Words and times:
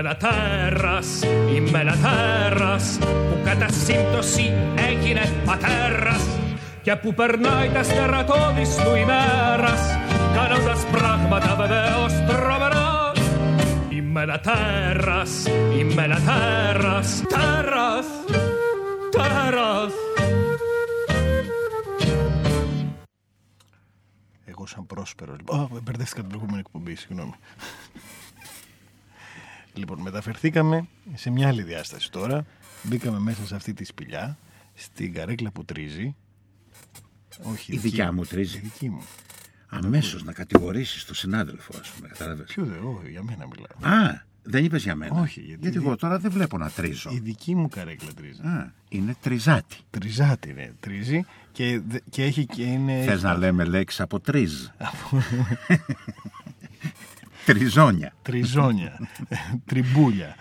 ένα 0.00 0.16
τέρας, 0.16 1.22
είμαι 1.54 1.80
ένα 1.80 1.96
τέρας 1.96 2.98
που 3.00 3.40
κατά 3.44 3.68
σύμπτωση 3.68 4.52
έγινε 4.76 5.42
πατέρας 5.44 6.26
και 6.82 6.96
που 6.96 7.14
περνάει 7.14 7.68
τα 7.68 7.82
στερατώδης 7.82 8.76
του 8.76 8.94
ημέρας 8.94 9.80
κάνοντας 10.34 10.86
πράγματα 10.92 11.56
βεβαίως 11.56 12.12
τρομερά 12.26 13.12
Είμαι 13.88 14.22
ένα 14.22 14.40
τέρας, 14.40 15.46
είμαι 15.78 16.02
ένα 16.02 16.18
τέρας, 16.20 17.22
τέρας, 17.28 18.06
τέρας 19.10 19.92
Εγώ 24.44 24.66
σαν 24.66 24.86
πρόσπερο. 24.86 25.34
Λοιπόν, 25.36 25.68
oh, 25.72 25.80
μπερδεύτηκα 25.82 26.20
την 26.20 26.28
προηγούμενη 26.28 26.58
εκπομπή, 26.58 26.94
συγγνώμη. 26.94 27.34
Λοιπόν, 29.74 30.00
μεταφερθήκαμε 30.00 30.88
σε 31.14 31.30
μια 31.30 31.48
άλλη 31.48 31.62
διάσταση 31.62 32.10
τώρα. 32.10 32.44
Μπήκαμε 32.82 33.18
μέσα 33.18 33.46
σε 33.46 33.54
αυτή 33.54 33.74
τη 33.74 33.84
σπηλιά, 33.84 34.38
στην 34.74 35.12
καρέκλα 35.14 35.50
που 35.50 35.64
τρίζει. 35.64 36.14
Όχι, 37.42 37.74
η 37.74 37.78
δικιά 37.78 38.12
μου 38.12 38.24
τρίζει. 38.24 38.56
Η 38.56 38.60
δική 38.60 38.88
μου. 38.88 39.02
Αμέσως 39.68 40.24
να 40.24 40.32
κατηγορήσεις 40.32 41.04
τον 41.04 41.14
συνάδελφο, 41.14 41.72
ας 41.80 41.90
πούμε. 41.90 42.08
Κατάλαβες. 42.08 42.46
Ποιο 42.46 42.64
δεν, 42.64 42.84
όχι, 42.84 43.10
για 43.10 43.22
μένα 43.22 43.46
μιλάω. 43.46 43.94
Α, 43.98 44.22
δεν 44.42 44.64
είπες 44.64 44.82
για 44.82 44.94
μένα. 44.94 45.20
Όχι, 45.20 45.40
γιατί, 45.40 45.60
γιατί 45.60 45.76
εγώ 45.76 45.96
τώρα 45.96 46.18
δεν 46.18 46.30
βλέπω 46.30 46.58
να 46.58 46.70
τρίζω. 46.70 47.10
Η 47.12 47.18
δική 47.18 47.54
μου 47.54 47.68
καρέκλα 47.68 48.08
τρίζει. 48.16 48.42
Α, 48.42 48.72
είναι 48.88 49.16
τριζάτη. 49.20 49.76
Τριζάτη, 49.90 50.52
ναι. 50.52 50.70
Τρίζει 50.80 51.24
και, 51.52 51.82
και 52.10 52.24
έχει 52.24 52.46
και 52.46 52.62
είναι. 52.62 53.02
Θες 53.02 53.22
να 53.22 53.36
λέμε 53.36 53.64
λέξει 53.64 54.02
από 54.02 54.20
τρίζ; 54.20 54.52
Τριζόνια. 57.44 58.12
Τριζόνια. 58.22 59.08
Τριμπούλια. 59.66 60.36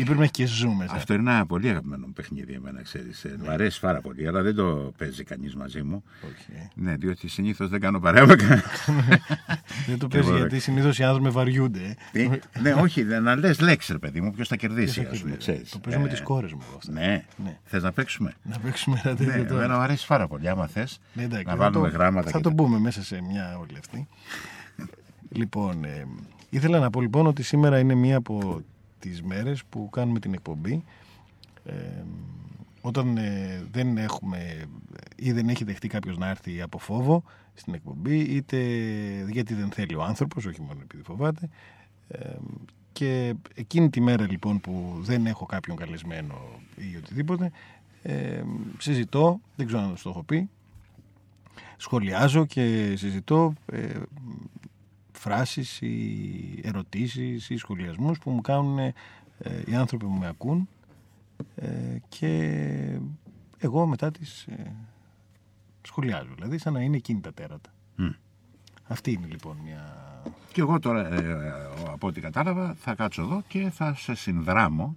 Ή 0.00 0.02
πρέπει 0.04 0.18
να 0.18 0.22
έχει 0.22 0.32
και 0.32 0.46
ζου 0.46 0.70
μέσα. 0.72 0.94
Αυτό 0.94 1.14
είναι 1.14 1.30
ένα 1.34 1.46
πολύ 1.46 1.68
αγαπημένο 1.68 2.06
παιχνίδι 2.14 2.52
εμένα, 2.52 2.82
ξέρεις. 2.82 3.24
Ναι. 3.24 3.44
Μου 3.44 3.50
αρέσει 3.50 3.80
πάρα 3.80 4.00
πολύ, 4.00 4.26
αλλά 4.28 4.42
δεν 4.42 4.54
το 4.54 4.92
παίζει 4.98 5.24
κανείς 5.24 5.54
μαζί 5.56 5.82
μου. 5.82 6.02
Okay. 6.22 6.68
Ναι, 6.74 6.94
διότι 6.96 7.28
συνήθως 7.28 7.68
δεν 7.68 7.80
κάνω 7.80 8.00
παρέα 8.00 8.26
με 8.26 8.34
Δεν 9.86 9.98
το 9.98 10.08
παίζει 10.08 10.36
γιατί 10.36 10.58
συνήθως 10.58 10.98
οι 10.98 11.02
άνθρωποι 11.04 11.28
βαριούνται. 11.30 11.96
Ε, 12.12 12.28
ναι, 12.60 12.72
όχι, 12.72 13.04
να 13.04 13.36
λες 13.36 13.60
λέξεις, 13.60 13.90
ρε 13.92 13.98
παιδί 13.98 14.20
μου, 14.20 14.30
ποιος 14.32 14.48
θα 14.48 14.56
κερδίσει, 14.56 15.08
ας 15.10 15.20
πούμε, 15.20 15.36
ξέρεις. 15.36 15.70
Το 15.70 15.78
παίζω 15.78 15.98
με 16.00 16.08
τις 16.08 16.20
κόρες 16.22 16.52
μου 16.52 16.62
αυτό. 16.76 16.92
Ναι, 16.92 17.24
θες 17.64 17.82
να 17.82 17.92
παίξουμε; 17.92 18.32
Να 18.42 18.58
παίξουμε 18.58 19.00
ένα 19.04 19.16
τέτοιο 19.16 19.32
Ναι, 19.34 19.40
εμένα 19.48 19.74
μου 19.74 19.80
αρέσει 19.80 20.06
πάρα 20.06 20.26
πολύ, 20.28 20.48
άμα 20.48 20.66
θες, 20.66 21.00
Ναι, 21.12 21.22
εντάξει, 21.22 21.44
να 21.44 21.50
θα 21.50 21.56
βάλουμε 21.56 21.88
το- 21.90 21.96
γράμματα. 21.96 22.30
Θα 22.30 22.36
και 22.36 22.42
το 22.42 22.48
τα- 22.48 22.54
μπούμε 22.54 22.78
μέσα 22.78 23.02
σε 23.02 23.22
μια 23.22 23.58
όλη 23.58 23.76
αυτή. 23.78 24.08
λοιπόν, 25.32 25.84
ε, 25.84 26.06
ήθελα 26.50 26.78
να 26.78 26.90
πω 26.90 27.00
λοιπόν 27.00 27.26
ότι 27.26 27.42
σήμερα 27.42 27.78
είναι 27.78 27.94
μία 27.94 28.16
από 28.16 28.62
τις 29.00 29.22
μέρες 29.22 29.64
που 29.64 29.90
κάνουμε 29.90 30.20
την 30.20 30.32
εκπομπή. 30.34 30.84
Ε, 31.64 31.72
όταν 32.80 33.16
ε, 33.16 33.64
δεν 33.70 33.96
έχουμε 33.96 34.64
ή 35.16 35.32
δεν 35.32 35.48
έχει 35.48 35.64
δεχτεί 35.64 35.88
κάποιος 35.88 36.18
να 36.18 36.28
έρθει 36.28 36.60
από 36.60 36.78
φόβο 36.78 37.22
στην 37.54 37.74
εκπομπή 37.74 38.18
είτε 38.18 38.56
γιατί 39.30 39.54
δεν 39.54 39.70
θέλει 39.70 39.94
ο 39.94 40.02
άνθρωπος, 40.02 40.44
όχι 40.46 40.60
μόνο 40.60 40.80
επειδή 40.82 41.02
φοβάται 41.02 41.48
ε, 42.08 42.36
και 42.92 43.34
εκείνη 43.54 43.90
τη 43.90 44.00
μέρα 44.00 44.26
λοιπόν 44.30 44.60
που 44.60 44.98
δεν 45.00 45.26
έχω 45.26 45.46
κάποιον 45.46 45.76
καλεσμένο 45.76 46.34
ή 46.76 46.96
οτιδήποτε 46.96 47.50
ε, 48.02 48.42
συζητώ, 48.78 49.40
δεν 49.56 49.66
ξέρω 49.66 49.82
αν 49.82 49.94
το 50.02 50.10
έχω 50.10 50.22
πει 50.22 50.48
σχολιάζω 51.76 52.46
και 52.46 52.94
συζητώ 52.96 53.52
ε, 53.72 53.88
φράσεις 55.20 55.80
ή 55.80 56.60
ερωτήσεις 56.62 57.50
ή 57.50 57.56
σχολιασμούς 57.56 58.18
που 58.18 58.30
μου 58.30 58.40
κάνουν 58.40 58.78
ε, 58.78 58.94
οι 59.66 59.74
άνθρωποι 59.74 60.04
που 60.04 60.10
με 60.10 60.26
ακούν 60.26 60.68
ε, 61.54 61.96
και 62.08 63.00
εγώ 63.58 63.86
μετά 63.86 64.10
τις 64.10 64.46
ε, 64.46 64.72
σχολιάζω. 65.82 66.34
Δηλαδή 66.34 66.58
σαν 66.58 66.72
να 66.72 66.80
είναι 66.80 66.96
εκείνη 66.96 67.20
τα 67.20 67.32
τέρατα. 67.32 67.70
Μμ. 67.96 68.08
Αυτή 68.88 69.12
είναι 69.12 69.26
λοιπόν 69.26 69.56
μια... 69.64 69.96
Και 70.52 70.60
εγώ 70.60 70.78
τώρα, 70.78 71.14
ε, 71.14 71.52
από 71.90 72.06
ό,τι 72.06 72.20
κατάλαβα, 72.20 72.74
θα 72.74 72.94
κάτσω 72.94 73.22
εδώ 73.22 73.42
και 73.48 73.70
θα 73.70 73.94
σε 73.94 74.14
συνδράμω. 74.14 74.96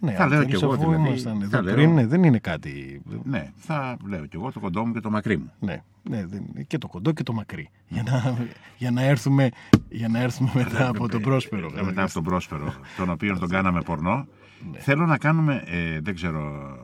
Ναι, 0.00 0.12
Θα 0.12 0.22
αν 0.22 0.28
λέω 0.28 0.38
θέλεις, 0.40 0.56
κι 0.56 0.64
εγώ, 0.64 0.72
αφού 0.72 0.82
δηλαδή, 0.82 1.08
ήμασταν 1.08 1.38
θα 1.38 1.44
εδώ 1.44 1.62
λέω. 1.62 1.74
πριν, 1.74 1.94
ναι, 1.94 2.06
δεν 2.06 2.24
είναι 2.24 2.38
κάτι... 2.38 3.02
Ναι, 3.24 3.50
θα 3.56 3.96
λέω 4.06 4.26
κι 4.26 4.36
εγώ 4.36 4.52
το 4.52 4.60
κοντό 4.60 4.86
μου 4.86 4.92
και 4.92 5.00
το 5.00 5.10
μακρύ 5.10 5.36
μου. 5.36 5.52
Ναι, 5.60 5.82
ναι 6.02 6.26
δεν, 6.26 6.66
και 6.66 6.78
το 6.78 6.88
κοντό 6.88 7.12
και 7.12 7.22
το 7.22 7.32
μακρύ. 7.32 7.70
Για 7.88 8.02
να, 8.02 8.36
για 8.78 8.90
να, 8.90 9.02
έρθουμε, 9.02 9.48
για 9.88 10.08
να 10.08 10.20
έρθουμε 10.20 10.50
μετά 10.54 10.88
από 10.88 11.08
το 11.08 11.20
πρόσπερο. 11.20 11.70
Ε, 11.76 11.82
μετά 11.82 12.02
από 12.02 12.12
τον 12.12 12.22
πρόσπερο, 12.22 12.74
τον 12.96 13.10
οποίο 13.10 13.38
τον 13.38 13.48
κάναμε 13.56 13.82
πορνό. 13.82 14.26
Ναι. 14.72 14.78
Θέλω 14.78 15.06
να 15.06 15.18
κάνουμε, 15.18 15.62
ε, 15.66 16.00
δεν 16.00 16.14
ξέρω, 16.14 16.76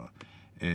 ε, 0.59 0.69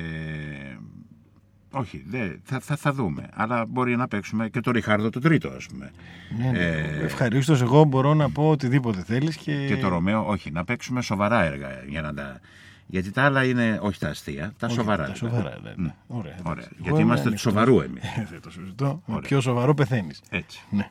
όχι, 1.72 2.04
δε, 2.08 2.30
θα, 2.44 2.60
θα, 2.60 2.76
θα 2.76 2.94
δούμε. 2.94 3.30
Αλλά 3.34 3.66
μπορεί 3.66 3.96
να 3.96 4.08
παίξουμε 4.08 4.50
και 4.50 4.60
το 4.60 4.72
Ριχάρδο 4.72 5.10
το 5.10 5.20
τρίτο, 5.20 5.50
ας 5.50 5.66
πούμε. 5.66 5.92
Ναι, 6.38 6.52
ναι. 6.52 6.60
Ε, 6.60 7.04
Ευχαρίστως 7.04 7.62
εγώ 7.62 7.84
μπορώ 7.84 8.14
να 8.14 8.30
πω 8.30 8.50
οτιδήποτε 8.50 9.04
θέλεις 9.04 9.36
και... 9.38 9.66
Και 9.68 9.78
το 9.78 9.88
Ρωμαίο, 9.88 10.28
όχι, 10.28 10.52
να 10.52 10.64
παίξουμε 10.64 11.02
σοβαρά 11.02 11.44
έργα. 11.44 11.70
Για 11.88 12.02
να 12.02 12.14
τα... 12.14 12.40
Γιατί 12.88 13.12
τα 13.12 13.24
άλλα 13.24 13.44
είναι, 13.44 13.80
όχι 13.82 14.00
τα 14.00 14.10
αστεία, 14.10 14.54
τα 14.58 14.68
Όχι, 14.68 14.76
σοβαρά. 14.76 14.98
Τα 14.98 15.04
έργα. 15.04 15.16
σοβαρά, 15.16 15.60
ναι, 15.64 15.74
ναι. 15.76 15.94
Μ. 16.08 16.18
Ωραία, 16.18 16.36
Ωραία. 16.44 16.52
εντάξει. 16.54 16.70
Εγώ 16.74 16.84
Γιατί 16.84 16.90
είμαι 16.90 17.00
είμαστε 17.02 17.24
του 17.24 17.28
ανοιχτός. 17.30 17.42
σοβαρού 17.54 17.82
εμείς. 17.82 18.04
Ε, 18.04 18.28
Δεν 18.32 18.42
το 18.42 18.52
συζητώ. 18.52 18.86
Με 19.06 19.16
Ωραία. 19.16 19.28
πιο 19.28 19.42
σοβαρό 19.42 19.74
πεθαίνεις. 19.74 20.22
Έτσι. 20.30 20.62
Ναι. 20.70 20.90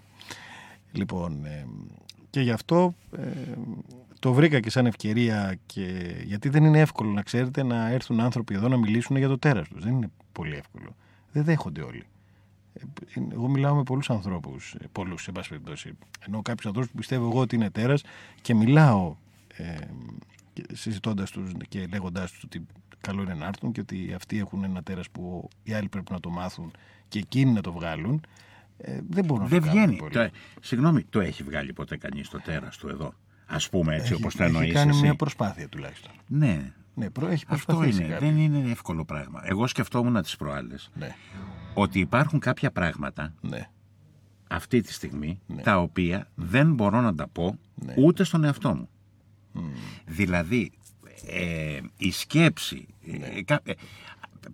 Λοιπόν, 0.93 1.45
ε, 1.45 1.67
και 2.31 2.41
γι' 2.41 2.51
αυτό 2.51 2.95
ε, 3.19 3.23
το 4.21 4.33
βρήκα 4.33 4.61
και 4.61 4.71
σαν 4.71 4.87
ευκαιρία 4.87 5.59
και 5.67 6.15
γιατί 6.25 6.49
δεν 6.49 6.65
είναι 6.65 6.81
εύκολο 6.81 7.11
να 7.11 7.23
ξέρετε 7.23 7.63
να 7.63 7.89
έρθουν 7.89 8.21
άνθρωποι 8.21 8.55
εδώ 8.55 8.69
να 8.69 8.77
μιλήσουν 8.77 9.17
για 9.17 9.29
το 9.29 9.39
τέρας 9.39 9.69
τους. 9.69 9.83
Δεν 9.85 9.93
είναι 9.93 10.11
πολύ 10.33 10.55
εύκολο. 10.57 10.97
Δεν 11.33 11.45
δέχονται 11.45 11.83
όλοι. 11.83 12.03
Ε, 12.75 12.81
είναι- 13.15 13.35
Εγώ 13.35 13.49
μιλάω 13.49 13.75
με 13.75 13.83
πολλούς 13.83 14.11
ανθρώπους, 14.11 14.75
ε, 14.75 14.87
πολλούς 14.93 15.23
σε 15.23 15.33
πάση 15.33 15.49
περιπτώσει. 15.49 15.93
Ενώ 16.27 16.43
κάποιους 16.43 16.67
ανθρώπους 16.67 16.91
που 16.91 16.97
πιστεύω 16.97 17.25
εγώ 17.31 17.41
ότι 17.41 17.55
είναι 17.57 17.71
τέρας 17.71 18.03
και 18.43 18.55
μιλάω 18.55 19.17
ε, 19.57 19.75
και 20.53 20.65
συζητώντας 20.73 21.31
τους 21.31 21.53
και 21.69 21.87
λέγοντάς 21.93 22.31
τους 22.33 22.43
ότι 22.43 22.67
καλό 23.01 23.23
είναι 23.23 23.35
να 23.35 23.47
έρθουν 23.47 23.73
και 23.73 23.81
ότι 23.81 24.13
αυτοί 24.15 24.39
έχουν 24.39 24.65
ένα 24.65 24.83
τέρας 24.83 25.11
που 25.11 25.49
οι 25.63 25.73
άλλοι 25.73 25.89
πρέπει 25.89 26.13
να 26.13 26.21
το 26.21 26.31
μάθουν 26.31 26.71
και 27.09 27.19
εκείνοι 27.19 27.53
να 27.53 27.61
το 27.61 27.73
βγάλουν. 27.73 28.21
Ε, 28.79 29.01
δεν 29.09 29.25
μπορούν 29.25 29.43
να 29.43 29.49
Δεν 29.49 29.61
το 29.61 29.67
κάνουν 29.67 29.83
βγαίνει. 29.85 29.97
πολύ. 29.99 30.13
Το, 30.13 30.29
συγγνώμη, 30.61 31.03
το 31.05 31.21
έχει 31.21 31.43
βγάλει 31.43 31.73
ποτέ 31.73 31.97
κανείς 31.97 32.29
το 32.29 32.41
τέρας 32.41 32.77
του 32.77 32.89
εδώ; 32.89 33.15
Ας 33.53 33.69
πούμε 33.69 33.95
έτσι 33.95 34.13
Έχει- 34.13 34.23
όπως 34.23 34.35
το 34.37 34.43
έχει 34.43 34.53
εννοείς 34.55 34.73
κάνει 34.75 34.91
εσύ. 34.91 35.01
μια 35.03 35.15
προσπάθεια 35.15 35.69
τουλάχιστον. 35.69 36.13
Ναι, 36.27 36.73
Ναι, 36.95 37.11
προ- 37.11 37.31
έχει 37.31 37.45
αυτό 37.49 37.65
προσπαθήσει 37.73 38.03
είναι. 38.05 38.13
κάποιος. 38.13 38.31
Δεν 38.33 38.39
είναι 38.41 38.71
εύκολο 38.71 39.05
πράγμα. 39.05 39.41
Εγώ 39.45 39.67
σκεφτόμουν 39.67 40.23
τις 40.23 40.37
προάλλες 40.37 40.91
Ναι, 40.95 41.15
ότι 41.75 41.99
υπάρχουν 42.01 42.39
κάποια 42.39 42.71
πράγματα 42.71 43.35
ναι, 43.41 43.69
αυτή 44.49 44.81
τη 44.81 44.93
στιγμή 44.93 45.41
Ναι. 45.47 45.63
τα 45.63 45.79
οποία 45.79 46.29
δεν 46.35 46.75
μπορώ 46.75 47.01
να 47.01 47.15
τα 47.15 47.29
πω 47.29 47.59
Ναι. 47.75 47.95
ούτε 47.97 48.25
στον 48.25 48.45
εαυτό 48.45 48.75
μου. 48.75 48.89
Δηλαδή, 50.07 50.73
ε, 51.27 51.79
η 51.97 52.11
σκέψη... 52.11 52.87
Ναι. 53.05 53.27
Ε, 53.27 53.43
κα- 53.43 53.61
ε, 53.65 53.73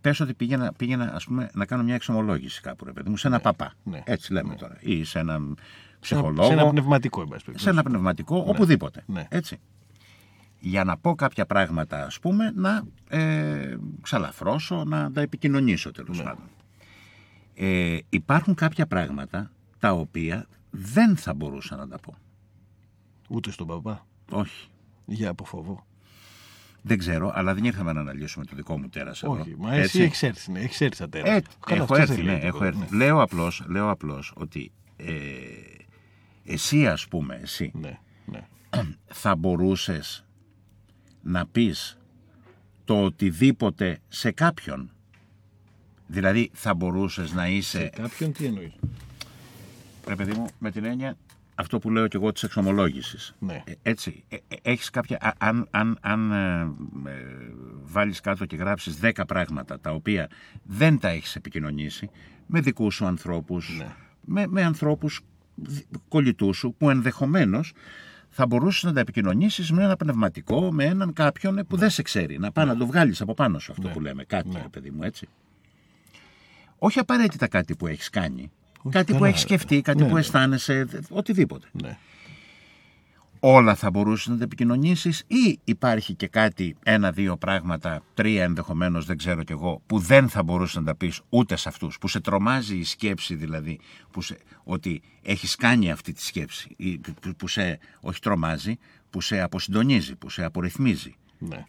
πες 0.00 0.20
ότι 0.20 0.34
πήγαινα, 0.34 0.72
πήγαινα 0.72 1.12
ας 1.14 1.24
πούμε, 1.24 1.50
να 1.54 1.66
κάνω 1.66 1.82
μια 1.82 1.94
εξομολόγηση 1.94 2.60
κάπου, 2.60 2.84
ρε 2.84 2.92
παιδί 2.92 3.10
μου, 3.10 3.16
σε 3.16 3.26
ένα 3.26 3.40
παπά. 3.40 3.72
ναι, 3.84 4.02
Έτσι 4.04 4.32
λέμε 4.32 4.54
τώρα. 4.54 4.76
Ή 4.80 5.04
σε 5.04 5.18
έναν 5.18 5.54
Σε 5.54 5.62
ένα- 5.62 5.64
ψυχολόγο. 6.14 6.46
Σε 6.46 6.52
ένα 6.52 6.68
πνευματικό, 6.70 7.20
εν 7.20 7.26
πάση 7.28 7.38
σε 7.38 7.44
περιπτώσει. 7.44 7.68
ένα 7.70 7.82
πνευματικό, 7.82 8.44
οπουδήποτε. 8.46 9.02
Ναι. 9.06 9.26
Έτσι. 9.28 9.58
Για 10.58 10.84
να 10.84 10.96
πω 10.96 11.14
κάποια 11.14 11.46
πράγματα, 11.46 12.04
ας 12.04 12.18
πούμε, 12.20 12.52
να 12.56 12.82
ε, 13.18 13.76
ξαλαφρώσω, 14.00 14.84
να 14.84 15.12
τα 15.12 15.20
επικοινωνήσω 15.20 15.90
τέλος 15.92 16.18
Ναι. 16.18 16.24
πάντων. 16.24 16.44
Ε, 17.54 17.98
υπάρχουν 18.08 18.54
κάποια 18.54 18.86
πράγματα 18.86 19.50
τα 19.78 19.92
οποία 19.92 20.46
δεν 20.70 21.16
θα 21.16 21.34
μπορούσα 21.34 21.76
να 21.76 21.88
τα 21.88 21.98
πω. 21.98 22.14
Ούτε 23.28 23.50
στον 23.50 23.66
παπά. 23.66 24.06
Όχι. 24.30 24.68
Για 25.04 25.30
από 25.30 25.44
φόβο. 25.44 25.86
Δεν 26.82 26.98
ξέρω, 26.98 27.32
αλλά 27.34 27.54
δεν 27.54 27.64
ήρθαμε 27.64 27.92
να 27.92 28.00
αναλύσουμε 28.00 28.44
το 28.44 28.56
δικό 28.56 28.78
μου 28.78 28.88
τέρας 28.88 29.22
εδώ. 29.22 29.32
Όχι, 29.32 29.54
μα 29.58 29.74
εσύ 29.74 30.02
έχεις 30.02 30.22
έρθει, 30.22 30.52
ναι, 30.52 30.60
έχεις 30.60 30.80
έρθει 30.80 30.94
στα 30.94 31.08
τέρα. 31.08 31.30
Ε, 31.30 31.42
Καλά, 31.66 31.82
έχω 31.82 31.92
αυτό 31.94 31.94
έρθει, 32.12 32.14
δεν 32.14 32.24
ναι, 32.24 32.30
λέει 32.30 32.40
έχω 32.40 32.58
τίποτα, 32.58 32.82
έρθει. 32.82 32.96
Λέω 32.96 33.20
απλώς, 33.22 33.62
λέω 33.68 33.90
απλώς 33.90 34.32
ότι 34.36 34.72
ε, 34.96 35.12
εσύ 36.46 36.86
ας 36.86 37.08
πούμε, 37.08 37.38
εσύ, 37.42 37.72
Ναι, 37.74 37.98
ναι. 38.26 38.46
θα 39.06 39.36
μπορούσες 39.36 40.24
να 41.22 41.46
πεις 41.46 41.98
το 42.84 43.02
οτιδήποτε 43.04 43.98
σε 44.08 44.30
κάποιον. 44.30 44.90
Δηλαδή 46.06 46.50
θα 46.52 46.74
μπορούσες 46.74 47.32
να 47.32 47.48
είσαι, 47.48 47.90
Κάποιον 47.96 48.32
τι 48.32 48.44
εννοείς; 48.44 48.72
ρε 50.08 50.14
παιδί 50.14 50.32
μου, 50.32 50.46
με 50.58 50.70
την 50.70 50.84
έννοια 50.84 51.16
αυτό 51.54 51.78
που 51.78 51.90
λέω 51.90 52.08
και 52.08 52.16
εγώ 52.16 52.32
της 52.32 52.42
εξομολόγησης. 52.42 53.34
Ναι. 53.38 53.62
Ε, 53.66 53.72
έτσι, 53.82 54.24
ε, 54.28 54.36
ε, 54.48 54.56
έχεις 54.62 54.90
κάποια, 54.90 55.18
α- 55.20 55.32
αν, 55.38 55.68
αν, 55.70 55.98
αν 56.00 56.32
ε, 56.32 56.60
ε, 57.10 57.14
βάλεις 57.82 58.20
κάτω 58.20 58.46
και 58.46 58.56
γράψεις 58.56 58.98
10 59.02 59.10
πράγματα 59.26 59.80
τα 59.80 59.90
οποία 59.90 60.28
δεν 60.62 60.98
τα 60.98 61.08
έχεις 61.08 61.36
επικοινωνήσει 61.36 62.10
με 62.46 62.60
δικούς 62.60 62.94
σου 62.94 63.06
ανθρώπους, 63.06 63.76
Ναι. 63.78 63.94
με, 64.24 64.46
με 64.46 64.62
ανθρώπους 64.64 65.20
κολλητού 66.08 66.52
σου 66.54 66.74
που 66.78 66.90
ενδεχομένως 66.90 67.72
θα 68.30 68.46
μπορούσες 68.46 68.82
να 68.82 68.92
τα 68.92 69.00
επικοινωνήσεις 69.00 69.70
με 69.72 69.82
ένα 69.84 69.96
πνευματικό, 69.96 70.72
με 70.72 70.84
έναν 70.84 71.12
κάποιον 71.12 71.60
που 71.68 71.76
δεν 71.76 71.90
σε 71.90 72.02
ξέρει. 72.02 72.38
Να 72.38 72.52
πάει 72.52 72.66
να 72.66 72.76
το 72.76 72.86
βγάλεις 72.86 73.20
από 73.20 73.34
πάνω 73.34 73.58
σου 73.58 73.72
αυτό 73.72 73.86
Ναι. 73.86 73.92
που 73.92 74.00
λέμε. 74.00 74.24
Κάτι, 74.24 74.48
Ναι. 74.48 74.60
ρε 74.62 74.68
παιδί 74.68 74.90
μου, 74.90 75.02
έτσι. 75.02 75.28
Όχι 76.78 76.98
απαραίτητα 76.98 77.48
κάτι 77.48 77.76
που 77.76 77.86
έχεις 77.86 78.10
κάνει. 78.10 78.50
Όχι, 78.82 78.88
κάτι 78.96 79.12
που 79.12 79.18
καλά, 79.18 79.28
έχεις 79.28 79.40
σκεφτεί, 79.40 79.80
κάτι 79.80 80.02
ναι, 80.02 80.08
που 80.08 80.14
ναι. 80.14 80.20
αισθάνεσαι, 80.20 80.84
δε- 80.84 80.98
οτιδήποτε. 81.10 81.66
Ναι. 81.82 81.98
Όλα 83.48 83.74
θα 83.74 83.90
μπορούσες 83.90 84.26
να 84.26 84.36
τα 84.36 84.44
επικοινωνήσεις, 84.44 85.22
ή 85.26 85.60
υπάρχει 85.64 86.14
και 86.14 86.28
κάτι, 86.28 86.76
ένα-δύο 86.82 87.36
πράγματα, 87.36 88.02
τρία 88.14 88.44
ενδεχομένως, 88.44 89.04
δεν 89.04 89.16
ξέρω 89.16 89.42
κι 89.42 89.52
εγώ, 89.52 89.82
που 89.86 89.98
δεν 89.98 90.28
θα 90.28 90.42
μπορούσες 90.42 90.76
να 90.76 90.82
τα 90.82 90.96
πεις 90.96 91.20
ούτε 91.28 91.56
σε 91.56 91.68
αυτούς. 91.68 91.98
Που 91.98 92.08
σε 92.08 92.20
τρομάζει 92.20 92.76
η 92.76 92.84
σκέψη, 92.84 93.34
δηλαδή, 93.34 93.80
που 94.10 94.22
σε, 94.22 94.38
ότι 94.64 95.02
έχεις 95.22 95.56
κάνει 95.56 95.90
αυτή 95.90 96.12
τη 96.12 96.22
σκέψη, 96.22 96.74
ή 96.76 96.98
που, 96.98 97.34
που 97.36 97.48
σε, 97.48 97.78
όχι 98.00 98.20
τρομάζει, 98.20 98.78
που 99.10 99.20
σε 99.20 99.40
αποσυντονίζει, 99.40 100.16
που 100.16 100.30
σε 100.30 100.44
απορριθμίζει. 100.44 101.16
ναι. 101.38 101.64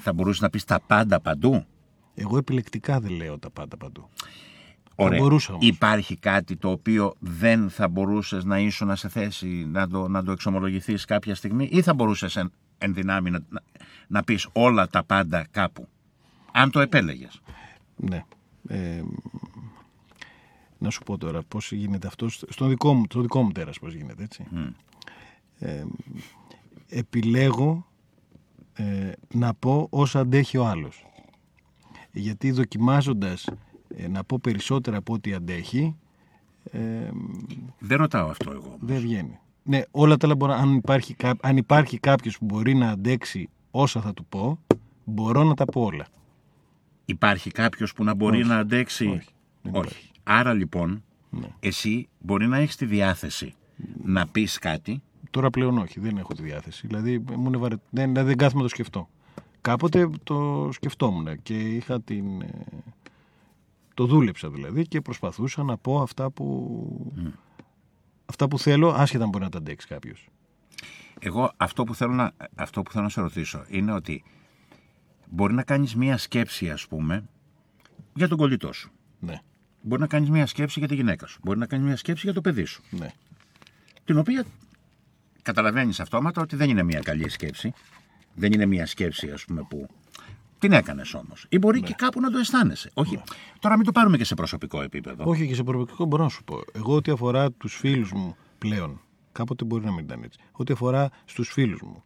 Θα 0.00 0.12
μπορούσες 0.12 0.40
να 0.40 0.50
πεις 0.50 0.64
τα 0.64 0.80
πάντα 0.86 1.20
παντού; 1.20 1.66
Εγώ 2.14 2.36
επιλεκτικά 2.36 3.00
δεν 3.00 3.10
λέω 3.10 3.38
τα 3.38 3.50
πάντα 3.50 3.76
παντού. 3.76 4.08
Ωραία. 4.96 5.18
μπορούσα 5.18 5.52
όμως. 5.52 5.66
Υπάρχει 5.66 6.16
κάτι 6.16 6.56
το 6.56 6.70
οποίο 6.70 7.14
δεν 7.18 7.70
θα 7.70 7.88
μπορούσες 7.88 8.44
να 8.44 8.58
ήσουν 8.58 8.96
σε 8.96 9.08
θέση 9.08 9.46
να 9.46 9.88
το, 9.88 10.08
να 10.08 10.24
το 10.24 10.32
εξομολογηθείς 10.32 11.04
κάποια 11.04 11.34
στιγμή 11.34 11.68
ή 11.72 11.82
θα 11.82 11.94
μπορούσες 11.94 12.36
εν, 12.36 12.52
εν 12.78 12.94
δυνάμει 12.94 13.30
να, 13.30 13.38
να, 13.48 13.62
να 14.06 14.22
πεις 14.22 14.48
όλα 14.52 14.88
τα 14.88 15.04
πάντα 15.04 15.46
κάπου; 15.50 15.88
Αν 16.52 16.70
το 16.70 16.80
επέλεγες. 16.80 17.40
Ναι. 17.96 18.24
Ε, 18.68 19.02
να 20.78 20.90
σου 20.90 21.02
πω 21.02 21.18
τώρα 21.18 21.42
πώς 21.42 21.72
γίνεται 21.72 22.06
αυτό 22.06 22.28
στο 22.28 22.46
στο 22.52 22.66
δικό 22.66 22.94
μου, 22.94 23.04
στο 23.10 23.20
δικό 23.20 23.42
μου 23.42 23.52
τέρας 23.52 23.78
πώς 23.78 23.94
γίνεται 23.94 24.22
έτσι. 24.22 24.44
Ε, 25.58 25.84
επιλέγω 26.88 27.86
ε, 28.72 29.12
να 29.34 29.54
πω 29.54 29.86
όσα 29.90 30.20
αντέχει 30.20 30.56
ο 30.56 30.66
άλλος. 30.66 31.06
Γιατί 32.12 32.50
δοκιμάζοντας 32.50 33.46
ε, 33.46 33.58
να 34.10 34.24
πω 34.24 34.38
περισσότερα 34.42 34.96
από 34.96 35.12
ό,τι 35.12 35.32
αντέχει 35.34 35.96
ε, 36.70 36.80
Δεν 37.78 37.98
ρωτάω 37.98 38.28
αυτό 38.28 38.50
εγώ. 38.52 38.76
δεν 38.80 39.00
βγαίνει. 39.00 39.38
Ναι, 39.62 39.82
όλα 39.90 40.16
τα 40.16 40.26
άλλα 40.26 40.36
μπορώ, 40.36 40.52
αν 40.52 40.74
υπάρχει, 40.74 41.14
κά- 41.14 41.46
αν 41.46 41.56
υπάρχει 41.56 41.98
κάποιος 41.98 42.38
που 42.38 42.44
μπορεί 42.44 42.74
να 42.74 42.90
αντέξει 42.90 43.48
όσα 43.70 44.00
θα 44.00 44.14
του 44.14 44.24
πω, 44.24 44.58
μπορώ 45.04 45.44
να 45.44 45.54
τα 45.54 45.64
πω 45.64 45.80
όλα. 45.82 46.06
Υπάρχει 47.04 47.50
κάποιος 47.50 47.92
που 47.92 48.04
να 48.04 48.14
μπορεί 48.14 48.38
Όχι. 48.38 48.48
να 48.48 48.56
αντέξει; 48.58 49.06
Όχι. 49.06 49.28
Δεν 49.62 49.72
υπάρχει. 49.74 50.10
Άρα 50.22 50.52
λοιπόν, 50.52 51.02
Ναι. 51.30 51.48
εσύ 51.60 52.08
μπορεί 52.18 52.46
να 52.46 52.56
έχεις 52.56 52.76
τη 52.76 52.84
διάθεση 52.86 53.54
να 54.04 54.26
πεις 54.26 54.58
κάτι 54.58 55.02
Τώρα 55.30 55.50
πλέον 55.50 55.78
όχι, 55.78 56.00
δεν 56.00 56.16
έχω 56.16 56.34
τη 56.34 56.42
διάθεση. 56.42 56.86
Δηλαδή, 56.86 57.18
μου 57.18 57.46
είναι 57.46 57.56
βαρε... 57.56 57.74
δεν, 57.90 58.08
δηλαδή 58.08 58.28
δεν 58.28 58.36
κάθομαι 58.36 58.56
να 58.62 58.68
το 58.68 58.74
σκεφτώ. 58.74 59.08
Κάποτε 59.60 60.10
το 60.24 60.68
σκεφτόμουν 60.72 61.42
και 61.42 61.54
είχα 61.54 62.00
την. 62.00 62.24
Ε, 63.96 64.02
Το 64.02 64.06
δούλεψα 64.06 64.50
δηλαδή 64.50 64.86
και 64.86 65.00
προσπαθούσα 65.00 65.62
να 65.62 65.76
πω 65.76 66.00
αυτά 66.00 66.30
που. 66.30 67.12
Αυτά 68.26 68.48
που 68.48 68.58
θέλω, 68.58 68.88
άσχετα 68.88 69.24
αν 69.24 69.30
μπορεί 69.30 69.44
να 69.44 69.50
τα 69.50 69.58
αντέξει 69.58 69.86
κάποιος. 69.86 70.28
Εγώ 71.20 71.52
αυτό 71.56 71.84
που, 71.84 71.94
θέλω 71.94 72.12
να, 72.12 72.32
αυτό 72.54 72.82
που 72.82 72.90
θέλω 72.92 73.04
να 73.04 73.10
σε 73.10 73.20
ρωτήσω 73.20 73.64
είναι 73.68 73.92
ότι 73.92 74.24
μπορεί 75.30 75.54
να 75.54 75.62
κάνεις 75.62 75.96
μία 75.96 76.16
σκέψη 76.16 76.70
ας 76.70 76.86
πούμε 76.86 77.28
για 78.14 78.28
τον 78.28 78.38
κολλητό 78.38 78.72
σου. 78.72 78.90
Ναι, 79.20 79.40
Μπορεί 79.80 80.00
να 80.00 80.06
κάνεις 80.06 80.30
μία 80.30 80.46
σκέψη 80.46 80.78
για 80.78 80.88
τη 80.88 80.94
γυναίκα 80.94 81.26
σου. 81.26 81.40
Μπορεί 81.42 81.58
να 81.58 81.66
κάνεις 81.66 81.86
μία 81.86 81.96
σκέψη 81.96 82.22
για 82.24 82.34
το 82.34 82.40
παιδί 82.40 82.64
σου. 82.64 82.82
ναι. 82.90 83.08
Την 84.04 84.18
οποία 84.18 84.44
καταλαβαίνεις 85.42 86.00
αυτόματα 86.00 86.42
ότι 86.42 86.56
δεν 86.56 86.70
είναι 86.70 86.82
μία 86.82 87.00
καλή 87.00 87.28
σκέψη. 87.28 87.72
Δεν 88.34 88.52
είναι 88.52 88.66
μία 88.66 88.86
σκέψη 88.86 89.30
ας 89.30 89.44
πούμε 89.44 89.62
που 89.68 89.88
την 90.58 90.72
έκανες 90.72 91.14
όμως. 91.14 91.46
Ή 91.48 91.58
μπορεί 91.58 91.82
και 91.82 91.94
κάπου 91.96 92.20
να 92.20 92.30
το 92.30 92.38
αισθάνεσαι. 92.38 92.90
Όχι, 92.94 93.22
τώρα 93.58 93.76
μην 93.76 93.84
το 93.84 93.92
πάρουμε 93.92 94.16
και 94.16 94.24
σε 94.24 94.34
προσωπικό 94.34 94.82
επίπεδο. 94.82 95.24
Όχι 95.26 95.46
και 95.46 95.54
σε 95.54 95.62
προοπτικό 95.62 96.04
μπορώ 96.04 96.22
να 96.22 96.28
σου 96.28 96.44
πω. 96.44 96.60
Εγώ 96.72 96.94
ό,τι 96.94 97.10
αφορά 97.10 97.52
τους 97.52 97.74
φίλους 97.74 98.12
μου 98.12 98.36
πλέον, 98.58 99.00
κάποτε 99.32 99.64
μπορεί 99.64 99.84
να 99.84 99.92
μην 99.92 100.04
ήταν 100.04 100.22
έτσι. 100.22 100.38
Ό,τι 100.52 100.72
αφορά 100.72 101.10
στους 101.24 101.48
φίλους 101.52 101.82
μου. 101.82 102.02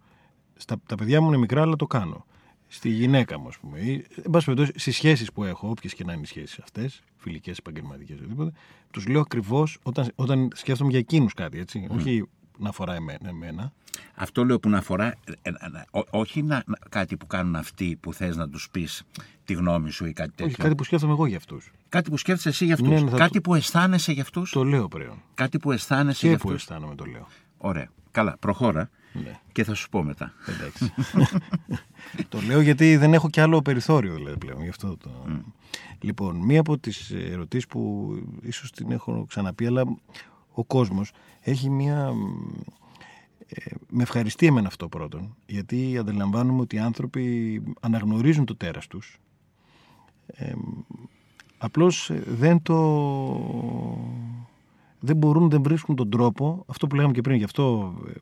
Στα, 0.56 0.76
τα 0.86 0.94
παιδιά 0.94 1.20
μου 1.20 1.28
είναι 1.28 1.36
μικρά, 1.36 1.62
αλλά 1.62 1.76
το 1.76 1.86
κάνω. 1.86 2.24
Στη 2.68 2.88
γυναίκα 2.88 3.38
μου, 3.38 3.48
ας 3.48 3.58
πούμε. 3.58 3.78
Ή, 3.78 4.06
εν 4.16 4.30
πάση 4.30 4.44
περιπτώσει, 4.44 4.72
στις 4.78 4.94
σχέσεις 4.94 5.32
που 5.32 5.44
έχω, 5.44 5.68
όποιες 5.68 5.94
και 5.94 6.04
να 6.04 6.12
είναι 6.12 6.22
οι 6.22 6.26
σχέσεις 6.26 6.58
αυτές, 6.58 7.02
φιλικές, 7.16 7.58
επαγγελματικές, 7.58 8.16
οτιδήποτε, 8.18 8.52
τους 8.90 9.06
λέω 9.06 9.20
ακριβώς 9.20 9.78
όταν, 9.82 10.10
όταν 10.14 10.50
σκέφτομαι 10.54 10.90
για 10.90 10.98
εκείνους 10.98 11.34
κάτι, 11.34 11.58
έτσι. 11.58 11.86
Όχι 11.90 12.28
να 12.60 12.68
αφορά 12.68 12.94
εμένα. 12.94 13.28
εμένα. 13.28 13.72
Αυτό 14.14 14.44
λέω 14.44 14.60
που 14.60 14.68
να 14.68 14.78
αφορά, 14.78 15.06
ε, 15.06 15.14
ε, 15.42 15.48
ε, 15.50 15.54
ό- 15.90 16.06
όχι 16.10 16.42
να, 16.42 16.62
να- 16.66 16.78
κάτι 16.88 17.16
που 17.16 17.26
κάνουν 17.26 17.56
αυτοί 17.56 17.96
που 18.00 18.12
θες 18.12 18.36
να 18.36 18.48
τους 18.48 18.68
πεις 18.70 19.02
τη 19.44 19.52
γνώμη 19.52 19.90
σου 19.90 20.06
ή 20.06 20.12
κάτι 20.12 20.28
τέτοιο. 20.30 20.46
Όχι 20.46 20.56
κάτι 20.56 20.74
που 20.74 20.84
σκέφτομαι 20.84 21.12
εγώ 21.12 21.26
για 21.26 21.36
αυτούς. 21.36 21.70
Κάτι 21.88 22.10
που 22.10 22.16
σκέφτεσαι 22.16 22.48
εσύ 22.48 22.64
για 22.64 22.74
αυτούς. 22.74 22.88
Ναι, 22.88 23.00
ναι, 23.00 23.10
θα 23.10 23.16
κάτι 23.16 23.32
το- 23.32 23.40
που 23.40 23.54
αισθάνεσαι 23.54 24.12
για 24.12 24.22
αυτούς. 24.22 24.50
Το 24.50 24.64
λέω 24.64 24.88
πλέον. 24.88 25.22
Κάτι 25.34 25.58
που 25.58 25.72
αισθάνεσαι 25.72 26.20
Και 26.20 26.28
για 26.28 26.36
που 26.38 26.48
αυτούς. 26.48 26.62
αισθάνομαι 26.62 26.94
το 26.94 27.04
λέω. 27.04 27.26
Ωραία. 27.58 27.88
Καλά, 28.10 28.36
προχώρα 28.40 28.90
Ναι. 29.12 29.38
και 29.52 29.64
θα 29.64 29.74
σου 29.74 29.88
πω 29.88 30.02
μετά. 30.02 30.32
Εντάξει. 30.46 30.92
το 32.28 32.40
λέω 32.40 32.60
γιατί 32.60 32.96
δεν 32.96 33.14
έχω 33.14 33.30
κι 33.30 33.40
άλλο 33.40 33.62
περιθώριο 33.62 34.14
δηλαδή 34.14 34.38
πλέον. 34.38 34.62
Γι' 34.62 34.68
αυτό 34.68 34.96
το... 34.96 35.10
Λοιπόν, 36.00 36.36
μία 36.36 36.60
από 36.60 36.78
τις 36.78 37.10
ερωτήσεις 37.10 37.66
που 37.66 38.10
ίσως 38.42 38.70
την 38.70 38.90
έχω 38.90 39.24
ξαναπεί, 39.28 39.66
αλλά 39.66 39.82
ο 40.60 40.64
κόσμος 40.64 41.12
έχει 41.40 41.70
μία... 41.70 42.12
ε, 43.46 43.74
με 43.90 44.02
ευχαριστεί 44.02 44.46
εμένα 44.46 44.66
αυτό 44.66 44.88
πρώτον, 44.88 45.36
γιατί 45.46 45.98
αντιλαμβάνομαι 45.98 46.60
ότι 46.60 46.76
οι 46.76 46.78
άνθρωποι 46.78 47.62
αναγνωρίζουν 47.80 48.44
το 48.44 48.56
τέρας 48.56 48.86
τους. 48.86 49.18
Ε, 50.26 50.52
απλώς 51.58 52.10
ε, 52.10 52.22
δεν 52.26 52.62
το... 52.62 52.78
Δεν 55.00 55.16
μπορούν, 55.16 55.50
δεν 55.50 55.62
βρίσκουν 55.62 55.96
τον 55.96 56.10
τρόπο, 56.10 56.64
αυτό 56.66 56.86
που 56.86 56.94
λέγαμε 56.94 57.12
και 57.12 57.20
πριν, 57.20 57.36
γι' 57.36 57.44
αυτό 57.44 57.94
ε, 58.08 58.12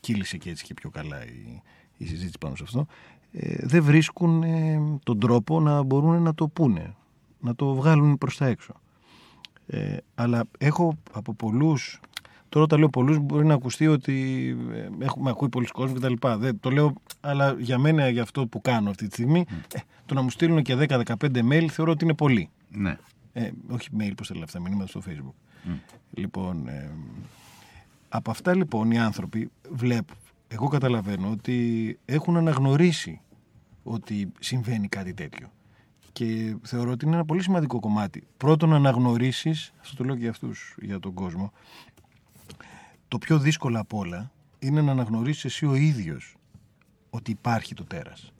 κύλησε 0.00 0.36
και 0.36 0.50
έτσι 0.50 0.64
και 0.64 0.74
πιο 0.74 0.90
καλά 0.90 1.24
η, 1.24 1.62
η 1.96 2.06
συζήτηση 2.06 2.38
πάνω 2.40 2.54
σε 2.54 2.62
αυτό, 2.62 2.86
ε, 3.32 3.66
δεν 3.66 3.82
βρίσκουν 3.82 4.42
ε, 4.42 4.98
τον 5.02 5.18
τρόπο 5.18 5.60
να 5.60 5.82
μπορούν 5.82 6.22
να 6.22 6.34
το 6.34 6.48
πούνε, 6.48 6.94
να 7.40 7.54
το 7.54 7.74
βγάλουν 7.74 8.18
προς 8.18 8.36
τα 8.36 8.46
έξω. 8.46 8.74
Ε, 9.72 9.96
αλλά 10.14 10.44
έχω 10.58 10.98
από 11.12 11.34
πολλούς, 11.34 12.00
τώρα 12.48 12.64
όταν 12.64 12.78
λέω 12.78 12.88
πολλούς 12.88 13.18
μπορεί 13.18 13.46
να 13.46 13.54
ακουστεί 13.54 13.86
ότι 13.86 14.46
ε, 14.72 15.04
έχουμε 15.04 15.30
ακούει 15.30 15.48
πολλοί 15.48 15.66
κόσμοι 15.66 15.98
κτλ. 15.98 16.28
Δεν, 16.38 16.60
το 16.60 16.70
λέω, 16.70 16.92
αλλά 17.20 17.56
για 17.58 17.78
μένα 17.78 18.08
για 18.08 18.22
αυτό 18.22 18.46
που 18.46 18.60
κάνω 18.60 18.90
αυτή 18.90 19.06
τη 19.06 19.12
στιγμή, 19.12 19.44
ε, 19.74 19.78
το 20.06 20.14
να 20.14 20.22
μου 20.22 20.30
στείλουν 20.30 20.62
και 20.62 20.76
10-15 20.88 21.02
mail 21.20 21.66
θεωρώ 21.70 21.90
ότι 21.92 22.04
είναι 22.04 22.14
πολύ. 22.14 22.50
ναι. 22.70 22.96
Ε, 23.32 23.50
όχι 23.68 23.88
mail, 23.98 24.12
πώς 24.16 24.26
τα 24.28 24.34
λένε 24.34 24.44
αυτά, 24.44 24.60
μηνύματα 24.60 24.86
στο 24.86 25.02
facebook. 25.08 25.70
Λοιπόν, 26.10 26.68
ε, 26.68 26.90
από 28.08 28.30
αυτά 28.30 28.54
λοιπόν 28.54 28.90
οι 28.90 28.98
άνθρωποι 28.98 29.50
βλέπουν, 29.70 30.16
εγώ 30.48 30.68
καταλαβαίνω 30.68 31.30
ότι 31.30 31.98
έχουν 32.04 32.36
αναγνωρίσει 32.36 33.20
ότι 33.82 34.32
συμβαίνει 34.40 34.88
κάτι 34.88 35.14
τέτοιο. 35.14 35.50
Και 36.12 36.56
θεωρώ 36.62 36.90
ότι 36.90 37.04
είναι 37.04 37.14
ένα 37.14 37.24
πολύ 37.24 37.42
σημαντικό 37.42 37.80
κομμάτι. 37.80 38.26
Πρώτον 38.36 38.68
να 38.68 38.76
αναγνωρίσεις, 38.76 39.72
αυτό 39.80 39.96
το 39.96 40.04
λέω 40.04 40.14
και 40.14 40.20
για 40.20 40.30
αυτούς, 40.30 40.76
για 40.80 40.98
τον 40.98 41.14
κόσμο, 41.14 41.52
το 43.08 43.18
πιο 43.18 43.38
δύσκολο 43.38 43.80
απ' 43.80 43.94
όλα 43.94 44.32
είναι 44.58 44.82
να 44.82 44.90
αναγνωρίσεις 44.90 45.44
εσύ 45.44 45.66
ο 45.66 45.74
ίδιος 45.74 46.36
ότι 47.10 47.30
υπάρχει 47.30 47.74
το 47.74 47.84
τέρας. 47.84 48.32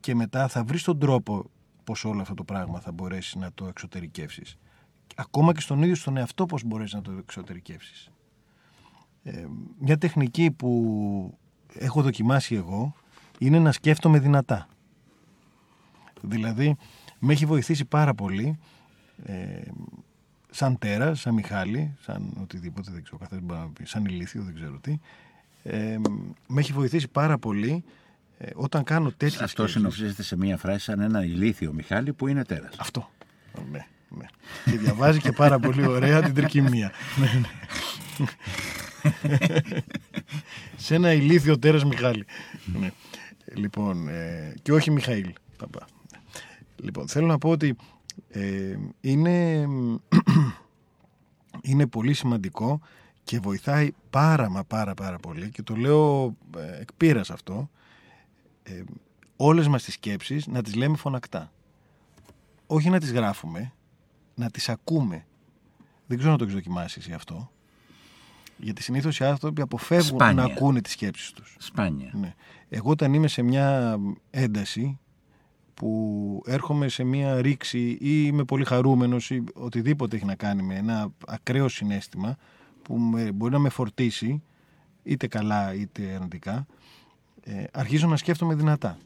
Και 0.00 0.14
μετά 0.14 0.48
θα 0.48 0.64
βρεις 0.64 0.82
τον 0.82 0.98
τρόπο 0.98 1.50
πως 1.84 2.04
όλο 2.04 2.20
αυτό 2.20 2.34
το 2.34 2.44
πράγμα 2.44 2.80
θα 2.80 2.92
μπορέσει 2.92 3.38
να 3.38 3.52
το 3.54 3.66
εξωτερικεύσεις. 3.66 4.58
Ακόμα 5.16 5.52
και 5.52 5.60
στον 5.60 5.82
ίδιο 5.82 5.94
στον 5.94 6.16
εαυτό 6.16 6.46
πως 6.46 6.64
μπορείς 6.64 6.92
να 6.92 7.02
το 7.02 7.12
εξωτερικεύσεις. 7.12 8.10
Ε, 9.22 9.46
μια 9.78 9.98
τεχνική 9.98 10.50
που 10.50 11.38
έχω 11.74 12.02
δοκιμάσει 12.02 12.54
εγώ 12.54 12.94
είναι 13.38 13.58
να 13.58 13.72
σκέφτομαι 13.72 14.18
δυνατά. 14.18 14.68
Δηλαδή, 16.22 16.76
με 17.18 17.32
έχει 17.32 17.46
βοηθήσει 17.46 17.84
πάρα 17.84 18.14
πολύ 18.14 18.58
ε, 19.24 19.34
σαν 20.50 20.78
τέρα, 20.78 21.14
σαν 21.14 21.34
Μιχάλη, 21.34 21.96
σαν 22.00 22.32
οτιδήποτε, 22.40 22.90
δεν 22.92 23.02
ξέρω, 23.02 23.18
καθένας 23.18 23.44
μπορεί 23.44 23.60
να 23.60 23.68
πει, 23.68 23.84
σαν 23.84 24.04
ηλίθιο, 24.04 24.42
δεν 24.42 24.54
ξέρω 24.54 24.78
τι. 24.80 24.98
Ε, 25.62 25.96
με 26.46 26.60
έχει 26.60 26.72
βοηθήσει 26.72 27.08
πάρα 27.08 27.38
πολύ 27.38 27.84
ε, 28.38 28.50
όταν 28.54 28.84
κάνω 28.84 29.10
τέτοιες 29.10 29.40
Αυτό 29.40 29.46
σκέψεις. 29.46 29.76
συνοψίζεται 29.76 30.22
σε 30.22 30.36
μία 30.36 30.56
φράση 30.56 30.84
σαν 30.84 31.00
ένα 31.00 31.24
ηλίθιο 31.24 31.72
Μιχάλη 31.72 32.12
που 32.12 32.26
είναι 32.28 32.44
τέρας. 32.44 32.74
Αυτό. 32.78 33.10
Ναι, 33.70 33.86
ναι. 34.08 34.26
Και 34.64 34.78
διαβάζει 34.78 35.18
και 35.18 35.32
πάρα 35.32 35.58
πολύ 35.58 35.86
ωραία 35.86 36.22
την 36.22 36.34
τρικυμία. 36.34 36.92
Ναι, 37.16 37.40
ναι. 37.40 37.48
Σε 40.76 40.94
ένα 40.94 41.12
ηλίθιο 41.12 41.58
τέρας 41.58 41.84
Μιχάλη. 41.84 42.24
Ναι. 42.80 42.90
Λοιπόν, 43.54 44.08
ε, 44.08 44.54
και 44.62 44.72
όχι 44.72 44.90
Μιχαήλ. 44.90 45.32
Παπά. 45.56 45.86
Λοιπόν, 46.82 47.08
θέλω 47.08 47.26
να 47.26 47.38
πω 47.38 47.50
ότι 47.50 47.76
ε, 48.28 48.76
είναι, 49.00 49.66
είναι 51.70 51.86
πολύ 51.86 52.14
σημαντικό 52.14 52.80
και 53.24 53.38
βοηθάει 53.38 53.92
πάρα 54.10 54.50
μα 54.50 54.64
πάρα 54.64 54.94
πάρα 54.94 55.18
πολύ 55.18 55.50
και 55.50 55.62
το 55.62 55.76
λέω 55.76 56.36
ε, 56.56 56.80
εκ 56.80 56.92
πείρας 56.96 57.30
αυτό 57.30 57.70
ε, 58.62 58.82
όλες 59.36 59.68
μας 59.68 59.82
τις 59.82 59.94
σκέψεις 59.94 60.46
να 60.46 60.62
τις 60.62 60.74
λέμε 60.74 60.96
φωνακτά 60.96 61.52
όχι 62.66 62.90
να 62.90 62.98
τις 63.00 63.12
γράφουμε 63.12 63.72
να 64.34 64.50
τις 64.50 64.68
ακούμε 64.68 65.26
δεν 66.06 66.18
ξέρω 66.18 66.32
να 66.32 66.38
το 66.38 66.44
έχεις 66.44 66.56
δοκιμάσει 66.56 66.98
εσύ 66.98 67.12
αυτό 67.12 67.50
γιατί 68.56 68.82
συνήθως 68.82 69.18
οι 69.18 69.24
άνθρωποι 69.24 69.60
αποφεύγουν 69.60 70.18
Σπάνια. 70.18 70.34
να 70.46 70.52
ακούνε 70.52 70.80
τις 70.80 70.92
σκέψεις 70.92 71.30
τους 71.30 71.56
Σπάνια. 71.58 72.10
ναι. 72.14 72.34
Εγώ 72.68 72.90
όταν 72.90 73.14
είμαι 73.14 73.28
σε 73.28 73.42
μια 73.42 73.98
ένταση 74.30 74.98
που 75.74 76.42
έρχομαι 76.46 76.88
σε 76.88 77.04
μια 77.04 77.40
ρήξη 77.42 77.78
ή 77.88 77.98
είμαι 78.00 78.44
πολύ 78.44 78.64
χαρούμενος 78.64 79.30
ή 79.30 79.44
οτιδήποτε 79.54 80.16
έχει 80.16 80.24
να 80.24 80.34
κάνει 80.34 80.62
με 80.62 80.74
ένα 80.74 81.12
ακραίο 81.26 81.68
συνέστημα 81.68 82.36
που 82.82 82.98
με- 82.98 83.32
μπορεί 83.32 83.52
να 83.52 83.58
με 83.58 83.68
φορτίσει 83.68 84.42
είτε 85.02 85.26
καλά 85.26 85.74
είτε 85.74 86.12
αρνητικά 86.14 86.66
ε, 87.44 87.64
αρχίζω 87.72 88.06
να 88.08 88.16
σκέφτομαι 88.16 88.54
δυνατά. 88.54 88.96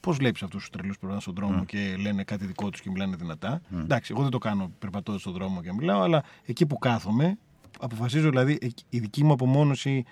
Πώς 0.00 0.16
βλέπεις 0.16 0.42
αυτούς 0.42 0.60
τους 0.60 0.70
τρελούς 0.70 0.94
που 0.94 1.00
περνάνε 1.00 1.20
στον 1.20 1.34
δρόμο 1.34 1.64
και 1.64 1.96
λένε 2.00 2.24
κάτι 2.24 2.46
δικό 2.46 2.70
τους 2.70 2.80
και 2.80 2.90
μιλάνε 2.90 3.16
δυνατά; 3.16 3.60
Εντάξει, 3.80 4.12
εγώ 4.14 4.22
δεν 4.22 4.30
το 4.30 4.38
κάνω 4.38 4.70
περπατώντας 4.78 5.20
στον 5.20 5.32
δρόμο 5.32 5.62
και 5.62 5.72
μιλάω, 5.72 6.00
αλλά 6.02 6.22
εκεί 6.44 6.66
που 6.66 6.78
κάθομαι, 6.78 7.38
αποφασίζω 7.80 8.28
δηλαδή 8.28 8.58
εκ- 8.60 8.78
η 8.88 8.98
δική 8.98 9.24
μου 9.24 9.32
απομόνωση. 9.32 10.04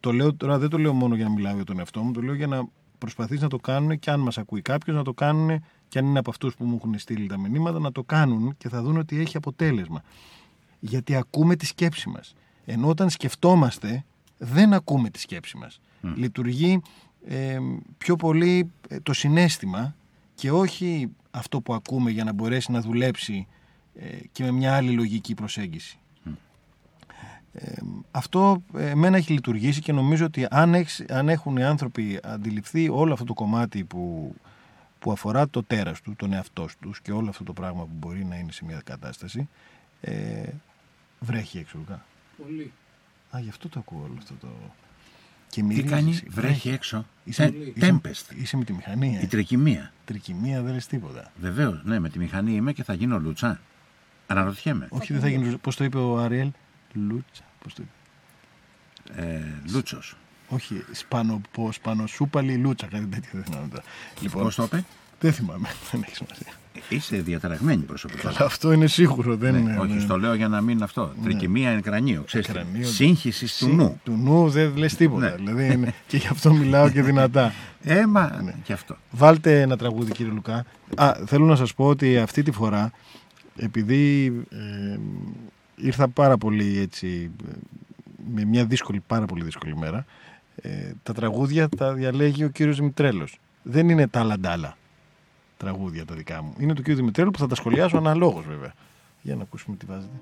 Το 0.00 0.12
λέω 0.12 0.34
τώρα, 0.34 0.58
δεν 0.58 0.68
το 0.68 0.78
λέω 0.78 0.92
μόνο 0.92 1.14
για 1.14 1.24
να 1.24 1.30
μιλάω 1.30 1.54
για 1.54 1.64
τον 1.64 1.78
εαυτό 1.78 2.02
μου, 2.02 2.12
το 2.12 2.20
λέω 2.22 2.34
για 2.34 2.46
να 2.46 2.68
προσπαθήσει 3.00 3.42
να 3.42 3.48
το 3.48 3.56
κάνουν 3.56 3.98
και 3.98 4.10
αν 4.10 4.20
μας 4.20 4.38
ακούει 4.38 4.62
κάποιος, 4.62 4.96
να 4.96 5.02
το 5.02 5.12
κάνουν 5.12 5.64
και 5.88 5.98
αν 5.98 6.06
είναι 6.06 6.18
από 6.18 6.30
αυτούς 6.30 6.54
που 6.54 6.64
μου 6.64 6.76
έχουν 6.76 6.98
στείλει 6.98 7.26
τα 7.26 7.38
μηνύματα, 7.38 7.78
να 7.78 7.92
το 7.92 8.02
κάνουν 8.02 8.54
και 8.58 8.68
θα 8.68 8.82
δουν 8.82 8.96
ότι 8.96 9.20
έχει 9.20 9.36
αποτέλεσμα. 9.36 10.02
Γιατί 10.80 11.16
ακούμε 11.16 11.56
τη 11.56 11.66
σκέψη 11.66 12.08
μας. 12.08 12.34
Ενώ 12.64 12.88
όταν 12.88 13.10
σκεφτόμαστε, 13.10 14.04
δεν 14.38 14.72
ακούμε 14.72 15.10
τη 15.10 15.20
σκέψη 15.20 15.56
μας. 15.56 15.80
Λειτουργεί 16.14 16.80
ε, 17.26 17.58
πιο 17.98 18.16
πολύ 18.16 18.70
ε, 18.88 19.00
το 19.00 19.12
συνέστημα 19.12 19.94
και 20.34 20.50
όχι 20.50 21.08
αυτό 21.30 21.60
που 21.60 21.74
ακούμε 21.74 22.10
για 22.10 22.24
να 22.24 22.32
μπορέσει 22.32 22.72
να 22.72 22.80
δουλέψει 22.80 23.46
ε, 23.94 24.06
και 24.32 24.44
με 24.44 24.50
μια 24.50 24.76
άλλη 24.76 24.90
λογική 24.90 25.34
προσέγγιση. 25.34 25.98
Ε, 27.52 27.72
αυτό 28.10 28.62
ε, 28.76 28.88
εμένα 28.88 29.16
έχει 29.16 29.32
λειτουργήσει 29.32 29.80
και 29.80 29.92
νομίζω 29.92 30.24
ότι 30.24 30.46
αν, 30.50 30.74
έχεις- 30.74 31.04
αν 31.10 31.28
έχουν 31.28 31.56
οι 31.56 31.64
άνθρωποι 31.64 32.20
αντιληφθεί 32.22 32.88
όλο 32.88 33.12
αυτό 33.12 33.24
το 33.24 33.34
κομμάτι 33.34 33.84
που, 33.84 34.34
που 34.98 35.12
αφορά 35.12 35.48
το 35.48 35.62
τέρας 35.62 36.00
του, 36.00 36.14
τον 36.16 36.32
εαυτό 36.32 36.68
τους 36.80 37.00
και 37.00 37.12
όλο 37.12 37.28
αυτό 37.28 37.44
το 37.44 37.52
πράγμα 37.52 37.82
που 37.82 37.90
μπορεί 37.98 38.24
να 38.24 38.36
είναι 38.36 38.52
σε 38.52 38.64
μια 38.64 38.80
κατάσταση 38.84 39.48
ε, 40.00 40.42
βρέχει 41.20 41.58
έξω 41.58 41.78
Λουκά. 41.78 42.04
Πολύ. 42.42 42.72
Α, 43.36 43.38
γι' 43.40 43.48
αυτό 43.48 43.68
το 43.68 43.78
ακούω 43.78 44.02
όλο 44.04 44.14
αυτό 44.18 44.34
το... 44.40 44.46
Και 45.48 45.60
Τι 45.60 45.66
μυρίζεις, 45.66 45.90
κάνει, 45.90 46.10
βρέχει. 46.10 46.28
βρέχει 46.30 46.70
έξω. 46.70 47.06
Είσαι, 47.24 47.42
Τε- 47.50 47.76
είσαι, 47.76 48.00
Tempest. 48.02 48.34
είσαι 48.36 48.56
με 48.56 48.64
τη 48.64 48.72
μηχανή, 48.72 49.16
ε. 49.16 49.22
Η 49.22 49.26
τρικυμία. 49.26 49.92
Τρικυμία 50.04 50.62
δεν 50.62 50.72
λες 50.74 50.86
τίποτα. 50.86 51.32
Βεβαίως, 51.40 51.80
ναι, 51.84 51.98
με 51.98 52.08
τη 52.08 52.18
μηχανή 52.18 52.52
είμαι 52.52 52.72
και 52.72 52.82
θα 52.84 52.94
γίνω 52.94 53.18
λούτσα. 53.18 53.60
Αναρωτιέμαι. 54.26 54.86
Όχι, 54.90 55.12
δεν 55.12 55.22
θα 55.22 55.28
γίνει. 55.28 55.56
Πώς 55.56 55.76
το 55.76 55.84
είπε 55.84 55.98
ο 55.98 56.18
Αριέλ, 56.18 56.50
Λούτσα. 56.92 57.42
Πώς 57.62 57.74
το 57.74 57.82
είπε; 57.82 59.22
Ε, 59.22 59.40
Λούτσος. 59.72 60.16
Όχι, 60.48 60.84
σπανο, 60.92 61.40
πω, 61.52 61.72
σπανοσούπαλη 61.72 62.54
λούτσα, 62.54 62.86
κάτι 62.86 63.06
τέτοιο 63.06 63.28
δεν 63.32 63.44
θυμάμαι 63.44 63.68
τώρα. 63.68 63.82
Λοιπόν, 64.20 64.42
Πώς 64.42 64.54
το 64.54 64.62
είπε, 64.62 64.84
δεν 65.20 65.32
θυμάμαι, 65.32 65.68
δεν 65.90 66.02
έχει 66.06 66.14
σημασία. 66.16 66.46
Είσαι 66.88 67.16
διαταραγμένη 67.16 67.82
προσωπικότητα. 67.82 68.34
Αλλά 68.38 68.46
αυτό 68.46 68.72
είναι 68.72 68.86
σίγουρο, 68.86 69.36
δεν 69.36 69.54
είναι. 69.54 69.72
Ναι, 69.72 69.78
όχι, 69.78 69.92
ναι. 69.92 70.00
στο 70.00 70.18
λέω 70.18 70.34
για 70.34 70.48
να 70.48 70.60
μην 70.60 70.82
αυτό. 70.82 71.14
Τρικυμία 71.22 71.72
είναι 71.72 71.80
κρανίο. 71.80 72.22
Ξέρεις 72.22 72.46
τι; 72.46 72.52
Κρανίο. 72.52 72.86
Σύγχυσης 72.86 73.56
του 73.56 73.64
Συ- 73.64 73.74
νου. 73.74 74.00
Του 74.04 74.12
νου 74.16 74.48
δεν 74.50 74.76
λες 74.76 74.94
τίποτα. 74.94 75.28
Ναι. 75.28 75.34
Δηλαδή 75.36 75.72
είναι, 75.72 75.94
και 76.06 76.16
γι' 76.16 76.26
αυτό 76.30 76.52
μιλάω 76.52 76.90
και 76.90 77.02
δυνατά. 77.02 77.52
Έμα, 77.82 78.40
Ναι. 78.42 78.54
και 78.62 78.72
αυτό. 78.72 78.96
Βάλτε 79.10 79.60
ένα 79.60 79.76
τραγούδι, 79.76 80.12
κύριε 80.12 80.32
Λουκά. 80.32 80.64
Α, 80.96 81.14
θέλω 81.26 81.44
να 81.44 81.56
σας 81.56 81.74
πω 81.74 81.86
ότι 81.86 82.18
αυτή 82.18 82.42
τη 82.42 82.50
φορά, 82.50 82.92
επειδή 83.56 84.26
ε, 84.50 84.98
ήρθα 85.82 86.08
πάρα 86.08 86.36
πολύ 86.36 86.78
έτσι, 86.78 87.30
ε, 87.48 87.52
με 88.34 88.44
μια 88.44 88.64
δύσκολη, 88.64 89.00
πάρα 89.06 89.26
πολύ 89.26 89.44
δύσκολη 89.44 89.76
μέρα, 89.76 90.04
ε, 90.56 90.92
τα 91.02 91.12
τραγούδια 91.12 91.68
τα 91.68 91.92
διαλέγει 91.92 92.44
ο 92.44 92.48
κύριος 92.48 92.76
Δημητρέλος. 92.76 93.38
Δεν 93.62 93.88
είναι 93.88 94.08
τα 94.08 94.22
λαντάλα 94.24 94.76
τραγούδια 95.56 96.04
τα 96.04 96.14
δικά 96.14 96.42
μου. 96.42 96.54
Είναι 96.58 96.74
του 96.74 96.82
κύριου 96.82 96.96
Δημητρέλου 96.96 97.30
που 97.30 97.38
θα 97.38 97.46
τα 97.46 97.54
σχολιάσω 97.54 97.96
αναλόγως 97.96 98.44
βέβαια. 98.46 98.72
Για 99.22 99.34
να 99.36 99.42
ακούσουμε 99.42 99.76
τι 99.76 99.86
βάζετε. 99.86 100.20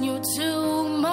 Knew 0.00 0.20
too 0.36 0.88
much. 0.88 1.10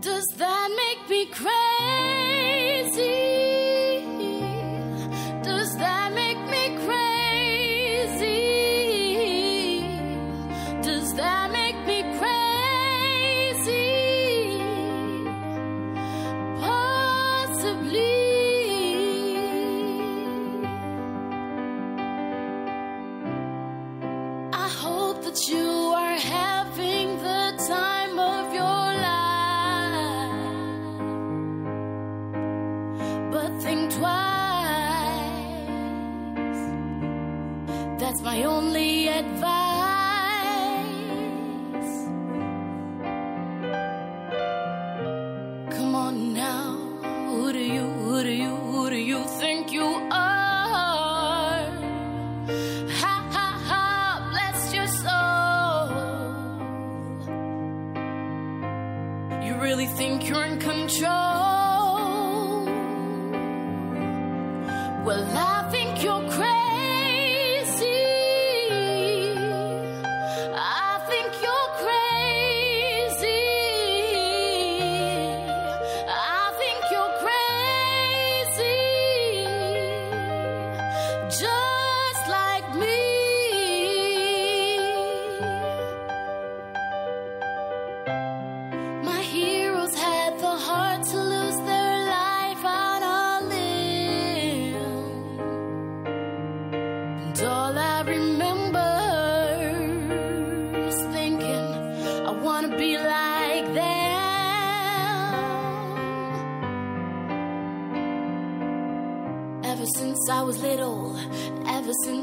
Does 0.00 0.26
that 0.36 0.68
make 0.76 1.08
me 1.08 1.26
crazy? 1.26 1.69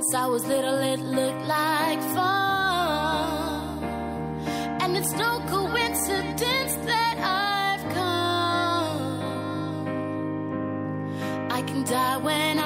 Since 0.07 0.15
I 0.15 0.27
was 0.27 0.45
little, 0.45 0.77
it 0.77 1.01
looked 1.01 1.45
like 1.47 1.99
fun. 2.15 3.83
And 4.81 4.95
it's 4.95 5.11
no 5.11 5.39
coincidence 5.47 6.75
that 6.85 7.17
I've 7.19 7.83
come. 7.93 9.87
I 11.51 11.61
can 11.63 11.83
die 11.83 12.17
when 12.17 12.56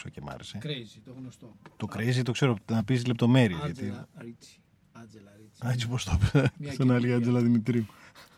άκουσα 0.00 0.08
και 0.08 0.20
μ' 0.20 0.28
άρεσε. 0.30 0.58
Crazy, 0.62 1.00
το 1.04 1.12
γνωστό. 1.18 1.56
Το 1.76 1.88
crazy 1.94 2.22
το 2.24 2.32
ξέρω, 2.32 2.56
να 2.70 2.84
πεις 2.84 3.06
λεπτομέρειες. 3.06 3.60
Γιατί... 3.64 3.80
Άτζελα 3.84 4.08
Ρίτσι. 4.18 4.60
Άτζελα 4.92 5.30
Ρίτσι. 5.36 5.66
Α, 5.66 5.70
έτσι 5.70 5.88
πώς 5.88 6.04
το 6.04 6.18
είπε. 6.22 6.50
Μια 6.58 6.72
Στον 6.72 6.90
άλλη 6.90 7.00
καινούργια. 7.00 7.16
Άντζελα 7.16 7.40
Δημητρίου. 7.40 7.86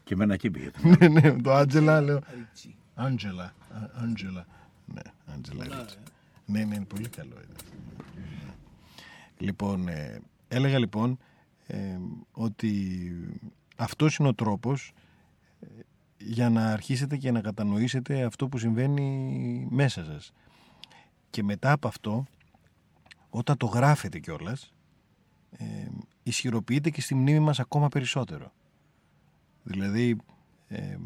Και 0.04 0.14
εμένα 0.14 0.35
εκεί 0.35 0.50
πήγε. 0.50 0.71
Ναι, 0.99 1.09
ναι, 1.09 1.40
το 1.40 1.52
Άντζελα 1.52 2.00
λέω. 2.00 2.19
Ρίτσι. 2.37 2.76
Άντζελα. 2.95 3.45
Α, 3.45 4.02
Άντζελα. 4.02 4.47
Ναι, 4.87 5.00
Άντζελα 5.35 5.64
Πολλά, 5.64 5.78
Ρίτσι. 5.81 5.97
ε. 6.04 6.11
Ναι, 6.52 6.64
ναι, 6.64 6.75
είναι 6.75 6.85
πολύ 6.85 7.09
καλό. 7.09 7.35
είναι. 7.35 7.57
Λοιπόν, 9.38 9.88
ε, 9.88 10.21
έλεγα 10.49 10.78
λοιπόν 10.78 11.19
ε, 11.66 11.99
ότι 12.33 12.81
αυτός 13.76 14.16
είναι 14.16 14.28
ο 14.28 14.35
τρόπος 14.35 14.92
ε, 15.61 15.66
για 16.19 16.50
να 16.50 16.73
αρχίσετε 16.73 17.16
και 17.16 17.31
να 17.31 17.40
κατανοήσετε 17.40 18.25
αυτό 18.25 18.49
που 18.49 18.59
συμβαίνει 18.59 19.66
μέσα 19.70 20.05
σας. 20.05 20.33
Και 21.33 21.42
μετά 21.42 21.73
από 21.73 21.88
αυτό, 21.88 22.27
όταν 23.31 23.57
το 23.57 23.66
γράφετε 23.66 24.18
κιόλας, 24.18 24.73
ε, 25.51 25.64
ισχυροποιείται 26.23 26.90
και 26.90 27.01
στη 27.01 27.14
μνήμη 27.14 27.38
μας 27.38 27.61
ακόμα 27.61 27.88
περισσότερο. 27.88 28.53
Δηλαδή, 29.62 30.16
ε, 30.68 30.97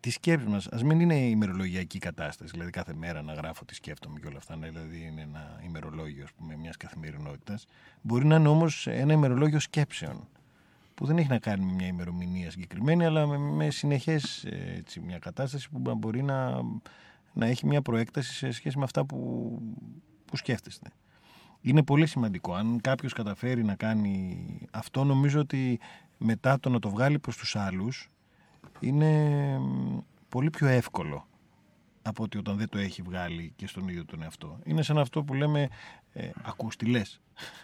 τη 0.00 0.10
σκέψη 0.10 0.46
μας, 0.46 0.66
ας 0.66 0.82
μην 0.82 1.00
είναι 1.00 1.14
ημερολογιακή 1.14 1.98
κατάσταση, 1.98 2.50
δηλαδή 2.50 2.70
κάθε 2.70 2.94
μέρα 2.94 3.22
να 3.22 3.32
γράφω 3.32 3.64
τι 3.64 3.74
σκέφτομαι 3.74 4.20
και 4.20 4.26
όλα 4.26 4.36
αυτά, 4.36 4.56
ναι, 4.56 4.68
δηλαδή 4.68 5.04
είναι 5.06 5.20
ένα 5.20 5.60
ημερολόγιο 5.64 6.24
ας 6.24 6.32
πούμε, 6.32 6.56
μιας 6.56 6.76
καθημερινότητας, 6.76 7.66
μπορεί 8.02 8.26
να 8.26 8.36
είναι 8.36 8.48
όμως 8.48 8.86
ένα 8.86 9.12
ημερολόγιο 9.12 9.60
σκέψεων, 9.60 10.28
που 10.94 11.06
δεν 11.06 11.18
έχει 11.18 11.28
να 11.28 11.38
κάνει 11.38 11.64
με 11.64 11.72
μια 11.72 11.86
ημερομηνία 11.86 12.50
συγκεκριμένη, 12.50 13.04
αλλά 13.04 13.26
με, 13.26 13.38
με 13.38 13.70
συνεχές 13.70 14.44
ε, 14.44 14.74
έτσι, 14.76 15.00
μια 15.00 15.18
κατάσταση 15.18 15.70
που 15.70 15.94
μπορεί 15.94 16.22
να, 16.22 16.60
να 17.32 17.46
έχει 17.46 17.66
μια 17.66 17.82
προέκταση 17.82 18.34
σε 18.34 18.50
σχέση 18.50 18.78
με 18.78 18.84
αυτά 18.84 19.04
που, 19.04 19.18
που 20.24 20.36
σκέφτεστε. 20.36 20.90
Είναι 21.60 21.82
πολύ 21.82 22.06
σημαντικό. 22.06 22.54
Αν 22.54 22.80
κάποιος 22.80 23.12
καταφέρει 23.12 23.64
να 23.64 23.74
κάνει 23.74 24.46
αυτό, 24.70 25.04
νομίζω 25.04 25.40
ότι 25.40 25.80
μετά 26.18 26.60
το 26.60 26.68
να 26.68 26.78
το 26.78 26.88
βγάλει 26.90 27.18
προς 27.18 27.36
τους 27.36 27.56
άλλους, 27.56 28.10
είναι 28.80 29.28
μ, 29.58 29.98
πολύ 30.28 30.50
πιο 30.50 30.66
εύκολο 30.66 31.26
από 32.02 32.22
ότι 32.22 32.38
όταν 32.38 32.56
δεν 32.56 32.68
το 32.68 32.78
έχει 32.78 33.02
βγάλει 33.02 33.52
και 33.56 33.66
στον 33.66 33.88
ίδιο 33.88 34.04
τον 34.04 34.22
εαυτό. 34.22 34.58
Είναι 34.64 34.82
σαν 34.82 34.98
αυτό 34.98 35.22
που 35.22 35.34
λέμε 35.34 35.68
ε, 36.12 36.30
ακούς 36.42 36.76
τι 36.76 36.86
λες. 36.86 37.20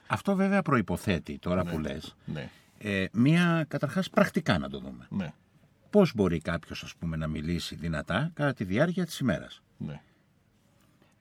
Αυτό 0.06 0.34
βέβαια 0.34 0.62
προϋποθέτει 0.62 1.38
τώρα 1.38 1.64
που 1.64 1.78
λες 1.78 2.16
Ναι, 2.24 2.48
ε, 2.78 3.04
μία 3.12 3.64
καταρχάς 3.68 4.10
πρακτικά 4.10 4.58
να 4.58 4.68
το 4.68 4.78
δούμε. 4.80 5.06
ναι, 5.10 5.32
Πώς 5.96 6.14
μπορεί 6.14 6.40
κάποιος 6.40 6.82
ας 6.82 6.94
πούμε 6.96 7.16
να 7.16 7.26
μιλήσει 7.26 7.74
δυνατά 7.74 8.30
κατά 8.34 8.52
τη 8.52 8.64
διάρκεια 8.64 9.06
της 9.06 9.18
ημέρας; 9.18 9.62
ναι. 9.78 10.00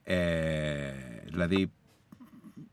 Ε, 0.04 0.92
δηλαδή, 1.26 1.72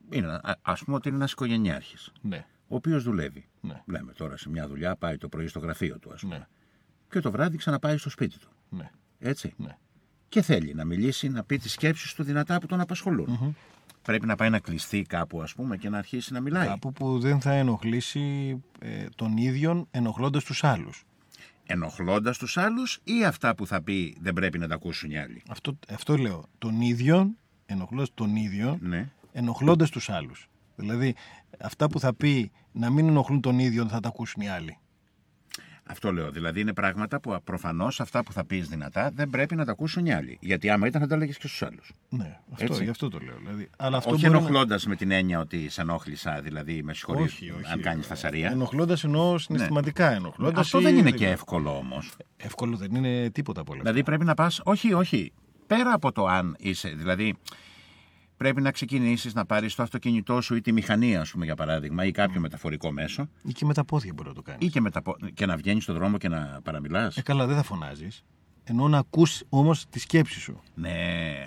είναι, 0.09 0.27
α- 0.27 0.59
ας 0.61 0.83
πούμε 0.83 0.95
ότι 0.95 1.07
είναι 1.07 1.17
ένας 1.17 1.31
οικογενειάρχης, 1.31 2.11
ναι. 2.21 2.45
ο 2.67 2.75
οποίος 2.75 3.03
δουλεύει. 3.03 3.47
Ναι. 3.61 3.81
Λέμε 3.85 4.11
τώρα 4.13 4.37
σε 4.37 4.49
μια 4.49 4.67
δουλειά, 4.67 4.95
πάει 4.95 5.17
το 5.17 5.29
πρωί 5.29 5.47
στο 5.47 5.59
γραφείο 5.59 5.99
του, 5.99 6.13
ας 6.13 6.21
πούμε. 6.21 6.37
Ναι. 6.37 6.47
Και 7.09 7.19
το 7.19 7.31
βράδυ 7.31 7.57
ξαναπάει 7.57 7.97
στο 7.97 8.09
σπίτι 8.09 8.39
του. 8.39 8.49
ναι. 8.69 8.89
Έτσι. 9.19 9.53
Ναι. 9.57 9.77
Και 10.29 10.41
θέλει 10.41 10.73
να 10.73 10.85
μιλήσει, 10.85 11.29
να 11.29 11.43
πει 11.43 11.57
τις 11.57 11.71
σκέψεις 11.71 12.13
του 12.13 12.23
δυνατά 12.23 12.57
που 12.57 12.67
τον 12.67 12.79
απασχολουν 12.79 13.55
Πρέπει 14.01 14.25
να 14.25 14.35
πάει 14.35 14.49
να 14.49 14.59
κλειστεί 14.59 15.01
κάπου, 15.01 15.41
ας 15.41 15.53
πούμε, 15.53 15.77
και 15.77 15.89
να 15.89 15.97
αρχίσει 15.97 16.33
να 16.33 16.39
μιλάει. 16.39 16.67
Κάπου 16.67 16.93
που 16.93 17.19
δεν 17.19 17.41
θα 17.41 17.51
ενοχλήσει 17.51 18.57
ε, 18.79 19.05
τον 19.15 19.37
ίδιον 19.37 19.87
ενοχλώντας 19.91 20.43
τους 20.43 20.63
άλλους. 20.63 21.05
Ενοχλώντας 21.65 22.37
τους 22.37 22.57
άλλους 22.57 22.99
ή 23.03 23.25
αυτά 23.25 23.55
που 23.55 23.67
θα 23.67 23.81
πει 23.81 24.17
δεν 24.21 24.33
πρέπει 24.33 24.59
να 24.59 24.67
τα 24.67 24.73
ακούσουν 24.75 25.11
οι 25.11 25.17
άλλοι; 25.19 25.43
Αυτό, 25.49 25.79
αυτό 25.89 26.17
λέω. 26.17 26.45
Τον 26.57 26.81
ίδιον, 26.81 27.37
ενοχλώντας 27.65 28.09
τον 28.13 28.35
ίδιο, 28.35 28.77
Ναι. 28.81 29.09
ενοχλώντας 29.31 29.89
τους 29.89 30.09
άλλους. 30.09 30.49
Δηλαδή, 30.75 31.15
αυτά 31.59 31.87
που 31.89 31.99
θα 31.99 32.13
πει 32.13 32.51
να 32.71 32.89
μην 32.89 33.07
ενοχλούν 33.07 33.41
τον 33.41 33.59
ίδιο 33.59 33.87
θα 33.87 33.99
τα 33.99 34.07
ακούσουν 34.07 34.41
οι 34.41 34.49
άλλοι. 34.49 34.77
Αυτό 35.85 36.11
λέω. 36.13 36.31
Δηλαδή 36.31 36.59
είναι 36.61 36.73
πράγματα 36.73 37.19
που 37.19 37.37
προφανώς 37.43 37.99
αυτά 37.99 38.23
που 38.23 38.31
θα 38.33 38.45
πεις 38.45 38.67
δυνατά 38.67 39.11
δεν 39.15 39.29
πρέπει 39.29 39.55
να 39.55 39.65
τα 39.65 39.71
ακούσουν 39.71 40.05
οι 40.05 40.13
άλλοι. 40.13 40.37
Γιατί 40.41 40.69
άμα 40.69 40.87
ήταν 40.87 41.01
θα 41.01 41.07
τα 41.07 41.15
έλεγες 41.15 41.37
και 41.37 41.47
στους 41.47 41.61
άλλους. 41.67 41.91
Ναι, 42.09 42.39
αυτό, 42.51 42.63
Έτσι. 42.65 42.83
γι' 42.83 42.89
αυτό 42.89 43.09
το 43.09 43.17
λέω. 43.19 43.35
Δηλαδή, 43.39 43.69
αλλά 43.77 43.97
αυτό 43.97 44.11
Όχι 44.11 44.21
μπορεί 44.21 44.33
να- 44.33 44.39
ενοχλώντας 44.39 44.85
με 44.85 44.95
την 44.95 45.11
έννοια 45.11 45.39
ότι 45.39 45.69
σε 45.69 45.81
ενόχλησα, 45.81 46.41
δηλαδή 46.43 46.83
με 46.83 46.93
συγχωρεί 46.93 47.23
Όχι, 47.23 47.49
όχι. 47.51 47.71
αν 47.71 47.81
κάνεις 47.81 48.05
φασαρία. 48.05 48.51
Ενοχλώντας 48.51 49.03
εννοώ 49.03 49.37
συναισθηματικά 49.37 50.11
ενοχλώντας. 50.11 50.59
Αυτό 50.59 50.81
δεν 50.81 50.97
είναι 50.97 51.11
και 51.11 51.27
εύκολο 51.27 51.77
όμως. 51.77 52.11
Εύκολο 52.37 52.75
δεν 52.77 52.95
είναι 52.95 53.29
τίποτα 53.29 53.61
από 53.61 53.71
όλα 53.71 53.81
αυτά. 53.81 53.91
Δηλαδή 53.91 54.09
πρέπει 54.09 54.25
να 54.25 54.33
πας. 54.33 54.61
Όχι, 54.63 54.93
όχι. 54.93 55.31
Πέρα 55.67 55.93
από 55.93 56.11
το 56.11 56.25
αν 56.25 56.55
είσαι. 56.59 56.89
Δηλαδή 56.89 57.35
πρέπει 58.43 58.61
να 58.61 58.71
ξεκινήσεις 58.71 59.33
να 59.33 59.45
πάρεις 59.45 59.75
το 59.75 59.83
αυτοκίνητό 59.83 60.41
σου 60.41 60.55
ή 60.55 60.61
τη 60.61 60.71
μηχανή, 60.71 61.15
ας 61.17 61.31
πούμε, 61.31 61.45
για 61.45 61.55
παράδειγμα, 61.55 62.05
ή 62.05 62.11
κάποιο 62.11 62.39
μεταφορικό 62.41 62.91
μέσο, 62.91 63.29
Ή 63.43 63.51
και 63.51 63.65
με 63.65 63.73
τα 63.73 63.85
πόδια 63.85 64.13
μπορεί 64.15 64.29
να 64.29 64.35
το 64.35 64.41
κάνεις. 64.41 64.67
ή 64.67 64.69
και, 64.69 64.81
με 64.81 64.89
τα 64.89 65.01
πο- 65.01 65.17
και 65.33 65.45
να 65.45 65.55
βγαίνεις 65.57 65.83
στον 65.83 65.95
δρόμο 65.95 66.17
και 66.17 66.27
να 66.29 66.59
παραμιλάς. 66.63 67.17
Ε, 67.17 67.21
καλά, 67.21 67.45
δεν 67.45 67.55
θα 67.55 67.63
φωνάζεις. 67.63 68.23
Ενώ 68.63 68.87
να 68.87 68.97
ακούς 68.97 69.43
όμως 69.49 69.85
τη 69.89 69.99
σκέψη 69.99 70.39
σου. 70.39 70.61
Ναι, 70.75 70.91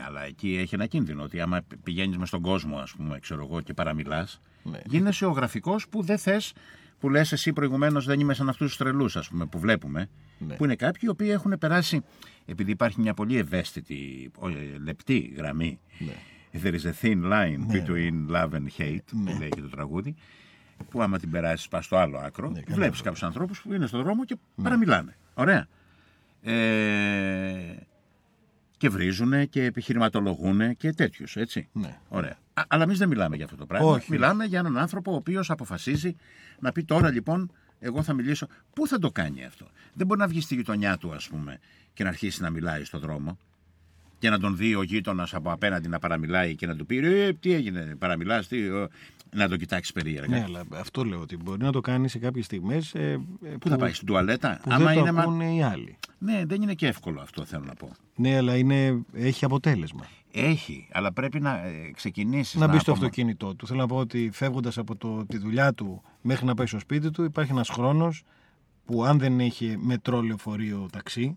αλλά 0.06 0.24
εκεί 0.24 0.56
έχει 0.56 0.74
ένα 0.74 0.86
κίνδυνο 0.86 1.22
ότι 1.22 1.40
άμα 1.40 1.60
πηγαίνεις 1.82 2.16
μες 2.16 2.28
στον 2.28 2.40
κόσμο, 2.40 2.78
ας 2.78 2.92
πούμε, 2.92 3.18
ξέρω 3.18 3.44
εγώ, 3.44 3.60
και 3.60 3.74
παραμιλάς, 3.74 4.40
Ναι. 4.62 4.78
γίνεσαι 4.86 5.26
ο 5.26 5.30
γραφικός 5.30 5.88
που 5.88 6.02
δεν 6.02 6.18
θες, 6.18 6.52
που 7.00 7.10
λες 7.10 7.32
εσύ 7.32 7.52
προηγουμένως 7.52 8.04
δεν 8.04 8.20
είμαι 8.20 8.34
σαν 8.34 8.48
αυτούς 8.48 8.66
τους 8.66 8.76
τρελούς, 8.76 9.16
ας 9.16 9.28
πούμε, 9.28 9.46
που 9.46 9.58
βλέπουμε. 9.58 10.08
Ναι. 10.38 10.54
Που 10.54 10.64
είναι 10.64 10.74
κάποιοι 10.76 11.00
οι 11.04 11.08
οποίοι 11.08 11.28
έχουν 11.30 11.58
περάσει, 11.58 12.00
επειδή 12.46 12.70
υπάρχει 12.70 13.00
μια 13.00 13.14
πολύ 13.14 13.36
ευαίσθητη, 13.36 14.30
ο, 14.38 14.48
ε, 14.48 14.52
λεπτή 14.84 15.34
γραμμή. 15.36 15.78
Ναι. 15.98 16.12
There 16.62 16.74
is 16.74 16.84
a 16.84 16.92
thin 17.02 17.22
line 17.22 17.66
between 17.72 18.26
love 18.30 18.50
and 18.52 18.66
hate, 18.78 18.98
που 19.10 19.36
λέει 19.38 19.48
και 19.48 19.60
το 19.60 19.68
τραγούδι, 19.68 20.14
που 20.90 21.02
άμα 21.02 21.18
την 21.18 21.30
περάσεις, 21.30 21.68
πας 21.68 21.84
στο 21.84 21.96
άλλο 21.96 22.18
άκρο, 22.18 22.48
Ναι, 22.48 22.60
καλά, 22.60 22.64
βλέπεις 22.64 22.96
βέβαια. 22.96 23.02
κάποιους 23.02 23.22
ανθρώπους 23.22 23.60
που 23.62 23.72
είναι 23.72 23.86
στον 23.86 24.02
δρόμο 24.02 24.24
και 24.24 24.36
παραμιλάνε. 24.62 25.16
Ωραία. 25.34 25.66
Ε, 26.42 27.76
και 28.76 28.88
βρίζουν 28.88 29.48
και 29.48 29.64
επιχειρηματολογούν 29.64 30.76
και 30.76 30.92
τέτοιους, 30.92 31.36
έτσι. 31.36 31.68
Ναι. 31.72 31.98
Ωραία. 32.08 32.38
Α, 32.54 32.62
αλλά 32.68 32.82
εμείς 32.82 32.98
δεν 32.98 33.08
μιλάμε 33.08 33.36
για 33.36 33.44
αυτό 33.44 33.56
το 33.56 33.66
πράγμα. 33.66 33.88
Όχι. 33.90 34.10
Μιλάμε 34.10 34.44
για 34.44 34.58
έναν 34.58 34.78
άνθρωπο 34.78 35.12
ο 35.12 35.14
οποίος 35.16 35.50
αποφασίζει 35.50 36.16
να 36.60 36.72
πει 36.72 36.84
τώρα 36.84 37.10
λοιπόν, 37.10 37.52
εγώ 37.78 38.02
θα 38.02 38.12
μιλήσω. 38.12 38.46
Πού 38.74 38.86
θα 38.86 38.98
το 38.98 39.10
κάνει 39.10 39.44
αυτό; 39.44 39.66
Δεν 39.94 40.06
μπορεί 40.06 40.20
να 40.20 40.26
βγει 40.26 40.40
στη 40.40 40.54
γειτονιά 40.54 40.96
του, 40.96 41.12
ας 41.14 41.28
πούμε, 41.28 41.58
και 41.94 42.02
να 42.02 42.08
αρχίσει 42.08 42.42
να 42.42 42.50
μιλάει 42.50 42.84
στον 42.84 43.00
δρόμο 43.00 43.38
και 44.18 44.30
να 44.30 44.38
τον 44.38 44.56
δει 44.56 44.74
ο 44.74 44.82
γείτονας 44.82 45.34
από 45.34 45.50
απέναντι 45.52 45.88
να 45.88 45.98
παραμιλάει 45.98 46.54
και 46.54 46.66
να 46.66 46.76
του 46.76 46.86
πει 46.86 46.96
«Ε, 46.98 47.32
τι 47.32 47.52
έγινε, 47.52 47.96
παραμιλάς, 47.98 48.48
τι. 48.48 48.58
ε», 48.58 48.86
να 49.34 49.48
τον 49.48 49.58
κοιτάξεις 49.58 49.92
περίεργα. 49.92 50.36
Ναι, 50.36 50.42
αλλά 50.46 50.62
αυτό 50.74 51.04
λέω 51.04 51.20
ότι 51.20 51.36
μπορεί 51.36 51.62
να 51.62 51.72
το 51.72 51.80
κάνει 51.80 52.08
σε 52.08 52.18
κάποιες 52.18 52.44
στιγμές. 52.44 52.94
Ε, 52.94 53.20
ε, 53.44 53.48
Πού 53.60 53.68
θα 53.68 53.76
πάει, 53.76 53.92
στην 53.92 54.06
τουαλέτα; 54.06 54.58
Που 54.62 54.70
Άμα 54.72 54.84
δεν 54.84 54.96
είναι. 54.98 55.06
το 55.06 55.12
μα- 55.12 55.20
ακούνε 55.22 55.54
οι 55.54 55.62
άλλοι. 55.62 55.96
Ναι, 56.18 56.42
δεν 56.46 56.62
είναι 56.62 56.74
και 56.74 56.86
εύκολο 56.86 57.20
αυτό, 57.20 57.44
θέλω 57.44 57.64
να 57.66 57.74
πω. 57.74 57.90
Ναι, 58.16 58.36
αλλά 58.36 58.56
είναι, 58.56 58.98
έχει 59.12 59.44
αποτέλεσμα. 59.44 60.06
Έχει, 60.32 60.88
αλλά 60.92 61.12
πρέπει 61.12 61.40
να 61.40 61.56
ε, 61.66 61.90
ξεκινήσεις. 61.94 62.54
να 62.60 62.66
μπει 62.68 62.78
στο 62.78 62.92
αυτοκίνητό 62.92 63.54
του. 63.54 63.66
Θέλω 63.66 63.80
να 63.80 63.86
πω 63.86 63.96
ότι 63.96 64.30
φεύγοντας 64.32 64.78
από 64.78 64.96
το, 64.96 65.26
τη 65.26 65.38
δουλειά 65.38 65.72
του 65.74 66.02
μέχρι 66.22 66.46
να 66.46 66.54
πάει 66.54 66.66
στο 66.66 66.78
σπίτι 66.78 67.10
του, 67.10 67.24
υπάρχει 67.24 67.50
ένας 67.52 67.68
χρόνος 67.68 68.22
που 68.84 69.04
αν 69.04 69.18
δεν 69.18 69.40
έχει 69.40 69.76
μετρό 69.80 70.20
λεωφορείο 70.22 70.88
ταξί, 70.92 71.36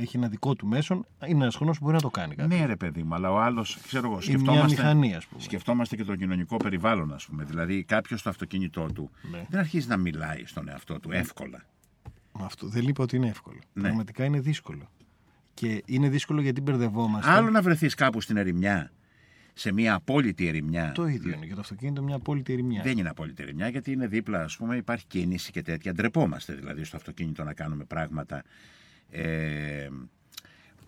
έχει 0.00 0.16
ένα 0.16 0.28
δικό 0.28 0.54
του 0.54 0.66
μέσον, 0.66 1.06
είναι 1.26 1.42
ένας 1.42 1.54
χρόνο 1.56 1.72
που 1.72 1.78
μπορεί 1.80 1.94
να 1.94 2.00
το 2.00 2.10
κάνει 2.10 2.34
κάτι. 2.34 2.54
Ναι, 2.54 2.66
ρε 2.66 2.76
παιδί 2.76 3.02
μου, 3.02 3.14
αλλά 3.14 3.30
ο 3.32 3.38
άλλος, 3.40 3.78
ξέρω 3.86 4.04
εγώ, 4.06 4.14
Είναι 4.14 4.22
σκεφτόμαστε. 4.22 4.64
μια 4.66 4.76
μηχανή, 4.94 5.14
ας 5.14 5.26
πούμε. 5.26 5.42
Σκεφτόμαστε 5.42 5.96
και 5.96 6.04
το 6.04 6.16
κοινωνικό 6.16 6.56
περιβάλλον, 6.56 7.12
ας 7.14 7.26
πούμε. 7.26 7.44
Δηλαδή, 7.44 7.84
κάποιος 7.84 8.20
στο 8.20 8.28
αυτοκίνητό 8.28 8.86
του 8.94 9.10
Ναι. 9.30 9.46
δεν 9.48 9.60
αρχίζει 9.60 9.88
να 9.88 9.96
μιλάει 9.96 10.42
στον 10.46 10.68
εαυτό 10.68 11.00
του 11.00 11.12
εύκολα. 11.12 11.64
Μα 12.32 12.44
Αυτό 12.44 12.66
δεν 12.66 12.88
είπα 12.88 13.02
ότι 13.02 13.16
είναι 13.16 13.28
εύκολο. 13.28 13.58
Ναι. 13.72 13.82
Πραγματικά 13.82 14.24
είναι 14.24 14.40
δύσκολο. 14.40 14.90
Και 15.54 15.82
είναι 15.86 16.08
δύσκολο 16.08 16.40
γιατί 16.40 16.60
μπερδευόμαστε. 16.60 17.30
Άλλο 17.30 17.50
να 17.50 17.62
βρεθείς 17.62 17.94
κάπου 17.94 18.20
στην 18.20 18.36
ερημιά, 18.36 18.90
σε 19.54 19.72
μια 19.72 19.94
απόλυτη 19.94 20.46
ερημιά. 20.46 20.92
Το 20.94 21.06
ίδιο 21.06 21.32
είναι. 21.36 21.46
Για 21.46 21.54
το 21.54 21.60
αυτοκίνητο 21.60 22.02
μια 22.02 22.14
απόλυτη 22.14 22.52
ερημιά. 22.52 22.82
Δεν 22.82 22.98
είναι 22.98 23.08
απόλυτη 23.08 23.42
ερημιά, 23.42 23.68
γιατί 23.68 23.92
είναι 23.92 24.06
δίπλα, 24.06 24.42
ας 24.42 24.56
πούμε, 24.56 24.76
υπάρχει 24.76 25.04
κίνηση 25.06 25.50
και 25.52 25.62
τέτοια. 25.62 25.92
Ντρεπόμαστε 25.94 26.52
δηλαδή 26.52 26.84
στο 26.84 26.96
αυτοκίνητο 26.96 27.44
να 27.44 27.52
κάνουμε 27.52 27.84
πράγματα. 27.84 28.42
Ε, 29.10 29.88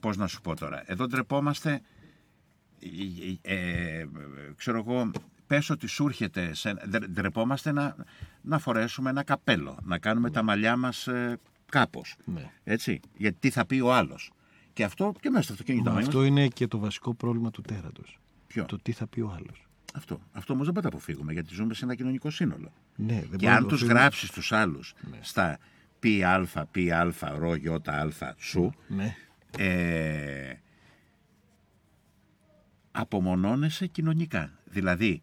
Πώς 0.01 0.17
να 0.17 0.27
σου 0.27 0.41
πω 0.41 0.57
τώρα. 0.57 0.83
Εδώ 0.87 1.07
ντρεπόμαστε. 1.07 1.81
Ε, 3.43 3.55
ε, 3.55 4.07
ξέρω 4.57 4.79
εγώ, 4.79 5.11
πες 5.47 5.71
ότι 5.71 5.87
σου 5.87 6.07
έρχεται, 6.07 6.55
σε, 6.55 6.73
ντρε- 6.89 7.07
ντρεπόμαστε 7.11 7.73
να, 7.73 7.97
να 8.43 8.59
φορέσουμε 8.59 9.11
ένα 9.11 9.23
καπέλο, 9.23 9.79
να 9.83 9.99
κάνουμε 9.99 10.31
τα 10.31 10.43
μαλλιά 10.43 10.77
μας 10.77 11.07
ε, 11.07 11.39
κάπως. 11.67 12.17
Ναι. 12.25 12.51
Έτσι, 12.65 13.01
γιατί 13.17 13.37
τι 13.41 13.51
θα 13.51 13.67
πει 13.67 13.81
ο 13.81 13.95
άλλος. 13.95 14.31
Και 14.73 14.85
αυτό 14.85 15.15
και 15.21 15.31
μέσα 15.31 15.43
στο 15.43 15.53
αυτοκίνητο 15.53 15.91
Μα 15.91 15.97
μας. 15.97 16.07
αυτό 16.07 16.25
είναι 16.25 16.49
και 16.49 16.67
το 16.67 16.79
βασικό 16.79 17.15
πρόβλημα 17.15 17.51
του 17.51 17.61
τέρατος. 17.63 18.19
Ποιο; 18.47 18.65
Το 18.65 18.79
τι 18.83 18.93
θα 18.93 19.07
πει 19.07 19.21
ο 19.21 19.33
άλλος. 19.37 19.67
Αυτό. 19.95 20.21
Αυτό 20.33 20.53
όμως 20.53 20.65
δεν 20.65 20.75
μπορεί 20.75 20.87
να 20.87 20.91
το 20.93 20.97
αποφύγουμε 20.97 21.33
γιατί 21.33 21.55
ζούμε 21.55 21.75
σε 21.75 21.85
ένα 21.85 21.95
κοινωνικό 21.95 22.31
σύνολο. 22.31 22.73
Ναι, 22.97 23.13
δεν 23.15 23.21
και 23.23 23.29
μπορεί 23.29 23.45
να 23.47 23.53
αν 23.55 23.63
το 23.63 23.67
τους 23.69 23.77
αποφύγουμε. 23.79 24.01
γράψεις 24.01 24.31
τους 24.31 24.53
άλλους 24.53 24.95
στα 25.21 25.59
πι 26.01 26.25
α, 26.25 26.47
πι 26.71 26.93
α, 26.93 27.13
ρο, 27.39 27.55
γιώτα, 27.55 27.93
α, 28.21 28.35
σου, 28.39 28.73
Ναι. 28.89 29.17
ε, 29.59 30.55
απομονώνεσαι 32.91 33.87
κοινωνικά. 33.87 34.59
Δηλαδή, 34.65 35.23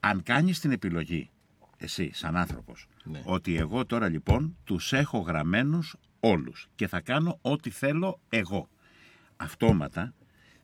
αν 0.00 0.22
κάνεις 0.22 0.60
την 0.60 0.70
επιλογή, 0.70 1.30
εσύ 1.76 2.10
σαν 2.12 2.36
άνθρωπος, 2.36 2.86
Ναι. 3.04 3.22
ότι 3.24 3.56
εγώ 3.56 3.86
τώρα 3.86 4.08
λοιπόν 4.08 4.56
τους 4.64 4.92
έχω 4.92 5.18
γραμμένους 5.18 5.96
όλους 6.20 6.68
και 6.74 6.86
θα 6.86 7.00
κάνω 7.00 7.38
ό,τι 7.42 7.70
θέλω 7.70 8.20
εγώ. 8.28 8.68
Αυτόματα 9.36 10.14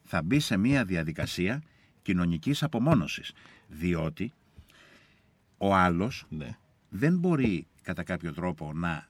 θα 0.02 0.22
μπει 0.22 0.40
σε 0.40 0.56
μια 0.56 0.84
διαδικασία 0.84 1.62
κοινωνικής 2.02 2.62
απομόνωσης, 2.62 3.32
διότι 3.68 4.32
ο 5.58 5.74
άλλος 5.74 6.26
ναι. 6.28 6.56
δεν 6.88 7.18
μπορεί 7.18 7.66
κατά 7.82 8.02
κάποιο 8.02 8.32
τρόπο 8.32 8.72
να 8.72 9.08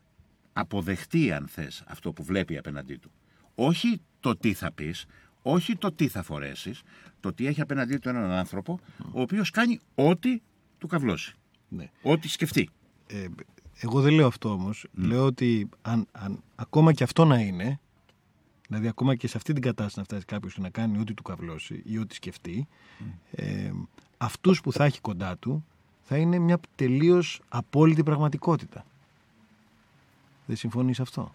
αποδεχτεί 0.53 1.33
αν 1.33 1.47
θες 1.49 1.85
αυτό 1.87 2.13
που 2.13 2.25
βλέπει 2.25 2.59
απέναντί 2.59 2.97
του. 2.97 3.11
Όχι 3.55 4.01
το 4.21 4.37
τι 4.37 4.53
θα 4.53 4.73
πεις, 4.73 5.07
όχι 5.43 5.77
το 5.77 5.93
τι 5.93 6.09
θα 6.09 6.23
φορέσεις, 6.23 6.83
το 7.21 7.29
ότι 7.29 7.47
έχει 7.47 7.61
απέναντί 7.61 7.97
του 7.97 8.09
έναν 8.09 8.31
άνθρωπο 8.31 8.81
ο 9.13 9.21
οποίος 9.21 9.51
κάνει 9.51 9.81
ό,τι 9.95 10.41
του 10.79 10.87
καυλώσει, 10.87 11.35
ναι. 11.69 11.91
ό,τι 12.03 12.29
σκεφτεί. 12.29 12.69
Ε, 13.07 13.27
εγώ 13.81 14.01
δεν 14.01 14.13
λέω 14.13 14.27
αυτό 14.27 14.53
όμως. 14.53 14.87
Λέω 14.93 15.25
ότι 15.25 15.69
αν, 15.83 16.07
αν, 16.13 16.43
ακόμα 16.55 16.93
και 16.93 17.05
αυτό 17.05 17.25
να 17.25 17.39
είναι, 17.39 17.81
δηλαδή 18.69 18.89
ακόμα 18.89 19.15
και 19.15 19.29
σε 19.29 19.37
αυτή 19.37 19.53
την 19.53 19.63
κατάσταση 19.63 19.99
να 19.99 20.05
φτάσει 20.05 20.25
κάποιος 20.25 20.55
και 20.55 20.61
να 20.61 20.71
κάνει 20.71 20.99
ό,τι 20.99 21.15
του 21.15 21.23
καυλώσει 21.23 21.83
ή 21.85 21.99
ό,τι 21.99 22.15
σκεφτεί, 22.15 22.69
ε, 23.31 23.73
αυτού 24.17 24.55
που 24.63 24.73
θα 24.73 24.85
έχει 24.85 25.01
κοντά 25.01 25.37
του 25.37 25.65
θα 26.03 26.17
είναι 26.17 26.39
μια 26.39 26.59
τελείως 26.75 27.41
απόλυτη 27.49 28.03
πραγματικότητα. 28.03 28.85
Δεν 30.47 30.57
συμφωνείς 30.57 31.01
αυτό; 31.01 31.35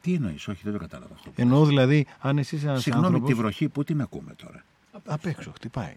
Τι 0.00 0.14
εννοείς, 0.14 0.48
όχι 0.48 0.60
δεν 0.64 0.72
το 0.72 0.78
κατάλαβα 0.78 1.14
αυτό. 1.14 1.30
Εννοώ 1.36 1.64
δηλαδή, 1.64 2.06
αν 2.20 2.38
εσύ 2.38 2.56
είσαι 2.56 2.66
ένας 2.68 2.82
Συγγνώμη, 2.82 3.06
άνθρωπο. 3.06 3.26
τη 3.26 3.34
βροχή 3.34 3.68
που 3.68 3.84
την 3.84 4.00
ακούμε 4.00 4.34
τώρα; 4.34 4.64
Απ' 5.06 5.26
έξω, 5.26 5.50
χτυπάει. 5.54 5.94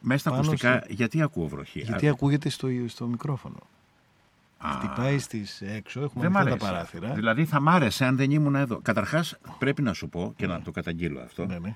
Μέσα 0.00 0.18
στα 0.20 0.30
Πάνω 0.30 0.42
ακουστικά, 0.42 0.80
στο- 0.84 0.92
γιατί 0.92 1.22
ακούω 1.22 1.46
βροχή; 1.48 1.80
Γιατί 1.80 2.08
Α, 2.08 2.10
ακούγεται 2.10 2.48
στο, 2.48 2.68
στο 2.86 3.06
μικρόφωνο. 3.06 3.56
α, 4.58 4.70
Χτυπάει 4.70 5.18
στις 5.18 5.60
έξω, 5.60 6.00
έχουμε 6.02 6.22
Δεν 6.22 6.32
μ' 6.32 6.36
ανοιχτά 6.36 6.56
τα 6.58 6.66
αρέσει. 6.68 6.90
παράθυρα. 6.92 7.14
Δηλαδή 7.14 7.44
θα 7.44 7.60
μ' 7.60 7.68
άρεσε 7.68 8.04
αν 8.04 8.16
δεν 8.16 8.30
ήμουν 8.30 8.54
εδώ. 8.54 8.78
Καταρχάς 8.82 9.36
πρέπει 9.58 9.82
να 9.82 9.92
σου 9.92 10.08
πω 10.08 10.32
και 10.36 10.46
να 10.46 10.62
το 10.62 10.70
καταγγείλω 10.70 11.20
αυτό. 11.20 11.46
Ναι, 11.46 11.58
ναι. 11.58 11.74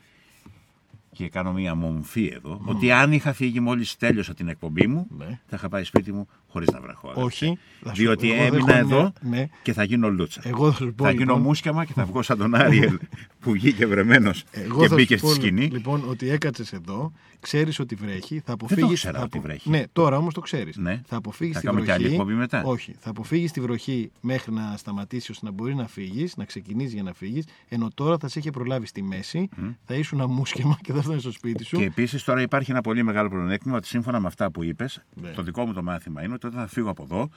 Και 1.12 1.28
κάνω 1.28 1.52
μία 1.52 1.74
μομφή 1.74 2.30
εδώ, 2.34 2.60
ότι 2.64 2.90
αν 2.92 3.12
είχα 3.12 3.32
φύγει 3.32 3.60
μόλις 3.60 3.96
τέλειωσα 3.96 4.34
την 4.34 4.48
εκπομπή 4.48 4.86
μου, 4.86 5.06
Ναι. 5.18 5.24
θα 5.46 5.56
είχα 5.56 5.68
πάει 5.68 5.84
σπίτι 5.84 6.12
μου 6.12 6.28
χωρίς 6.48 6.68
να 6.70 6.80
βραχώ. 6.80 7.08
αδερφέ. 7.08 7.26
Όχι. 7.26 7.58
Θα 7.82 7.88
σου- 7.94 8.02
Διότι 8.02 8.32
εγώ 8.32 8.42
έμεινα 8.42 8.64
δέχομαι 8.64 8.78
εδώ 8.78 9.12
μια- 9.22 9.38
ναι. 9.38 9.48
και 9.62 9.72
θα 9.72 9.84
γίνω 9.84 10.08
λούτσα. 10.10 10.40
Εγώ 10.44 10.70
θα 10.72 10.76
σου 10.76 10.94
πω, 10.94 11.04
θα 11.04 11.10
γίνω 11.10 11.22
λοιπόν- 11.24 11.40
μουσκιαμα 11.42 11.84
και 11.84 11.92
θα 11.92 12.04
βγω 12.04 12.22
σαν 12.22 12.38
τον 12.38 12.54
Άριελ 12.54 12.98
που 13.40 13.50
βγήκε 13.52 13.86
βρεμένος 13.86 14.44
Εγώ 14.50 14.80
και 14.82 14.88
θα 14.88 14.94
μπήκε 14.94 15.16
σου 15.18 15.26
στη 15.26 15.36
πω, 15.36 15.42
σκηνή. 15.42 15.64
Λοιπόν, 15.66 16.02
ότι 16.08 16.30
έκατσες 16.30 16.72
εδώ, 16.72 17.12
ξέρεις 17.40 17.78
ότι 17.78 17.94
βρέχει, 17.94 18.42
θα 18.44 18.52
αποφύγει. 18.52 18.90
ήξερα 18.90 19.22
ότι 19.22 19.38
βρέχει. 19.38 19.70
Ναι, 19.70 19.82
τώρα 19.92 20.16
όμως 20.16 20.34
το 20.34 20.40
ξέρεις. 20.40 20.76
Ναι. 20.76 21.00
Θα 21.06 21.16
αποφύγεις 21.16 21.54
Θα 21.54 21.60
τη 21.60 21.66
κάνουμε 21.66 21.84
και 21.84 21.90
βροχή. 21.92 22.04
άλλη 22.06 22.14
εκπομπή 22.14 22.34
μετά. 22.34 22.62
Όχι. 22.64 22.94
Θα 22.98 23.10
αποφύγεις 23.10 23.52
τη 23.52 23.60
βροχή 23.60 24.10
μέχρι 24.20 24.52
να 24.52 24.74
σταματήσει 24.76 25.30
ώστε 25.30 25.46
να 25.46 25.52
μπορείς 25.52 25.74
να 25.74 25.86
φύγεις, 25.86 26.36
να 26.36 26.44
ξεκινήσεις 26.44 26.92
για 26.92 27.02
να 27.02 27.12
φύγεις. 27.12 27.44
Ενώ 27.68 27.88
τώρα 27.94 28.18
θα 28.18 28.28
σε 28.28 28.38
είχε 28.38 28.50
προλάβει 28.50 28.86
στη 28.86 29.02
μέση, 29.02 29.48
θα 29.84 29.94
ήσουν 29.94 30.20
αμούσχεμα 30.20 30.78
και 30.82 30.92
θα 30.92 30.99
φτάσει 31.02 31.20
στο 31.20 31.32
σπίτι 31.32 31.64
σου. 31.64 31.76
Και 31.76 31.84
επίσης 31.84 32.24
τώρα 32.24 32.40
υπάρχει 32.40 32.70
ένα 32.70 32.80
πολύ 32.80 33.02
μεγάλο 33.02 33.28
πλεονέκτημα 33.28 33.76
ότι 33.76 33.86
σύμφωνα 33.86 34.20
με 34.20 34.26
αυτά 34.26 34.50
που 34.50 34.62
είπες, 34.64 35.02
Ναι. 35.14 35.28
το 35.28 35.42
δικό 35.42 35.66
μου 35.66 35.72
το 35.72 35.82
μάθημα 35.82 36.22
είναι 36.22 36.34
ότι 36.34 36.46
όταν 36.46 36.60
θα 36.60 36.66
φύγω 36.66 36.90
από 36.90 37.02
εδώ 37.02 37.28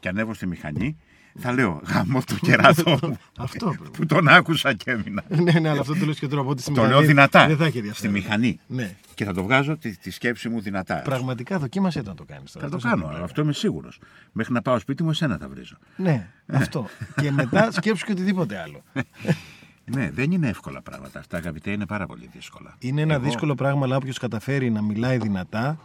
και 0.00 0.08
ανέβω 0.08 0.34
στη 0.34 0.46
μηχανή, 0.46 0.96
θα 1.40 1.52
λέω 1.52 1.80
γάμο 1.86 2.20
το 2.26 2.34
κεράτο 2.40 2.98
μου. 3.02 3.16
Αυτό 3.38 3.66
πρέπει. 3.80 3.90
που 3.98 4.06
τον 4.06 4.28
άκουσα 4.28 4.72
και 4.74 4.90
έμεινα. 4.90 5.24
ναι, 5.28 5.52
ναι, 5.60 5.68
αλλά 5.68 5.80
αυτό 5.80 5.94
το 5.98 6.04
λέω 6.04 6.14
και 6.14 6.26
τώρα 6.28 6.40
από 6.40 6.50
ό,τι 6.50 6.62
στη 6.62 6.72
Το 6.72 6.80
μηχανή 6.80 6.98
λέω 6.98 7.06
δυνατά. 7.06 7.46
Δεν 7.46 7.56
θα 7.56 7.64
έχει 7.64 7.70
Στη 7.76 7.78
ενδιαφέρον. 7.78 8.12
μηχανή. 8.14 8.60
Ναι. 8.66 8.96
Και 9.14 9.24
θα 9.24 9.32
το 9.32 9.42
βγάζω 9.42 9.76
τη, 9.76 9.96
τη 9.96 10.10
σκέψη 10.10 10.48
μου 10.48 10.60
δυνατά. 10.60 11.00
Πραγματικά 11.04 11.58
δοκίμασε 11.58 12.02
το 12.02 12.08
να 12.08 12.14
το 12.16 12.24
κάνεις 12.24 12.52
τώρα. 12.52 12.64
Θα 12.68 12.70
το 12.70 12.76
Αυτό 12.88 12.88
κάνω, 13.02 13.16
σε 13.16 13.22
αυτό 13.22 13.42
είμαι 13.42 13.52
σίγουρος. 13.52 14.00
Μέχρι 14.32 14.52
να 14.52 14.62
πάω 14.62 14.78
σπίτι 14.78 15.02
μου, 15.02 15.10
εσένα 15.10 15.36
θα 15.38 15.48
βρίζω. 15.48 15.76
Ναι, 15.96 16.28
αυτό. 16.46 16.86
και 17.20 17.30
μετά 17.30 17.70
σκέψου 17.70 18.06
και 18.06 18.12
οτιδήποτε 18.12 18.58
άλλο. 18.58 18.82
Ναι, 19.94 20.10
δεν 20.10 20.30
είναι 20.32 20.48
εύκολα 20.48 20.82
πράγματα 20.82 21.18
αυτά, 21.18 21.36
αγαπητέ, 21.36 21.70
είναι 21.70 21.86
πάρα 21.86 22.06
πολύ 22.06 22.28
δύσκολα. 22.32 22.76
Είναι 22.78 23.00
ένα 23.00 23.14
Εγώ- 23.14 23.22
δύσκολο 23.24 23.54
πράγμα, 23.54 23.84
αλλά 23.84 23.96
όποιος 23.96 24.18
καταφέρει 24.18 24.70
να 24.70 24.82
μιλάει 24.82 25.18
δυνατά, 25.18 25.78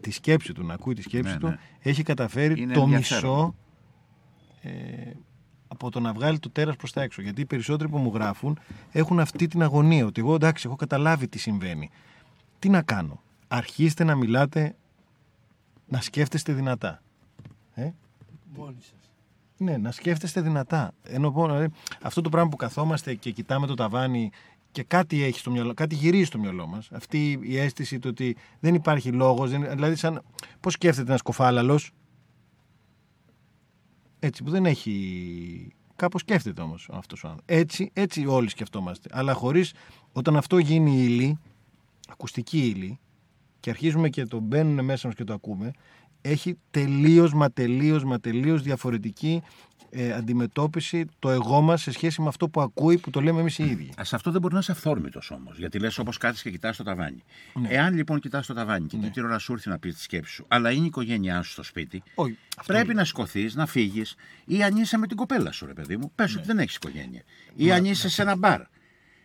τη 0.00 0.10
σκέψη 0.10 0.52
του, 0.52 0.64
να 0.66 0.74
ακούει 0.74 0.94
τη 0.94 1.02
σκέψη 1.02 1.32
Ναι, 1.32 1.38
του, 1.38 1.46
ναι. 1.48 1.58
έχει 1.82 2.02
καταφέρει 2.02 2.60
Είναι 2.60 2.74
το 2.74 2.80
ενδιαφέρον. 2.80 3.30
μισό 3.30 3.54
ε, 4.62 4.70
από 5.68 5.90
το 5.90 6.00
να 6.00 6.12
βγάλει 6.12 6.38
το 6.38 6.50
τέρας 6.50 6.76
προς 6.76 6.92
τα 6.92 7.02
έξω. 7.02 7.22
Γιατί 7.22 7.40
οι 7.40 7.44
περισσότεροι 7.46 7.90
που 7.90 7.98
μου 7.98 8.10
γράφουν 8.14 8.58
έχουν 8.92 9.20
αυτή 9.20 9.46
την 9.46 9.62
αγωνία, 9.62 10.04
ότι 10.06 10.20
εγώ 10.20 10.34
εντάξει, 10.34 10.66
έχω 10.66 10.76
καταλάβει 10.76 11.28
τι 11.28 11.38
συμβαίνει. 11.38 11.90
Τι 12.58 12.68
να 12.68 12.82
κάνω; 12.82 13.20
Αρχίστε 13.48 14.04
να 14.04 14.14
μιλάτε, 14.14 14.74
να 15.88 16.00
σκέφτεστε 16.00 16.52
δυνατά. 16.52 17.02
Ε; 17.74 17.90
Μόνοι 18.56 18.76
σας. 18.80 19.03
Ναι, 19.64 19.76
να 19.76 19.90
σκέφτεστε 19.90 20.40
δυνατά. 20.40 20.92
Ενώ 21.02 21.30
πω, 21.30 21.46
δηλαδή, 21.46 21.68
αυτό 22.02 22.20
το 22.20 22.28
πράγμα 22.28 22.48
που 22.48 22.56
καθόμαστε 22.56 23.14
και 23.14 23.30
κοιτάμε 23.30 23.66
το 23.66 23.74
ταβάνι 23.74 24.30
και 24.70 24.82
κάτι 24.82 25.22
έχει 25.22 25.38
στο 25.38 25.50
μυαλό, 25.50 25.74
κάτι 25.74 25.94
γυρίζει 25.94 26.24
στο 26.24 26.38
μυαλό 26.38 26.66
μας. 26.66 26.88
Αυτή 26.92 27.38
η 27.42 27.58
αίσθηση 27.58 27.98
του 27.98 28.08
ότι 28.10 28.36
δεν 28.60 28.74
υπάρχει 28.74 29.12
λόγος. 29.12 29.50
Δηλαδή, 29.50 29.94
σαν. 29.96 30.22
Πώς 30.60 30.72
σκέφτεται 30.72 31.08
ένας 31.08 31.22
κοφάλαλος; 31.22 31.90
Έτσι 34.18 34.42
που 34.42 34.50
δεν 34.50 34.66
έχει. 34.66 35.72
Κάπως 35.96 36.20
σκέφτεται 36.20 36.62
όμως 36.62 36.88
αυτός 36.92 37.24
ο 37.24 37.28
άνθρωπος. 37.28 37.56
Έτσι, 37.56 37.90
έτσι 37.92 38.26
όλοι 38.26 38.48
σκεφτόμαστε. 38.48 39.08
Αλλά 39.12 39.32
χωρίς. 39.32 39.74
Όταν 40.12 40.36
αυτό 40.36 40.58
γίνει 40.58 41.02
ύλη, 41.02 41.38
ακουστική 42.08 42.58
ύλη, 42.58 42.98
και 43.60 43.70
αρχίζουμε 43.70 44.08
και 44.08 44.24
το 44.24 44.40
μπαίνουν 44.40 44.84
μέσα 44.84 45.06
μας 45.06 45.16
και 45.16 45.24
το 45.24 45.32
ακούμε, 45.32 45.70
έχει 46.26 46.58
τελείως 46.70 47.34
μα 47.34 47.50
τελείως 47.50 48.04
μα 48.04 48.20
τελείως 48.20 48.62
διαφορετική 48.62 49.42
ε, 49.90 50.12
αντιμετώπιση 50.12 51.04
το 51.18 51.30
εγώ 51.30 51.60
μας 51.60 51.82
σε 51.82 51.92
σχέση 51.92 52.22
με 52.22 52.28
αυτό 52.28 52.48
που 52.48 52.60
ακούει 52.60 52.98
που 52.98 53.10
το 53.10 53.20
λέμε 53.20 53.40
εμείς 53.40 53.58
οι 53.58 53.64
ίδιοι. 53.64 53.88
Α, 53.96 54.02
αυτό 54.12 54.30
δεν 54.30 54.40
μπορεί 54.40 54.54
να 54.54 54.60
είσαι 54.60 54.72
αυθόρμητος 54.72 55.30
όμως. 55.30 55.58
Γιατί 55.58 55.78
λες 55.78 55.98
όπως 55.98 56.18
κάτσει 56.18 56.42
και 56.42 56.50
κοιτάς 56.50 56.76
το 56.76 56.82
ταβάνι. 56.82 57.22
Εάν 57.68 57.94
λοιπόν 57.94 58.20
κοιτάς 58.20 58.46
το 58.46 58.54
ταβάνι 58.54 58.86
και 58.86 58.96
την 58.96 59.24
ώρα 59.24 59.38
σου 59.38 59.52
έρθει 59.52 59.68
να 59.68 59.78
πει 59.78 59.92
τη 59.92 60.00
σκέψη 60.00 60.32
σου, 60.32 60.44
αλλά 60.48 60.70
είναι 60.70 60.82
η 60.82 60.86
οικογένειά 60.86 61.42
σου 61.42 61.50
στο 61.50 61.62
σπίτι, 61.62 62.02
Όχι, 62.14 62.38
αυτό 62.56 62.72
πρέπει 62.72 62.86
λέω. 62.86 62.96
να 62.96 63.04
σηκωθείς, 63.04 63.54
να 63.54 63.66
φύγεις 63.66 64.14
ή 64.44 64.62
αν 64.62 64.76
είσαι 64.76 64.98
με 64.98 65.06
την 65.06 65.16
κοπέλα 65.16 65.52
σου, 65.52 65.66
ρε 65.66 65.72
παιδί 65.72 65.96
μου, 65.96 66.12
πες 66.14 66.36
ότι 66.36 66.46
δεν 66.46 66.58
έχεις 66.58 66.74
οικογένεια. 66.74 67.22
Ή 67.54 67.72
αν 67.72 67.84
είσαι 67.84 68.08
σε 68.08 68.22
ένα 68.22 68.36
μπαρ. 68.36 68.60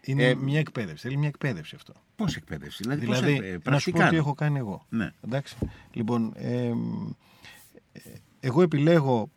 Είναι 0.01 0.23
Ε, 0.23 0.35
μια 0.35 0.59
εκπαίδευση. 0.59 1.03
Θέλει 1.07 1.17
μια 1.17 1.27
εκπαίδευση 1.27 1.75
αυτό. 1.75 1.93
Πώς 2.15 2.35
εκπαίδευση, 2.35 2.83
δηλαδή, 2.83 3.05
πώς, 3.05 3.19
Δηλαδή, 3.19 3.47
ε, 3.47 3.51
ε, 3.51 3.51
να 3.51 3.57
σου 3.57 3.61
πω 3.61 3.69
πρακτικά. 3.69 4.09
τι 4.09 4.15
έχω 4.15 4.33
κάνει 4.33 4.57
εγώ. 4.57 4.85
Ναι. 4.89 5.13
Εντάξει. 5.21 5.57
Λοιπόν, 5.91 6.33
ε, 6.35 6.67
ε, 6.67 6.73
εγώ 8.39 8.61
επιλέγω 8.61 9.29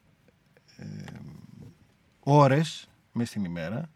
ε, 0.76 0.86
ώρες 2.20 2.88
μες 3.12 3.28
στην 3.28 3.44
ημέρα, 3.44 3.90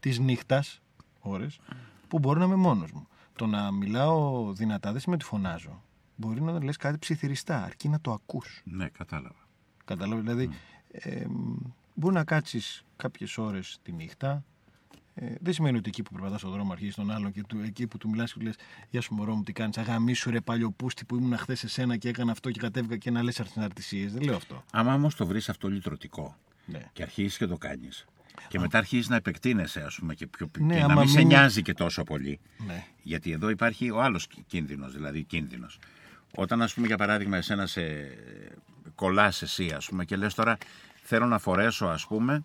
της 0.00 0.18
νύχτας 0.18 0.82
ώρες, 1.20 1.60
που 2.08 2.18
μπορώ 2.18 2.38
να 2.38 2.44
είμαι 2.44 2.54
μόνος 2.54 2.92
μου. 2.92 3.08
Το 3.36 3.46
να 3.46 3.70
μιλάω 3.70 4.52
δυνατά 4.52 4.92
δεν 4.92 5.00
σημαίνει 5.00 5.22
ότι 5.22 5.30
φωνάζω. 5.30 5.82
Μπορεί 6.16 6.42
να 6.42 6.64
λες 6.64 6.76
κάτι 6.76 6.98
ψιθυριστά, 6.98 7.62
αρκεί 7.62 7.88
να 7.88 8.00
το 8.00 8.12
ακούς. 8.12 8.62
Ναι, 8.64 8.88
κατάλαβα. 8.88 9.48
Κατάλαβες, 9.84 10.24
δηλαδή. 10.24 10.50
Ε, 10.90 11.26
μπορεί 11.94 12.14
να 12.14 12.24
κάτσεις 12.24 12.84
κάποιες 12.96 13.38
ώρες 13.38 13.78
τη 13.82 13.92
νύχτα. 13.92 14.44
Ε, 15.20 15.34
δεν 15.40 15.52
σημαίνει 15.52 15.76
ότι 15.78 15.88
εκεί 15.88 16.02
που 16.02 16.12
περπατάς 16.12 16.40
στον 16.40 16.52
δρόμο 16.52 16.72
αρχίζεις 16.72 16.94
τον 16.94 17.10
άλλον 17.10 17.32
και 17.32 17.42
του, 17.48 17.60
εκεί 17.64 17.86
που 17.86 17.98
του 17.98 18.08
μιλάς 18.08 18.32
και 18.32 18.38
του 18.38 18.44
λες: 18.44 18.54
Γεια 18.90 19.00
σου, 19.00 19.14
μωρό 19.14 19.34
μου, 19.34 19.42
τι 19.42 19.52
κάνεις. 19.52 19.78
Αγαμίσου 19.78 20.30
ρε 20.30 20.40
παλιοπούστη 20.40 21.04
που 21.04 21.16
ήμουν 21.16 21.36
χθες 21.38 21.58
σε 21.58 21.68
σένα 21.68 21.96
και 21.96 22.08
έκανα 22.08 22.32
αυτό 22.32 22.50
και 22.50 22.60
κατέβηκα 22.60 22.96
και 22.96 23.10
να 23.10 23.22
λες 23.22 23.40
αρτησίες. 23.56 24.12
Δεν 24.12 24.22
λέω 24.22 24.36
αυτό. 24.36 24.64
Άμα 24.72 24.94
όμως 24.94 25.14
το 25.14 25.26
βρεις 25.26 25.48
αυτό 25.48 25.68
λυτρωτικό 25.68 26.36
Ναι. 26.66 26.80
και 26.92 27.02
αρχίσει 27.02 27.38
και 27.38 27.46
το 27.46 27.56
κάνεις. 27.58 28.04
Και 28.48 28.58
μετά 28.58 28.78
αρχίζεις 28.78 29.08
να 29.08 29.16
επεκτείνεσαι, 29.16 29.80
ας 29.80 29.94
πούμε, 29.94 30.14
και, 30.14 30.26
πιο, 30.26 30.50
Ναι, 30.58 30.74
και 30.74 30.78
να 30.80 30.84
άμα 30.84 31.00
μην 31.00 31.08
σε 31.10 31.18
μην- 31.18 31.26
νοιάζει 31.26 31.62
και 31.62 31.72
τόσο 31.72 32.02
πολύ. 32.02 32.40
Ναι. 32.66 32.84
Γιατί 33.02 33.30
εδώ 33.32 33.48
υπάρχει 33.48 33.90
ο 33.90 34.02
άλλος 34.02 34.26
κίνδυνος, 34.46 34.92
δηλαδή 34.92 35.22
κίνδυνος. 35.24 35.78
Όταν, 36.34 36.62
ας 36.62 36.74
πούμε, 36.74 36.86
για 36.86 36.96
παράδειγμα, 36.96 37.36
εσένα 37.36 37.66
σε 37.66 37.82
κολλάς 38.94 39.42
εσύ, 39.42 39.70
ας 39.76 39.86
πούμε, 39.88 40.04
και 40.04 40.16
λες 40.16 40.34
τώρα 40.34 40.58
θέλω 41.02 41.26
να 41.26 41.38
φορέσω, 41.38 41.86
ας 41.86 42.06
πούμε, 42.06 42.44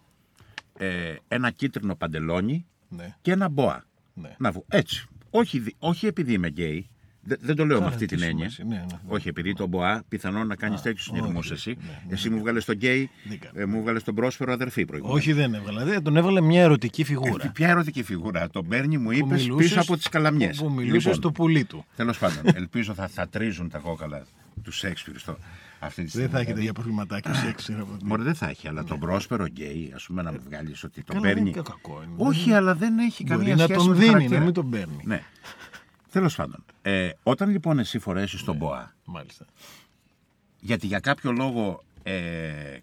ε, 0.78 1.16
ένα 1.28 1.50
κίτρινο 1.52 1.96
παντελόνι 1.96 2.66
Ναι. 2.90 3.16
και 3.22 3.32
ένα 3.32 3.50
μποα. 3.50 3.84
Ναι. 4.14 4.36
Να 4.38 4.52
βγω. 4.52 4.66
Έτσι. 4.68 5.06
Όχι, 5.30 5.60
δι- 5.60 5.76
όχι 5.80 6.06
επειδή 6.08 6.34
είμαι 6.34 6.48
γκέι. 6.48 6.88
Δεν, 7.26 7.38
δεν 7.42 7.56
το 7.56 7.66
λέω 7.66 7.76
με 7.78 7.82
Καλά, 7.84 7.94
αυτή 7.94 8.06
τι 8.06 8.16
την 8.16 8.24
έννοια. 8.26 8.50
σημασία, 8.50 8.66
ναι, 8.66 8.76
ναι, 8.76 8.94
ναι. 9.04 9.14
Όχι, 9.14 9.28
επειδή 9.28 9.54
το 9.54 9.68
μποα 9.68 10.04
πιθανόν 10.08 10.48
να 10.48 10.56
κάνει 10.56 10.76
τέτοιου 10.84 11.04
συνειρμού 11.04 11.34
όχι, 11.38 11.54
εσύ. 11.54 11.78
ναι, 11.80 11.86
ναι, 12.08 12.14
εσύ 12.14 12.30
μου 12.30 12.40
'βγαλες 12.40 12.66
τον 12.66 12.76
γκέι, 12.76 13.10
Δεν 13.28 13.40
κάνω. 13.40 13.60
ε, 13.62 13.66
μου 13.66 13.82
'βγαλες 13.82 14.04
τον 14.04 14.16
Πρόσπερο 14.16 14.52
αδερφή 14.54 14.86
προηγούμενα. 14.86 15.18
Όχι, 15.20 15.34
δεν 15.34 15.54
έβγαλα. 15.54 15.84
Δεν, 15.86 16.04
τον 16.04 16.18
έβγαλε 16.18 16.42
μια 16.42 16.62
ερωτική 16.62 17.04
φιγούρα. 17.04 17.46
Ε, 17.46 17.52
Ποια 17.54 17.70
ερωτική 17.70 18.04
φιγούρα; 18.04 18.50
Τον 18.50 18.68
παίρνει, 18.68 18.98
μου 18.98 19.04
Που 19.06 19.12
είπες 19.12 19.42
μιλούσες- 19.42 19.68
πίσω 19.70 19.82
από 19.82 19.96
τις 19.98 20.08
καλαμιές. 20.10 20.58
Που 20.58 20.72
μιλούσες 20.72 21.16
στο 21.16 21.32
πουλί 21.32 21.64
του. 21.66 21.86
Τέλος 21.96 22.18
πάντων, 22.18 22.42
ελπίζω 22.56 22.94
θα, 22.94 23.08
θα 23.08 23.28
τρίζουν 23.28 23.70
τα 23.70 23.78
κόκαλα 23.78 24.26
του 24.64 24.72
Σέξπιρ 24.72 25.18
στο 25.18 25.38
αυτή 25.86 26.04
τη 26.04 26.10
στιγμή. 26.10 26.28
Δεν 26.28 26.36
θα 26.36 26.42
έχετε 26.42 26.62
για 26.62 26.74
προβληματάκια 26.74 27.34
σεξ. 27.44 27.64
ξέρω 27.64 27.80
εγώ 27.80 27.98
τι. 27.98 28.06
Μωρέ 28.06 28.24
δεν 28.24 28.36
θα 28.36 28.48
έχει, 28.50 28.68
αλλά 28.68 28.84
τον 28.84 29.00
πρόσφερο 29.00 29.46
γκέι, 29.46 29.92
ας 29.96 30.06
πούμε, 30.06 30.22
να 30.22 30.32
μου 30.32 30.40
βγάλεις 30.46 30.84
ότι 30.84 31.04
τον 31.04 31.16
Καλά, 31.16 31.28
δεν 31.28 31.34
παίρνει. 31.36 31.50
είναι 31.50 31.62
κακό, 31.62 32.02
είναι. 32.04 32.14
Όχι, 32.18 32.54
αλλά 32.54 32.76
δεν 32.76 32.98
έχει 33.00 33.24
Μπορεί 33.24 33.38
καμία 33.38 33.56
να 33.56 33.64
σχέση 33.64 33.78
τον 33.80 33.88
με 33.88 33.94
το 33.94 34.00
δίνει, 34.00 34.12
χαρακτήρα. 34.12 34.40
να 34.40 34.46
μην 34.46 34.54
τον 34.54 34.70
παίρνει. 34.70 35.02
Ναι. 35.04 35.24
Τέλος 36.12 36.36
πάντων, 36.36 36.64
ε, 36.82 37.10
όταν 37.24 37.50
λοιπόν 37.50 37.80
εσύ 37.80 38.00
φορέσεις 38.00 38.44
τον 38.44 38.56
ΜΠΟΑ, 38.56 38.94
Μάλιστα. 39.06 39.46
γιατί 40.60 40.88
για 40.88 41.00
κάποιο 41.00 41.32
λόγο 41.32 41.84
ε, 42.04 42.14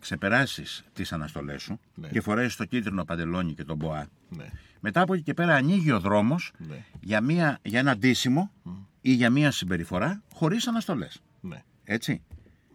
ξεπεράσεις 0.00 0.84
τις 0.92 1.12
αναστολές 1.12 1.62
σου 1.62 1.80
Ναι. 1.94 2.08
και 2.08 2.20
φορέσεις 2.20 2.56
το 2.56 2.64
κίτρινο 2.64 3.04
παντελόνι 3.04 3.54
και 3.54 3.64
τον 3.64 3.76
ΜΠΟΑ, 3.76 4.06
Ναι. 4.28 4.44
μετά 4.80 5.00
από 5.00 5.14
εκεί 5.14 5.22
και 5.22 5.34
πέρα 5.34 5.54
ανοίγει 5.54 5.92
ο 5.92 6.00
δρόμος 6.00 6.52
Ναι. 6.68 6.84
για, 7.00 7.20
μια, 7.20 7.58
για 7.62 7.78
ένα 7.78 7.96
ντύσιμο 7.96 8.50
ή 9.00 9.12
για 9.12 9.30
μια 9.30 9.50
συμπεριφορά 9.50 10.22
χωρίς 10.34 10.66
αναστολές. 10.66 11.20
Ναι. 11.40 11.62
Έτσι. 11.84 12.22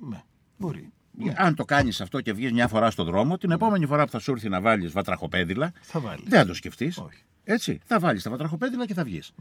Ναι. 0.10 0.22
Μπορεί. 0.58 0.90
Αν 1.36 1.56
το 1.56 1.66
κάνεις 1.66 2.02
αυτό 2.02 2.22
και 2.22 2.34
βγεις 2.34 2.52
μια 2.52 2.68
φορά 2.68 2.90
στον 2.92 3.06
δρόμο, 3.06 3.38
την 3.38 3.52
επόμενη 3.52 3.86
φορά 3.86 4.06
που 4.06 4.12
θα 4.12 4.20
σου 4.20 4.32
έρθει 4.32 4.50
να 4.50 4.62
βάλεις 4.62 4.92
βατραχοπέδιλα, 4.92 5.72
Θα 5.82 6.00
βάλεις. 6.00 6.24
δεν 6.28 6.40
θα 6.40 6.46
το 6.46 6.54
σκεφτείς. 6.54 6.98
Όχι. 6.98 7.24
Έτσι. 7.44 7.80
Θα 7.86 8.00
βάλεις 8.00 8.24
τα 8.24 8.30
βατραχοπέδιλα 8.30 8.86
και 8.86 8.94
θα 8.94 9.04
βγεις. 9.04 9.32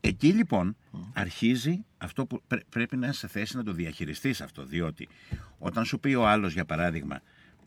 Εκεί 0.00 0.28
λοιπόν 0.32 0.76
αρχίζει 1.12 1.84
αυτό 1.98 2.26
που 2.26 2.42
πρέ- 2.46 2.64
πρέπει 2.68 2.96
να 2.96 3.06
είσαι 3.08 3.18
σε 3.18 3.28
θέση 3.28 3.56
να 3.56 3.62
το 3.64 3.72
διαχειριστείς 3.72 4.40
αυτό. 4.40 4.64
Διότι 4.64 5.08
όταν 5.58 5.84
σου 5.84 6.00
πει 6.00 6.14
ο 6.14 6.28
άλλος, 6.28 6.52
για 6.52 6.64
παράδειγμα, 6.64 7.20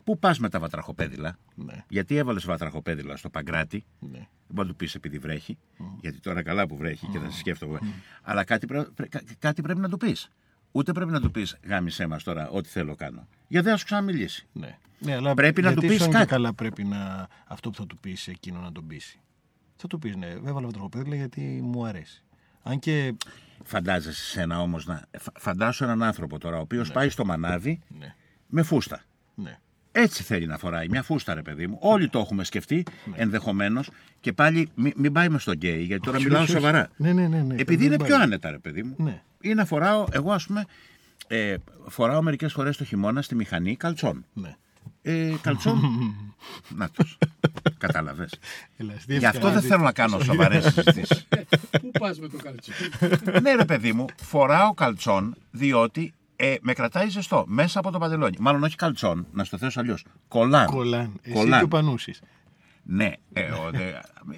Πού 0.04 0.18
πας 0.18 0.38
με 0.38 0.48
τα 0.48 0.58
βατραχοπέδιλα, 0.58 1.38
Ναι. 1.54 1.84
Γιατί 1.88 2.16
έβαλες 2.16 2.44
βατραχοπέδιλα 2.44 3.16
στο 3.16 3.30
παγκράτη, 3.30 3.84
Ναι. 3.98 4.08
δεν 4.18 4.26
μπορεί 4.48 4.66
να 4.66 4.72
του 4.72 4.76
πεις 4.76 4.94
επειδή 4.94 5.18
βρέχει, 5.18 5.58
γιατί 6.00 6.20
τώρα 6.20 6.42
καλά 6.42 6.66
που 6.66 6.76
βρέχει 6.76 7.06
και 7.06 7.18
θα 7.18 7.30
σε 7.30 7.38
σκέφτομαι. 7.38 7.78
Αλλά 8.22 8.44
κάτι, 8.44 8.66
πρέ- 8.66 8.88
πρέ- 8.94 9.10
κα- 9.10 9.22
κάτι 9.38 9.62
πρέπει 9.62 9.80
να 9.80 9.88
του 9.88 9.96
πεις. 9.96 10.28
Ούτε 10.76 10.92
πρέπει 10.92 11.10
να 11.10 11.20
του 11.20 11.30
πεις 11.30 11.56
γάμισέ 11.66 12.06
μας 12.06 12.22
τώρα, 12.22 12.48
ό,τι 12.48 12.68
θέλω 12.68 12.94
κάνω. 12.94 13.26
Γιατί 13.48 13.64
δεν 13.64 13.72
θα 13.74 13.78
σου 13.78 13.84
ξαναμιλήσει. 13.84 14.46
Ναι. 14.52 14.78
ναι 14.98 15.14
αλλά 15.14 15.34
Πρέπει 15.34 15.62
να 15.62 15.68
γιατί 15.68 15.86
του 15.86 15.92
πεις 15.92 16.00
σαν 16.02 16.10
και 16.10 16.16
κάτι. 16.16 16.28
καλά 16.28 16.52
πρέπει 16.54 16.84
να 16.84 17.28
αυτό 17.46 17.70
που 17.70 17.76
θα 17.76 17.86
του 17.86 17.98
πεις 17.98 18.28
εκείνο 18.28 18.60
να 18.60 18.72
τον 18.72 18.86
πείσει. 18.86 19.18
Θα 19.76 19.86
του 19.86 19.98
πεις 19.98 20.16
ναι, 20.16 20.26
έβαλα 20.26 20.66
βατραχοπέδιλα 20.66 21.14
γιατί 21.16 21.40
μου 21.62 21.84
αρέσει. 21.86 22.22
Αν 22.62 22.78
και. 22.78 23.14
Φαντάζεσαι 23.64 24.24
σένα 24.24 24.60
όμως 24.60 24.86
να. 24.86 25.02
φα- 25.18 25.32
Φαντάσου 25.38 25.84
έναν 25.84 26.02
άνθρωπο 26.02 26.38
τώρα, 26.38 26.56
ο 26.56 26.60
οποίος 26.60 26.92
πάει 26.92 27.08
στο 27.08 27.24
μανάβι 27.24 27.80
Ναι. 27.98 28.14
με 28.46 28.62
φούστα. 28.62 29.02
Ναι. 29.34 29.58
Έτσι 29.92 30.22
θέλει 30.22 30.46
να 30.46 30.58
φοράει. 30.58 30.88
Μια 30.88 31.02
φούστα, 31.02 31.34
ρε 31.34 31.42
παιδί 31.42 31.66
μου. 31.66 31.76
Όλοι 31.80 32.08
το 32.08 32.18
έχουμε 32.18 32.44
σκεφτεί 32.44 32.82
ενδεχομένως. 33.14 33.90
Και 34.20 34.32
πάλι 34.32 34.68
μην, 34.74 34.92
μην 34.96 35.12
πάει 35.12 35.28
με 35.28 35.38
στον 35.38 35.54
γκέι, 35.54 35.82
γιατί 35.82 36.02
τώρα 36.02 36.16
Όχι, 36.16 36.26
μιλάω 36.26 36.42
όχι, 36.42 36.50
όχι. 36.50 36.60
σοβαρά. 36.60 36.88
Ναι, 36.96 37.12
ναι, 37.12 37.28
ναι, 37.28 37.42
ναι. 37.42 37.54
Επειδή 37.54 37.76
Δεν 37.76 37.86
είναι 37.86 37.96
πάει. 37.96 38.08
πιο 38.08 38.16
άνετα, 38.16 38.50
ρε 38.50 38.58
παιδί 38.58 38.82
μου. 38.82 38.94
Ναι. 38.98 39.22
Ή 39.44 39.54
να 39.54 39.64
φοράω, 39.64 40.04
εγώ 40.10 40.32
ας 40.32 40.46
πούμε, 40.46 40.64
ε, 41.26 41.54
φοράω 41.88 42.22
μερικές 42.22 42.52
φορές 42.52 42.76
το 42.76 42.84
χειμώνα 42.84 43.22
στη 43.22 43.34
μηχανή 43.34 43.76
καλτσόν. 43.76 44.24
Ναι. 44.32 44.56
Ε, 45.02 45.34
καλτσόν. 45.40 45.80
να 46.78 46.88
τους. 46.88 47.18
Κατάλαβες. 47.78 48.38
Ελαστή 48.76 49.16
Γι' 49.18 49.26
αυτό 49.26 49.38
δεν 49.40 49.48
ευκαιρία. 49.48 49.68
θέλω 49.68 49.82
να 49.82 49.92
κάνω 49.92 50.18
σοβαρές 50.18 50.64
συζητήσεις. 50.64 51.26
Πού 51.80 51.90
πας 51.98 52.18
με 52.20 52.28
το 52.28 52.36
καλτσό. 52.36 52.72
ναι, 53.40 53.54
ρε 53.54 53.64
παιδί 53.64 53.92
μου, 53.92 54.04
φοράω 54.22 54.74
καλτσόν 54.74 55.36
διότι 55.50 56.14
ε, 56.36 56.54
με 56.60 56.72
κρατάει 56.72 57.08
ζεστό 57.08 57.44
μέσα 57.46 57.78
από 57.78 57.90
το 57.90 57.98
παντελόνι. 57.98 58.36
Μάλλον 58.40 58.62
όχι 58.62 58.76
καλτσόν, 58.76 59.26
να 59.32 59.44
στο 59.44 59.58
θέσω 59.58 59.80
αλλιώς. 59.80 60.04
Κολάν. 60.28 60.66
Κολάν. 60.66 61.20
Εσύ 61.22 61.34
Κολάν. 61.34 61.58
και 61.58 61.64
ο 61.64 61.68
Πανούσης. 61.68 62.20
Ναι, 62.82 63.12
ε, 63.32 63.50
ο, 63.50 63.70
δε, 63.70 63.92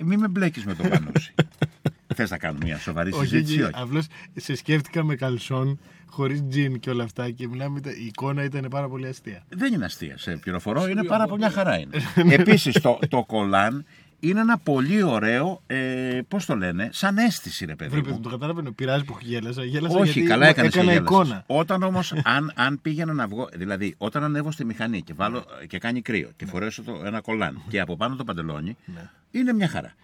μην 0.04 0.20
με 0.20 0.28
μπλέκεις 0.28 0.64
με 0.64 0.74
το 0.74 0.88
πανούσι. 0.88 1.34
Θες 2.16 2.30
να 2.30 2.38
κάνουμε 2.38 2.64
μια 2.64 2.78
σοβαρή 2.78 3.12
Όχι, 3.12 3.26
συζήτηση, 3.26 3.52
ή 3.58 3.62
όχι. 3.62 3.72
όχι. 3.72 3.82
Απλώς 3.82 4.06
σε 4.36 4.54
σκέφτηκα 4.54 5.04
με 5.04 5.14
καλσόν, 5.14 5.78
χωρίς 6.06 6.42
τζιν 6.48 6.80
και 6.80 6.90
όλα 6.90 7.04
αυτά 7.04 7.30
και 7.30 7.48
μιλάμε, 7.48 7.80
η 8.00 8.04
εικόνα 8.06 8.44
ήταν 8.44 8.66
πάρα 8.70 8.88
πολύ 8.88 9.06
αστεία. 9.06 9.42
Δεν 9.48 9.72
είναι 9.72 9.84
αστεία, 9.84 10.18
σε 10.18 10.36
πληροφορώ, 10.36 10.86
είναι 10.88 11.02
πάρα 11.04 11.26
πολύ 11.26 11.40
μια 11.40 11.50
χαρά 11.50 11.78
είναι. 11.78 11.96
Επίσης, 12.38 12.80
το, 12.80 12.98
το 13.08 13.24
κολάν 13.24 13.84
είναι 14.20 14.40
ένα 14.40 14.58
πολύ 14.58 15.02
ωραίο, 15.02 15.62
ε, 15.66 16.20
πώς 16.28 16.44
το 16.46 16.56
λένε, 16.56 16.88
σαν 16.92 17.18
αίσθηση, 17.18 17.64
ρε 17.64 17.74
παιδί 17.74 17.90
Βρήκα, 17.90 18.10
μου. 18.10 18.20
το 18.20 18.28
καταλαβαίνω, 18.28 18.70
πειράζει 18.72 19.04
που 19.04 19.16
γέλασα. 19.20 19.64
γέλασα 19.64 19.98
Όχι, 19.98 20.10
γιατί 20.12 20.28
καλά 20.28 20.44
μου 20.44 20.50
έκανες 20.50 20.74
έκανα 20.74 20.92
εικόνα. 20.92 21.44
Όταν 21.46 21.82
όμως, 21.82 22.12
αν, 22.24 22.52
αν 22.54 22.78
πήγαινα 22.82 23.12
να 23.12 23.26
βγω, 23.26 23.48
δηλαδή 23.54 23.94
όταν 23.98 24.24
ανέβω 24.24 24.50
στη 24.50 24.64
μηχανή 24.64 25.02
και, 25.02 25.12
βάλω, 25.16 25.44
και 25.66 25.78
κάνει 25.78 26.02
κρύο 26.02 26.30
και 26.36 26.46
φορέσω 26.46 26.82
το, 26.82 27.02
ένα 27.04 27.20
κολάν 27.20 27.62
και 27.68 27.80
από 27.80 27.96
πάνω 27.96 28.16
το 28.16 28.24
παντελόνι, 28.24 28.76
Ναι. 28.84 29.10
είναι 29.30 29.52
μια 29.52 29.68
χαρά. 29.68 29.94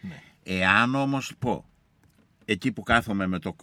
Εάν 0.44 0.94
όμως 0.94 1.32
πω, 1.38 1.64
εκεί 2.44 2.72
που 2.72 2.82
κάθομαι 2.82 3.26
με 3.26 3.38
το. 3.38 3.56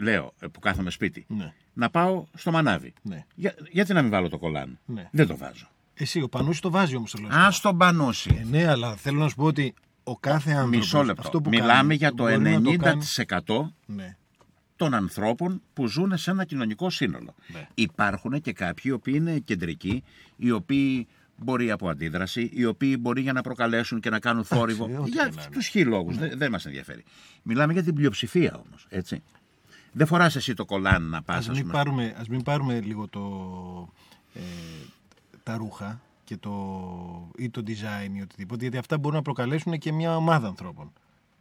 Λέω, 0.00 0.32
ε, 0.40 0.46
που 0.46 0.60
κάθομαι 0.60 0.90
σπίτι, 0.90 1.24
Ναι. 1.28 1.52
να 1.72 1.90
πάω 1.90 2.24
στο 2.34 2.50
μανάβι. 2.50 2.92
Ναι. 3.02 3.24
Για, 3.34 3.54
γιατί 3.70 3.92
να 3.92 4.02
μην 4.02 4.10
βάλω 4.10 4.28
το 4.28 4.38
κολάν; 4.38 4.78
Ναι. 4.84 5.08
Δεν 5.12 5.26
το 5.26 5.36
βάζω. 5.36 5.66
Εσύ, 5.94 6.20
ο 6.22 6.28
Πανούσης 6.28 6.60
το 6.60 6.70
βάζει 6.70 6.96
όμως 6.96 7.10
το 7.10 7.18
λέω. 7.22 7.30
Α 7.38 7.48
τον 7.62 7.76
πανούσει. 7.78 8.36
Ε, 8.40 8.44
ναι, 8.44 8.68
αλλά 8.68 8.96
θέλω 8.96 9.18
να 9.18 9.28
σου 9.28 9.34
πω 9.34 9.44
ότι 9.44 9.74
ο 10.04 10.16
κάθε 10.18 10.50
άνθρωπος. 10.50 10.76
Μισό 10.78 11.02
λεπτό. 11.02 11.22
Αυτό 11.24 11.40
που 11.40 11.48
Μιλάμε 11.48 11.72
κάνει, 11.72 11.94
για 11.94 12.08
το 12.14 12.22
μπορεί 12.22 12.38
να 12.38 12.50
90% 12.50 12.76
κάνει- 13.26 13.74
Ναι. 13.86 14.16
των 14.76 14.94
ανθρώπων 14.94 15.62
που 15.72 15.86
ζουν 15.86 16.16
σε 16.16 16.30
ένα 16.30 16.44
κοινωνικό 16.44 16.90
σύνολο. 16.90 17.34
Ναι. 17.46 17.68
Υπάρχουν 17.74 18.40
και 18.40 18.52
κάποιοι 18.52 18.82
οι 18.86 18.90
οποίοι 18.90 19.14
είναι 19.16 19.38
κεντρικοί, 19.38 20.02
οι 20.36 20.50
οποίοι 20.50 21.06
μπορεί 21.36 21.70
από 21.70 21.88
αντίδραση, 21.88 22.50
οι 22.52 22.64
οποίοι 22.64 22.96
μπορεί 23.00 23.20
για 23.20 23.32
να 23.32 23.42
προκαλέσουν 23.42 24.00
και 24.00 24.10
να 24.10 24.18
κάνουν 24.18 24.44
θόρυβο. 24.44 24.84
ό,τι 24.84 25.10
για 25.10 25.28
και 25.28 25.34
να 25.34 25.42
είναι. 25.42 25.50
τους 25.52 25.66
χι 25.66 25.84
λόγους. 25.84 26.16
Δεν, 26.16 26.38
δεν 26.38 26.50
μας 26.50 26.66
ενδιαφέρει. 26.66 27.04
Μιλάμε 27.42 27.72
για 27.72 27.82
την 27.82 27.94
πλειοψηφία 27.94 28.62
όμως. 28.66 28.86
Έτσι. 28.88 29.22
Δεν 29.92 30.06
φοράς 30.06 30.36
εσύ 30.36 30.54
το 30.54 30.64
κολάν 30.64 31.02
να 31.02 31.22
πας, 31.22 31.48
Ας 31.48 31.56
μην, 31.62 31.70
πάρουμε, 31.70 32.14
ας 32.18 32.28
μην 32.28 32.42
πάρουμε 32.42 32.80
λίγο 32.80 33.08
το, 33.08 33.22
ε, 34.34 34.40
τα 35.42 35.56
ρούχα 35.56 36.00
και 36.24 36.36
το, 36.36 36.52
ή 37.36 37.50
το 37.50 37.62
design 37.66 38.16
ή 38.16 38.20
οτιδήποτε, 38.20 38.60
γιατί 38.60 38.78
αυτά 38.78 38.98
μπορούν 38.98 39.16
να 39.16 39.22
προκαλέσουν 39.22 39.78
και 39.78 39.92
μια 39.92 40.16
ομάδα 40.16 40.46
ανθρώπων. 40.46 40.92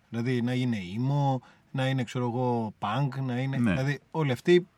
Δηλαδή 0.09 0.41
να 0.41 0.53
είναι 0.53 0.77
emo, 0.77 1.37
να 1.71 1.87
είναι 1.87 2.03
ξέρω 2.03 2.25
εγώ 2.25 2.73
punk, 2.79 3.23
να 3.25 3.39
είναι... 3.39 3.57
Ναι. 3.57 3.71
Δηλαδή 3.71 3.99
όλοι 4.11 4.31
αυτοί 4.31 4.53
ε, 4.55 4.72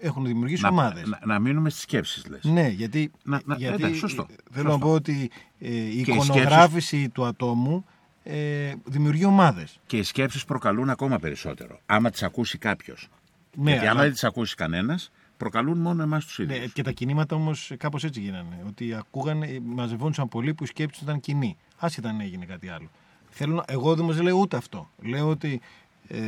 έχουν 0.00 0.24
δημιουργήσει 0.26 0.62
να, 0.62 0.68
ομάδες. 0.68 1.08
να, 1.08 1.20
να 1.24 1.38
μείνουμε 1.38 1.70
στις 1.70 1.82
σκέψεις, 1.82 2.26
λες. 2.26 2.44
Ναι, 2.44 2.68
γιατί, 2.68 3.10
Να- 3.22 3.40
να- 3.44 3.54
γιατί 3.56 3.74
εντάξει, 3.74 3.98
σωστό, 3.98 4.26
θέλω 4.52 4.68
σωστό. 4.70 4.78
να 4.78 4.78
πω 4.78 4.92
ότι 4.92 5.30
ε, 5.58 5.68
η 5.74 6.02
Και 6.02 6.10
οι 6.12 6.14
εικονογράφηση 6.14 7.08
του 7.08 7.24
ατόμου 7.24 7.84
ε, 8.22 8.72
δημιουργεί 8.84 9.24
ομάδες. 9.24 9.80
Και 9.86 9.96
οι 9.96 10.02
σκέψεις 10.02 10.44
προκαλούν 10.44 10.90
ακόμα 10.90 11.18
περισσότερο. 11.18 11.80
Άμα 11.86 12.10
τις 12.10 12.22
ακούσει 12.22 12.58
κάποιος. 12.58 13.08
Ναι, 13.56 13.70
Γιατί 13.70 13.84
άμα 13.86 13.92
αλλά- 13.94 14.02
δεν 14.02 14.12
τις 14.12 14.24
ακούσει 14.24 14.54
κανένας, 14.54 15.10
προκαλούν 15.36 15.78
μόνο 15.78 16.02
εμάς 16.02 16.24
τους 16.24 16.38
ίδιους. 16.38 16.58
Ναι, 16.58 16.66
και 16.66 16.82
τα 16.82 16.90
κινήματα 16.90 17.36
όμως 17.36 17.72
κάπως 17.78 18.04
έτσι 18.04 18.20
γίνανε. 18.20 18.62
Ότι 18.66 18.94
ακούγανε, 18.94 19.58
μαζευόντουσαν 19.64 20.28
πολλοί 20.28 20.54
που 20.54 20.64
η 20.64 20.66
σκέψη 20.66 20.92
τους 20.98 21.02
ήταν 21.08 21.20
κοινή. 21.20 21.56
Άσχετα 21.78 22.08
αν 22.08 22.20
έγινε 22.20 22.44
κάτι 22.44 22.68
άλλο. 22.68 22.90
Θέλω, 23.30 23.54
να- 23.54 23.64
εγώ 23.68 23.94
δεν 23.94 24.04
μας 24.04 24.20
λέω 24.20 24.36
ούτε 24.38 24.56
αυτό. 24.56 24.90
Λέω 25.02 25.28
ότι 25.28 25.60
ε, 26.08 26.18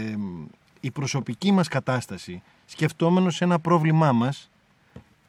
η 0.80 0.90
προσωπική 0.90 1.52
μας 1.52 1.68
κατάσταση, 1.68 2.42
σκεφτόμενος 2.70 3.40
ένα 3.40 3.58
πρόβλημά 3.58 4.12
μας, 4.12 4.50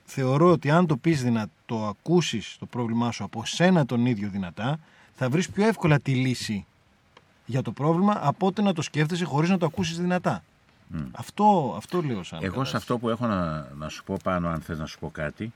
θεωρώ 0.06 0.52
ότι 0.52 0.70
αν 0.70 0.88
το 0.88 0.98
πεις 0.98 1.24
δυνατά, 1.24 1.52
το 1.66 1.86
ακούσεις 1.88 2.56
το 2.60 2.66
πρόβλημά 2.66 3.12
σου 3.12 3.24
από 3.24 3.46
σένα 3.46 3.86
τον 3.86 4.06
ίδιο 4.06 4.30
δυνατά, 4.30 4.80
θα 5.16 5.30
βρεις 5.30 5.50
πιο 5.50 5.68
εύκολα 5.68 6.00
τη 6.00 6.16
λύση 6.16 6.66
για 7.46 7.62
το 7.62 7.72
πρόβλημα 7.72 8.18
από 8.22 8.48
ότι 8.48 8.62
να 8.62 8.74
το 8.74 8.82
σκέφτεσαι 8.82 9.26
χωρίς 9.26 9.50
να 9.50 9.58
το 9.58 9.66
ακούσεις 9.66 10.00
δυνατά. 10.00 10.44
Αυτό, 11.12 11.74
αυτό 11.78 12.02
λέω 12.02 12.24
σαν 12.24 12.40
Εγώ 12.42 12.52
σε 12.52 12.58
κατάσταση. 12.58 12.76
αυτό 12.76 12.98
που 12.98 13.10
έχω 13.10 13.28
να, 13.28 13.68
να 13.78 13.90
σου 13.90 14.04
πω 14.04 14.18
πάνω, 14.24 14.50
αν 14.50 14.62
θες 14.62 14.80
να 14.80 14.86
σου 14.86 15.00
πω 15.00 15.10
κάτι, 15.10 15.54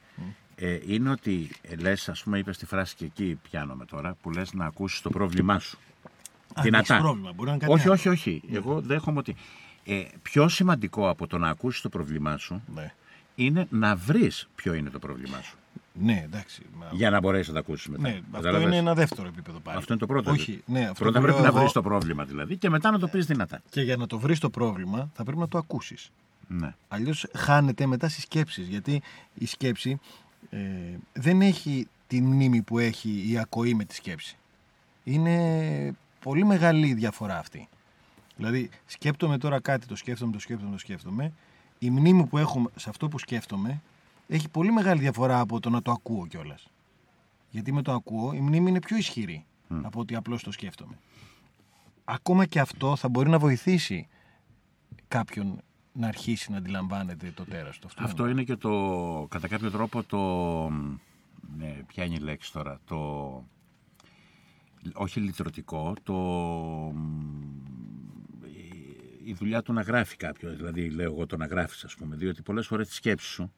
ε, 0.56 0.78
είναι 0.88 1.10
ότι 1.10 1.50
ε, 1.62 1.76
λες, 1.76 2.10
ας 2.10 2.24
πούμε, 2.24 2.38
είπες 2.38 2.58
τη 2.58 2.66
φράση 2.66 2.96
και 2.96 3.06
εκεί 3.06 3.40
πιάνομαι 3.50 3.86
τώρα, 3.86 4.16
που 4.22 4.32
λες 4.32 4.54
να 4.54 4.66
ακούσεις 4.66 5.02
το 5.02 5.10
πρόβλημά 5.10 5.60
σου. 5.60 5.78
Αν 6.54 6.74
έχεις 6.74 6.88
πρόβλημα, 6.88 7.32
μπορεί 7.34 7.50
να 7.50 7.56
είναι 7.56 7.66
κάτι 7.66 7.74
όχι, 7.74 7.84
άλλο. 7.84 7.94
όχι, 7.94 8.10
όχι. 8.10 8.42
Εγώ 8.52 8.82
δέχομαι 8.82 9.20
ότι 9.20 9.36
ε, 9.86 10.04
πιο 10.22 10.48
σημαντικό 10.50 11.10
από 11.10 11.28
το 11.28 11.38
να 11.38 11.50
ακούσεις 11.50 11.82
το 11.82 11.90
πρόβλημά 11.90 12.38
σου 12.38 12.62
Ναι. 12.76 12.94
είναι 13.36 13.68
να 13.70 13.96
βρεις 13.96 14.48
ποιο 14.56 14.74
είναι 14.74 14.90
το 14.90 15.00
πρόβλημά 15.00 15.42
σου. 15.42 15.56
Ναι, 16.00 16.22
εντάξει. 16.26 16.62
μα- 16.78 16.90
Για 16.92 17.10
να 17.10 17.20
μπορέσεις 17.20 17.48
να 17.48 17.54
τα 17.54 17.60
ακούσεις 17.60 17.88
μετά. 17.88 18.02
Ναι, 18.02 18.10
αυτό 18.16 18.26
Κατάλαβες; 18.32 18.68
είναι 18.68 18.78
ένα 18.78 18.94
δεύτερο 18.94 19.28
επίπεδο 19.28 19.60
πάλι. 19.60 19.78
Αυτό 19.78 19.94
είναι 19.94 20.02
το 20.02 20.08
πρώτο. 20.08 20.32
Όχι, 20.32 20.64
ναι, 20.66 20.80
αυτό 20.82 21.04
Πρώτα 21.04 21.18
που 21.20 21.24
πρέπει 21.24 21.38
λέω 21.38 21.44
να 21.46 21.50
εγώ- 21.52 21.60
βρεις 21.60 21.72
το 21.72 21.82
πρόβλημα 21.82 22.24
δηλαδή 22.26 22.58
και 22.58 22.70
μετά 22.70 22.92
να 22.92 23.00
το 23.00 23.08
πεις 23.08 23.26
δυνατά. 23.26 23.62
Και 23.70 23.82
για 23.82 23.98
να 23.98 24.08
το 24.08 24.20
βρεις 24.20 24.40
το 24.40 24.50
πρόβλημα, 24.50 25.10
θα 25.14 25.24
πρέπει 25.24 25.40
να 25.40 25.48
το 25.48 25.58
ακούσεις. 25.58 26.12
Ναι. 26.48 26.74
Αλλιώς 26.88 27.26
χάνεται 27.36 27.86
μετά 27.86 28.10
στις 28.10 28.24
σκέψεις. 28.24 28.68
Γιατί 28.68 29.02
η 29.34 29.46
σκέψη 29.46 30.00
ε, 30.50 30.60
δεν 31.14 31.42
έχει 31.42 31.88
τη 32.08 32.22
μνήμη 32.22 32.62
που 32.62 32.80
έχει 32.80 33.26
η 33.32 33.38
ακοή 33.38 33.74
με 33.74 33.86
τη 33.86 33.96
σκέψη. 33.96 34.38
Είναι 35.04 35.96
πολύ 36.20 36.46
μεγάλη 36.46 36.88
η 36.88 36.94
διαφορά 36.94 37.38
αυτή. 37.38 37.68
Δηλαδή, 38.36 38.70
σκέπτομαι 38.86 39.38
τώρα 39.38 39.60
κάτι, 39.60 39.88
το 39.88 39.96
σκέφτομαι, 39.96 40.32
το 40.32 40.40
σκέφτομαι, 40.40 40.72
το 40.72 40.78
σκέφτομαι. 40.78 41.34
Η 41.80 41.90
μνήμη 41.90 42.26
που 42.26 42.38
έχω 42.38 42.72
σε 42.76 42.90
αυτό 42.90 43.08
που 43.08 43.20
σκέφτομαι 43.20 43.82
έχει 44.28 44.50
πολύ 44.50 44.72
μεγάλη 44.72 45.00
διαφορά 45.00 45.40
από 45.40 45.60
το 45.60 45.70
να 45.70 45.82
το 45.82 45.92
ακούω 45.92 46.28
κιόλας. 46.28 46.68
Γιατί 47.50 47.72
με 47.74 47.82
το 47.82 47.92
ακούω 47.92 48.34
η 48.34 48.40
μνήμη 48.40 48.70
είναι 48.70 48.80
πιο 48.80 48.98
ισχυρή 48.98 49.46
από 49.82 50.00
ότι 50.00 50.16
απλώς 50.16 50.44
το 50.44 50.52
σκέφτομαι. 50.52 50.98
Ακόμα 52.04 52.46
και 52.46 52.60
αυτό 52.60 52.96
θα 52.96 53.10
μπορεί 53.10 53.30
να 53.30 53.40
βοηθήσει 53.40 54.08
κάποιον 55.08 55.62
να 55.94 56.08
αρχίσει 56.08 56.52
να 56.52 56.58
αντιλαμβάνεται 56.58 57.32
το 57.36 57.46
τέρας 57.46 57.80
του. 57.80 57.88
Αυτό 57.98 58.28
είναι 58.28 58.44
και 58.44 58.56
το, 58.56 59.28
κατά 59.30 59.48
κάποιο 59.48 59.72
τρόπο 59.72 60.04
το, 60.04 60.20
ναι, 61.58 61.84
ποια 61.88 62.04
είναι 62.04 62.16
η 62.16 62.20
λέξη 62.20 62.52
τώρα, 62.52 62.80
το, 62.86 63.44
όχι 64.94 65.20
λυτρωτικό, 65.20 65.94
το, 66.04 66.14
η- 69.24 69.30
η 69.30 69.34
δουλειά 69.34 69.62
του 69.62 69.74
να 69.74 69.82
γράφει 69.82 70.16
κάποιο, 70.16 70.50
δηλαδή 70.56 70.90
λέω 70.90 71.12
εγώ 71.12 71.26
το 71.26 71.38
να 71.38 71.46
γράφεις 71.46 71.84
ας 71.84 71.96
πούμε, 71.96 72.16
διότι 72.16 72.42
πολλές 72.42 72.68
φορές 72.68 72.88
τις 72.88 72.96
σκέψεις 72.96 73.30
σου 73.30 73.54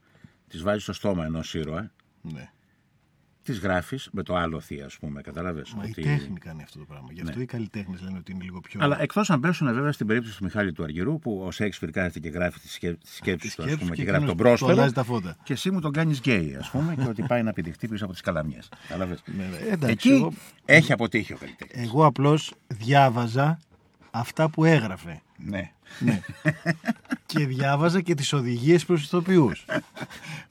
τις 0.47 0.62
βάζεις 0.62 0.84
στο 0.84 0.93
στόμα 0.93 1.25
ενός 1.25 1.54
ήρωα, 1.54 1.91
Ναι. 2.21 2.49
τις 3.43 3.60
γράφεις 3.60 4.10
με 4.12 4.23
το 4.23 4.36
άλλο 4.36 4.60
θεία 4.60 4.86
ας 4.86 4.97
πούμε, 4.97 5.21
κατάλαβες. 5.21 5.73
Μα 5.73 5.84
ότι- 5.84 5.99
η 6.01 6.04
τέχνη 6.04 6.39
κάνει 6.39 6.63
αυτό 6.63 6.80
το 6.80 6.86
πράγμα. 6.86 7.08
Γι' 7.12 7.21
αυτό 7.21 7.41
οι 7.41 7.45
καλλιτέχνες 7.45 8.01
λένε 8.01 8.17
ότι 8.17 8.32
είναι 8.32 8.43
λίγο 8.43 8.60
πιο. 8.62 8.80
Αλλά 8.84 9.01
εκτός 9.01 9.30
αν 9.30 9.39
πέσουν 9.39 9.73
βέβαια 9.73 9.91
στην 9.91 10.08
περίπτωση 10.08 10.38
του 10.38 10.43
Μιχάλη 10.43 10.71
του 10.71 10.84
Αργυρού 10.84 11.19
που 11.19 11.41
ο 11.45 11.51
Σέξπιρ 11.51 11.89
κάθεται 11.91 12.19
και 12.19 12.30
γράφει 12.30 12.60
τις 12.60 12.71
σκέψει 12.73 12.97
Τις 12.99 13.56
του, 13.56 13.62
ας 13.62 13.67
σκέψεις 13.67 13.78
πούμε, 13.78 13.95
και 13.95 14.04
και, 14.04 14.08
γράφει 14.10 14.25
τον 14.25 14.34
εκείνος 14.34 14.60
του 14.60 14.65
πρόσφαιρο. 14.65 14.71
αλλάζει 14.71 14.93
τα 14.93 15.04
φώτα. 15.04 15.38
Και 15.43 15.54
εσύ 15.54 15.71
μου 15.71 15.80
τον 15.82 15.91
κάνεις 15.91 16.19
γκέι, 16.19 16.56
ας 16.60 16.69
πούμε, 16.69 16.95
και 16.95 17.01
ότι 17.10 17.21
πάει 17.23 17.43
να 17.43 17.54
πηδηχτεί 17.54 17.88
πίσω 17.88 18.04
από 18.04 18.13
τις 18.13 18.21
καλαμιές. 18.21 18.69
Κατάλαβε. 18.88 19.17
Ναι, 19.38 19.43
ναι. 19.43 19.58
Εντάξει, 19.58 19.86
Εκεί 19.91 20.10
εγώ- 20.10 20.34
έχει 20.65 20.91
αποτύχει 20.91 21.34
ο 21.34 21.38
καλλιτέχνης. 21.38 21.88
Εγώ 21.88 22.06
απλώς 22.06 22.54
διάβαζα 22.67 23.60
αυτά 24.12 24.49
που 24.49 24.65
έγραφε. 24.65 25.21
Ναι. 25.37 25.71
Ναι. 25.99 26.21
και 27.25 27.45
διάβαζα 27.45 28.01
και 28.01 28.13
τις 28.15 28.33
οδηγίες 28.33 28.85
προς 28.85 28.99
τους 28.99 29.07
ηθοποιού. 29.07 29.51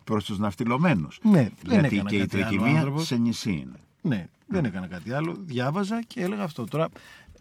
Προς 0.05 0.25
τους 0.25 0.39
ναυτιλωμένους. 0.39 1.19
Ναι, 1.23 1.49
δεν 1.63 1.81
Γιατί 1.81 1.95
έκανα 1.95 2.11
και 2.11 2.17
η 2.17 2.19
κάτι 2.19 2.37
άλλο 2.43 2.47
τρικυμία 2.49 2.79
άνθρωπος. 2.79 3.07
σε 3.07 3.17
νησί 3.17 3.51
είναι. 3.51 3.79
Ναι, 4.03 4.27
δεν 4.47 4.65
έκανα 4.65 4.87
κάτι 4.87 5.13
άλλο. 5.13 5.37
Διάβαζα 5.41 6.03
και 6.07 6.21
έλεγα 6.23 6.43
αυτό. 6.43 6.65
Τώρα, 6.65 6.89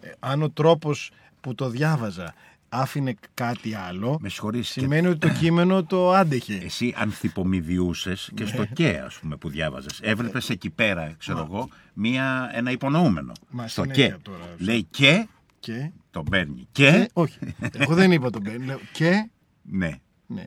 ε, 0.01 0.09
αν 0.19 0.41
ο 0.41 0.49
τρόπος 0.49 1.11
που 1.41 1.55
το 1.55 1.69
διάβαζα 1.69 2.33
άφηνε 2.69 3.15
κάτι 3.33 3.73
άλλο, 3.75 4.17
Με 4.21 4.29
συγχωρείς, 4.29 4.71
και- 4.71 4.79
σημαίνει 4.79 5.07
ότι 5.07 5.17
το 5.17 5.29
κείμενο 5.29 5.83
το 5.83 6.11
άντεχε. 6.13 6.53
Εσύ 6.63 6.93
ανθυπομοιδιούσες 6.97 8.31
και 8.33 8.45
στο 8.45 8.65
και, 8.65 9.01
ας 9.05 9.15
πούμε, 9.19 9.35
που 9.35 9.49
διάβαζες. 9.49 9.99
Έβλεπες 10.01 10.49
εκεί 10.49 10.69
πέρα, 10.69 11.13
ξέρω 11.17 11.39
εγώ, 11.49 11.69
μία, 11.93 12.49
ένα 12.53 12.71
υπονοούμενο. 12.71 13.31
Μα 13.49 13.67
στο 13.67 13.81
συνέχεια 13.81 14.07
και. 14.07 14.13
τώρα. 14.21 14.45
Λέει 14.57 14.83
και, 14.89 15.27
Και. 15.59 15.91
Τον 16.13 16.23
παίρνει. 16.23 16.67
Και, 16.71 16.91
και 16.91 17.09
όχι. 17.13 17.39
Εγώ 17.73 17.93
δεν 17.95 18.11
είπα 18.11 18.29
τον 18.29 18.41
Μπέν. 18.41 18.63
Λέω 18.65 18.79
και. 18.93 19.29
ναι. 19.61 19.99
Ναι. 20.27 20.45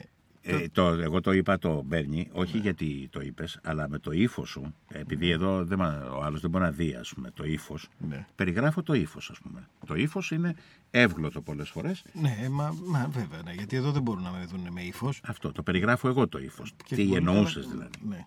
Ε, 0.49 0.69
το, 0.73 0.87
εγώ 0.87 1.21
το 1.21 1.33
είπα 1.33 1.59
το 1.59 1.83
Μπέρνι, 1.87 2.29
όχι 2.33 2.59
γιατί 2.59 3.09
το 3.13 3.21
είπες, 3.21 3.59
αλλά 3.63 3.89
με 3.89 3.99
το 3.99 4.11
ύφος 4.13 4.49
σου. 4.49 4.75
Επειδή 4.89 5.31
εδώ 5.31 5.65
δεν, 5.65 5.79
μα- 5.81 6.11
ο 6.11 6.23
άλλος 6.23 6.41
δεν 6.41 6.51
μπορεί 6.51 6.65
να 6.65 6.71
δει, 6.71 6.95
ας 6.95 7.13
πούμε, 7.15 7.31
το 7.31 7.45
ύφος. 7.45 7.89
Ναι. 8.09 8.27
Περιγράφω 8.35 8.83
το 8.83 8.95
ύφος, 8.95 9.31
ας 9.31 9.39
πούμε. 9.39 9.69
Το 9.87 9.95
ύφος 9.95 10.31
είναι 10.31 10.55
εύγλωτο 10.91 11.41
πολλές 11.41 11.69
φορές. 11.69 12.05
Ναι, 12.13 12.49
μα, 12.51 12.75
μα 12.87 13.09
βέβαια, 13.11 13.43
ναι, 13.45 13.53
γιατί 13.53 13.77
εδώ 13.77 13.93
δεν 13.93 14.03
μπορούν 14.03 14.23
να 14.23 14.31
με 14.31 14.45
δουν 14.45 14.69
με 14.73 14.83
ύφος. 14.83 15.21
Αυτό. 15.25 15.53
Το 15.53 15.63
περιγράφω 15.63 16.09
εγώ 16.09 16.29
το 16.29 16.39
ύφος. 16.39 16.73
Τι 16.89 17.15
εννοούσες 17.15 17.69
δηλαδή. 17.69 17.91
Ναι. 18.09 18.27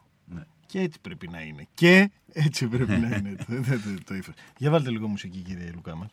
Και 0.66 0.80
έτσι 0.80 1.00
πρέπει 1.02 1.28
να 1.28 1.42
είναι. 1.42 1.68
Και 1.74 2.12
έτσι 2.34 2.68
πρέπει 2.68 2.92
να 2.98 3.16
είναι 3.18 3.36
το, 3.38 3.46
το, 3.56 3.62
το, 3.62 4.04
το 4.06 4.16
ύφος. 4.16 4.34
Για 4.58 4.70
βάλτε 4.70 4.90
λίγο 4.90 5.08
μουσική, 5.08 5.40
κύριε 5.40 5.72
Λουκά 5.76 5.96
μας. 5.96 6.10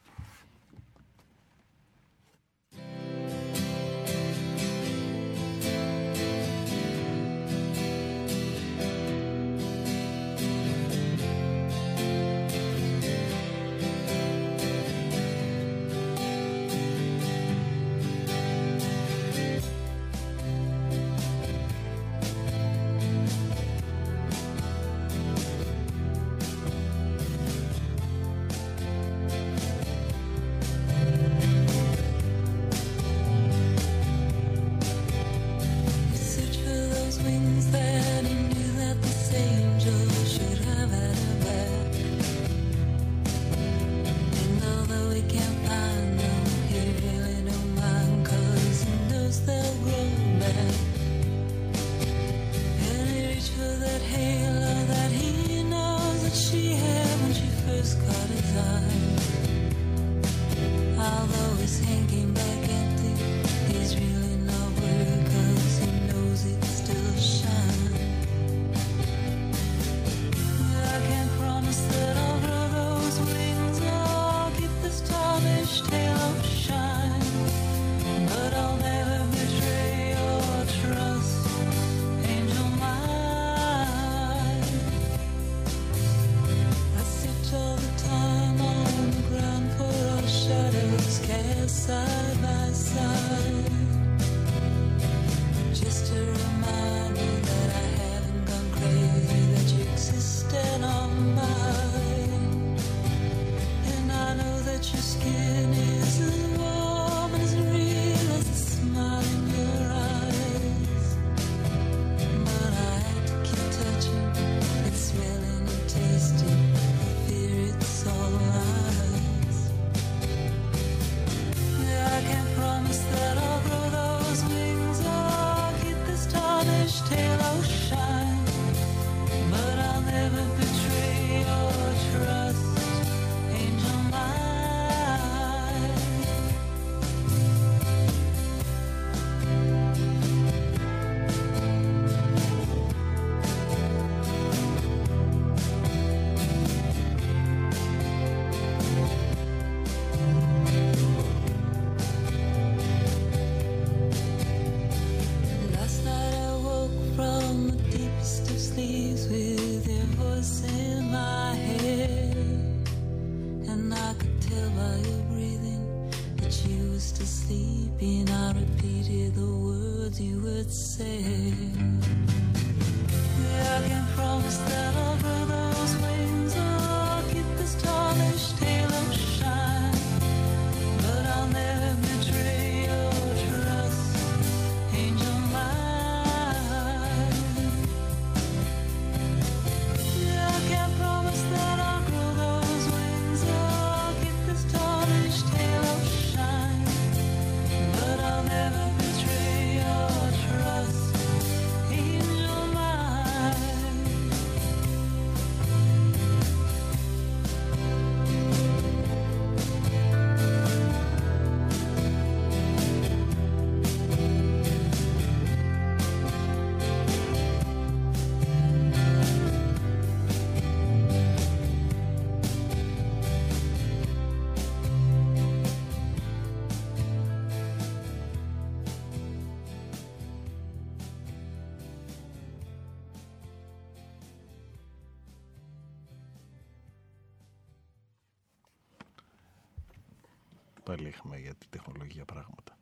Πάλι 240.96 241.08
έχουμε 241.08 241.38
για 241.38 241.54
τη 241.54 241.66
τεχνολογία 241.70 242.24
πράγματα. 242.24 242.76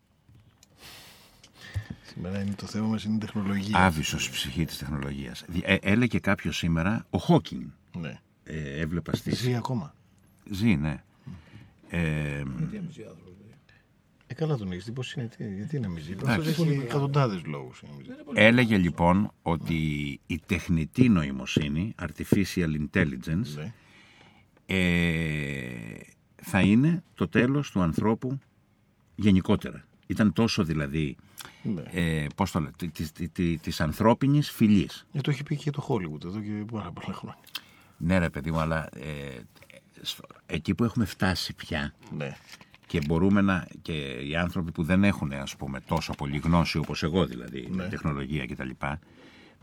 Σήμερα 2.03 2.41
είναι 2.43 2.55
το 2.55 2.67
θέμα 2.67 2.87
μας 2.87 3.05
είναι 3.05 3.15
η 3.15 3.19
τεχνολογία. 3.19 3.79
Άβυσος 3.79 4.31
ψυχή 4.31 4.65
της 4.65 4.79
τεχνολογίας. 4.79 5.45
Δι- 5.49 5.63
ε, 5.67 5.75
έλεγε 5.81 6.19
κάποιος 6.19 6.57
σήμερα, 6.57 7.07
ο 7.11 7.19
Χόκινγκ, 7.19 7.67
Ναι. 7.97 8.21
ε, 8.45 8.81
έβλεπα 8.81 9.17
στη... 9.17 9.35
Ζει 9.35 9.55
ακόμα. 9.55 9.95
Ζει, 10.51 10.77
ναι. 10.77 11.03
Ε, 11.89 11.99
Τι 11.99 12.03
έμεινε 12.43 12.77
ο 13.07 13.09
άνθρωπος, 13.09 13.35
δηλαδή; 13.37 13.55
Ε, 14.27 14.35
καλά 14.35 14.57
τον 14.57 14.73
έχεις 14.73 14.85
δει 14.85 14.93
πώς 14.93 15.13
είναι. 15.15 15.29
Τι, 15.29 15.55
γιατί 15.55 15.79
να 15.81 15.89
μην 15.89 16.03
ζει; 16.03 16.13
Εντάξει. 16.13 16.31
Αυτός 16.51 16.67
έχει 16.67 16.81
εκατοντάδες 16.83 17.45
λόγους. 17.45 17.81
για 17.81 17.89
να 17.91 17.95
μην 17.97 18.05
ζει. 18.05 18.13
έλεγε 18.43 18.77
λοιπόν 18.79 19.31
ότι 19.43 19.77
η 20.27 20.39
τεχνητή 20.47 21.09
νοημοσύνη, 21.09 21.95
artificial 22.03 22.87
intelligence, 22.91 23.55
Ναι. 23.57 23.73
ε, 24.67 26.01
θα 26.45 26.61
είναι 26.61 27.03
το 27.15 27.29
τέλος 27.29 27.71
του 27.71 27.81
ανθρώπου 27.81 28.39
γενικότερα. 29.15 29.85
Ήταν 30.07 30.33
τόσο 30.33 30.65
δηλαδή, 30.65 31.17
Ναι. 31.63 31.83
ε, 31.91 32.27
πώς 32.37 32.51
το 32.51 32.61
λέω, 32.61 32.71
τη- 32.77 32.89
της, 32.89 33.13
τη- 33.13 33.29
τη- 33.29 33.59
της 33.59 33.81
ανθρώπινης 33.81 34.51
φυλής. 34.51 35.07
Ε, 35.13 35.21
το 35.21 35.31
έχει 35.31 35.43
πει 35.43 35.57
και 35.57 35.71
το 35.71 35.87
Hollywood 35.89 36.25
εδώ 36.25 36.41
και 36.41 36.65
πάρα 36.73 36.91
πολλά 36.93 37.15
χρόνια. 37.17 37.39
Ναι 37.97 38.19
ρε 38.19 38.31
παιδί 38.31 38.51
μου, 38.51 38.59
αλλά 38.59 38.89
ε, 38.99 39.41
στο- 40.03 40.25
εκεί 40.47 40.75
που 40.75 40.85
έχουμε 40.85 41.05
φτάσει 41.05 41.55
πια 41.55 41.95
Ναι. 42.17 42.37
και 42.87 43.01
μπορούμε 43.07 43.41
να, 43.41 43.67
και 43.83 43.93
οι 44.29 44.37
άνθρωποι 44.37 44.73
που 44.73 44.83
δεν 44.83 45.05
έχουν 45.05 45.33
ας 45.33 45.57
πούμε 45.57 45.81
τόσο 45.81 46.13
πολύ 46.15 46.37
γνώση 46.39 46.79
όπως 46.79 47.03
εγώ 47.03 47.27
δηλαδή, 47.27 47.67
Ναι. 47.71 47.77
με 47.83 47.89
τεχνολογία 47.89 48.47
κτλ. 48.47 48.71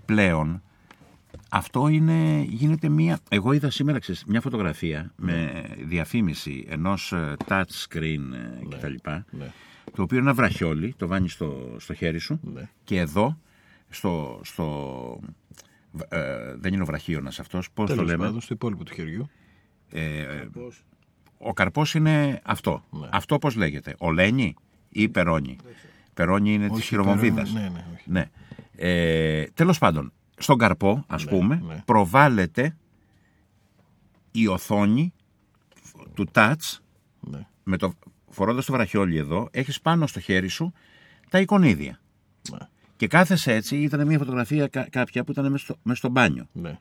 Πλέον 0.06 0.64
αυτό 1.50 1.88
είναι, 1.88 2.46
γίνεται 2.50 2.90
μία... 2.90 3.20
Εγώ 3.30 3.52
είδα 3.54 3.70
σήμερα 3.70 4.00
ξέρεις, 4.00 4.24
μια 4.28 4.42
φωτογραφία 4.42 5.12
με 5.16 5.64
διαφήμιση 5.86 6.66
ενός 6.70 7.12
ε, 7.12 7.36
touch 7.48 7.64
screen 7.90 8.20
ε, 8.34 8.76
κτλ. 8.76 8.94
ναι. 9.32 9.52
Το 9.96 10.02
οποίο 10.02 10.18
είναι 10.18 10.26
ένα 10.26 10.34
βραχιόλι, 10.36 10.94
το 10.98 11.08
βάνεις 11.08 11.34
στο, 11.34 11.76
στο 11.80 11.94
χέρι 11.94 12.20
σου 12.20 12.40
Ναι. 12.54 12.70
και 12.84 13.00
εδώ, 13.00 13.38
στο... 13.90 14.40
στο 14.44 15.20
ε, 16.10 16.56
δεν 16.56 16.74
είναι 16.74 16.82
ο 16.82 16.86
βραχίωνας 16.86 17.40
αυτός, 17.40 17.72
πώς 17.72 17.90
το 17.90 17.96
Τέλος 17.96 18.10
λέμε; 18.10 18.24
πάντων, 18.26 18.42
στο 18.42 18.54
υπόλοιπο 18.54 18.84
του 18.84 18.94
χεριού. 18.94 19.30
Ε, 19.92 20.24
Πώς. 20.54 20.84
ο 21.38 21.54
καρπός 21.54 21.94
είναι 21.94 22.42
αυτό. 22.44 22.84
Ναι. 22.92 23.08
Αυτό 23.12 23.40
πώς 23.40 23.56
λέγεται. 23.56 23.96
Ολένη 23.98 24.54
ή 24.90 25.10
περόνι; 25.10 25.56
Περόνι 26.14 26.54
είναι 26.54 26.68
της 26.68 26.78
Όχι, 26.78 26.88
χειρομοβίδας. 26.88 27.52
πέρα- 27.52 27.64
Ναι, 27.66 27.70
ναι, 27.74 27.86
όχι. 27.94 28.04
Ναι. 28.12 28.30
Ε, 28.76 29.44
τέλος 29.54 29.78
πάντων, 29.78 30.14
στον 30.42 30.58
καρπό, 30.58 31.04
ας 31.08 31.26
πούμε, 31.26 31.62
ναι. 31.68 31.82
προβάλλεται 31.86 32.76
η 34.32 34.48
οθόνη 34.48 35.14
του 36.14 36.28
touch 36.34 36.78
Ναι. 37.20 37.48
με 37.64 37.78
το 37.78 37.94
φορώντας 38.30 38.66
το 38.66 38.72
βραχιόλι 38.74 39.18
εδώ, 39.18 39.48
έχεις 39.52 39.82
πάνω 39.82 40.08
στο 40.08 40.20
χέρι 40.20 40.48
σου 40.48 40.74
τα 41.30 41.40
εικονίδια. 41.40 42.00
Ναι. 42.52 42.58
Και 42.96 43.08
κάθεσαι 43.08 43.54
έτσι, 43.54 43.78
ήταν 43.82 44.08
μια 44.08 44.18
φωτογραφία 44.18 44.68
κα- 44.68 44.90
κάποια 44.90 45.24
που 45.24 45.32
ήταν 45.32 45.52
μέσα 45.52 45.64
στο, 45.64 45.76
μες 45.84 45.98
στο 45.98 46.10
μπάνιο. 46.10 46.48
ναι. 46.52 46.80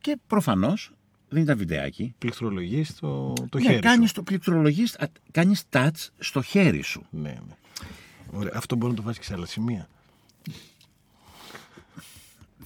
Και 0.00 0.18
προφανώς 0.26 0.92
δεν 1.28 1.42
ήταν 1.42 1.58
βιντεάκι. 1.58 2.14
Πληκτρολογείς 2.18 2.94
το, 2.94 3.32
το 3.32 3.58
ναι, 3.58 3.64
χέρι 3.64 3.78
κάνεις 3.80 4.08
σου. 4.08 4.14
το 4.14 4.22
πληκτρολογείς, 4.22 4.98
α, 4.98 5.06
κάνεις 5.30 5.64
touch 5.70 5.90
στο 6.18 6.42
χέρι 6.42 6.82
σου. 6.82 7.06
Ναι, 7.10 7.28
ναι. 7.28 7.56
Ωραία. 8.38 8.52
Αυτό 8.54 8.76
μπορεί 8.76 8.90
να 8.90 8.96
το 8.96 9.02
βάζεις 9.02 9.18
και 9.18 9.24
σε 9.26 9.34
άλλα 9.34 9.46
σημεία. 9.46 9.88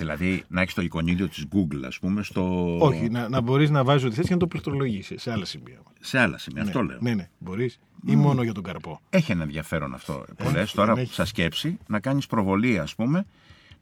Δηλαδή 0.00 0.44
να 0.48 0.60
έχεις 0.60 0.74
το 0.74 0.82
εικονίδιο 0.82 1.28
της 1.28 1.46
Google, 1.52 1.82
ας 1.86 1.98
πούμε, 1.98 2.22
στο... 2.22 2.76
Όχι, 2.80 3.08
να, 3.10 3.28
να 3.28 3.40
μπορείς 3.40 3.70
να 3.70 3.84
βάζεις 3.84 4.04
ό,τι 4.04 4.14
θες 4.14 4.26
και 4.26 4.32
να 4.32 4.38
το 4.38 4.46
πληκτρολογήσεις 4.46 5.22
σε 5.22 5.30
άλλα 5.32 5.44
σημεία. 5.44 5.82
σε 6.00 6.18
άλλα 6.18 6.38
σημεία. 6.38 6.62
Αυτό 6.62 6.82
ναι, 6.82 6.88
λέω. 6.88 6.98
Ναι, 7.00 7.14
ναι. 7.14 7.28
Μπορείς. 7.38 7.78
Ή 8.06 8.16
μόνο 8.16 8.42
για 8.42 8.52
τον 8.52 8.62
καρπό. 8.62 9.00
Έχει 9.10 9.32
ένα 9.32 9.42
ενδιαφέρον 9.42 9.94
αυτό. 9.94 10.24
Πολλές 10.44 10.72
τώρα 10.72 10.94
έχει. 11.00 11.12
σαν 11.14 11.26
σκέψη 11.26 11.78
να 11.86 12.00
κάνεις 12.00 12.26
προβολή, 12.26 12.78
ας 12.78 12.94
πούμε, 12.94 13.26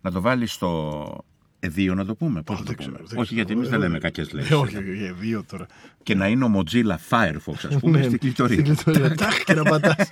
να 0.00 0.10
το 0.10 0.20
βάλεις 0.20 0.52
στο 0.52 1.24
εδίο, 1.60 1.94
να 1.94 2.04
το 2.04 2.14
πούμε. 2.14 2.42
Πώς 2.42 2.56
Ω, 2.56 2.58
να 2.58 2.64
το 2.64 2.72
δεν 2.76 2.76
πούμε. 2.76 2.96
ξέρω, 2.96 3.08
δεν 3.08 3.18
όχι, 3.18 3.26
ξέρω. 3.26 3.40
γιατί 3.40 3.52
εμείς 3.52 3.68
δεν 3.68 3.78
Ε, 3.80 3.82
λέμε 3.82 3.96
ε, 3.96 4.00
κακές 4.00 4.28
ε, 4.28 4.34
λέξεις. 4.34 4.54
Όχι, 4.54 4.76
όχι, 4.76 4.90
όχι, 4.90 5.12
δύο 5.12 5.44
τώρα. 5.44 5.66
Και 6.02 6.14
να 6.14 6.28
είναι 6.28 6.44
ο 6.44 6.50
Mozilla 6.54 6.96
Firefox, 7.10 7.66
ας 7.68 7.76
πούμε, 7.80 7.98
Ναι, 7.98 8.04
στην 8.04 8.18
κλειτορία. 8.18 8.54
Στην 8.54 8.64
κλειτορία. 8.64 9.14
Τάχ 9.24 9.44
και 9.44 9.54
να 9.54 9.62
πατάς. 9.62 10.10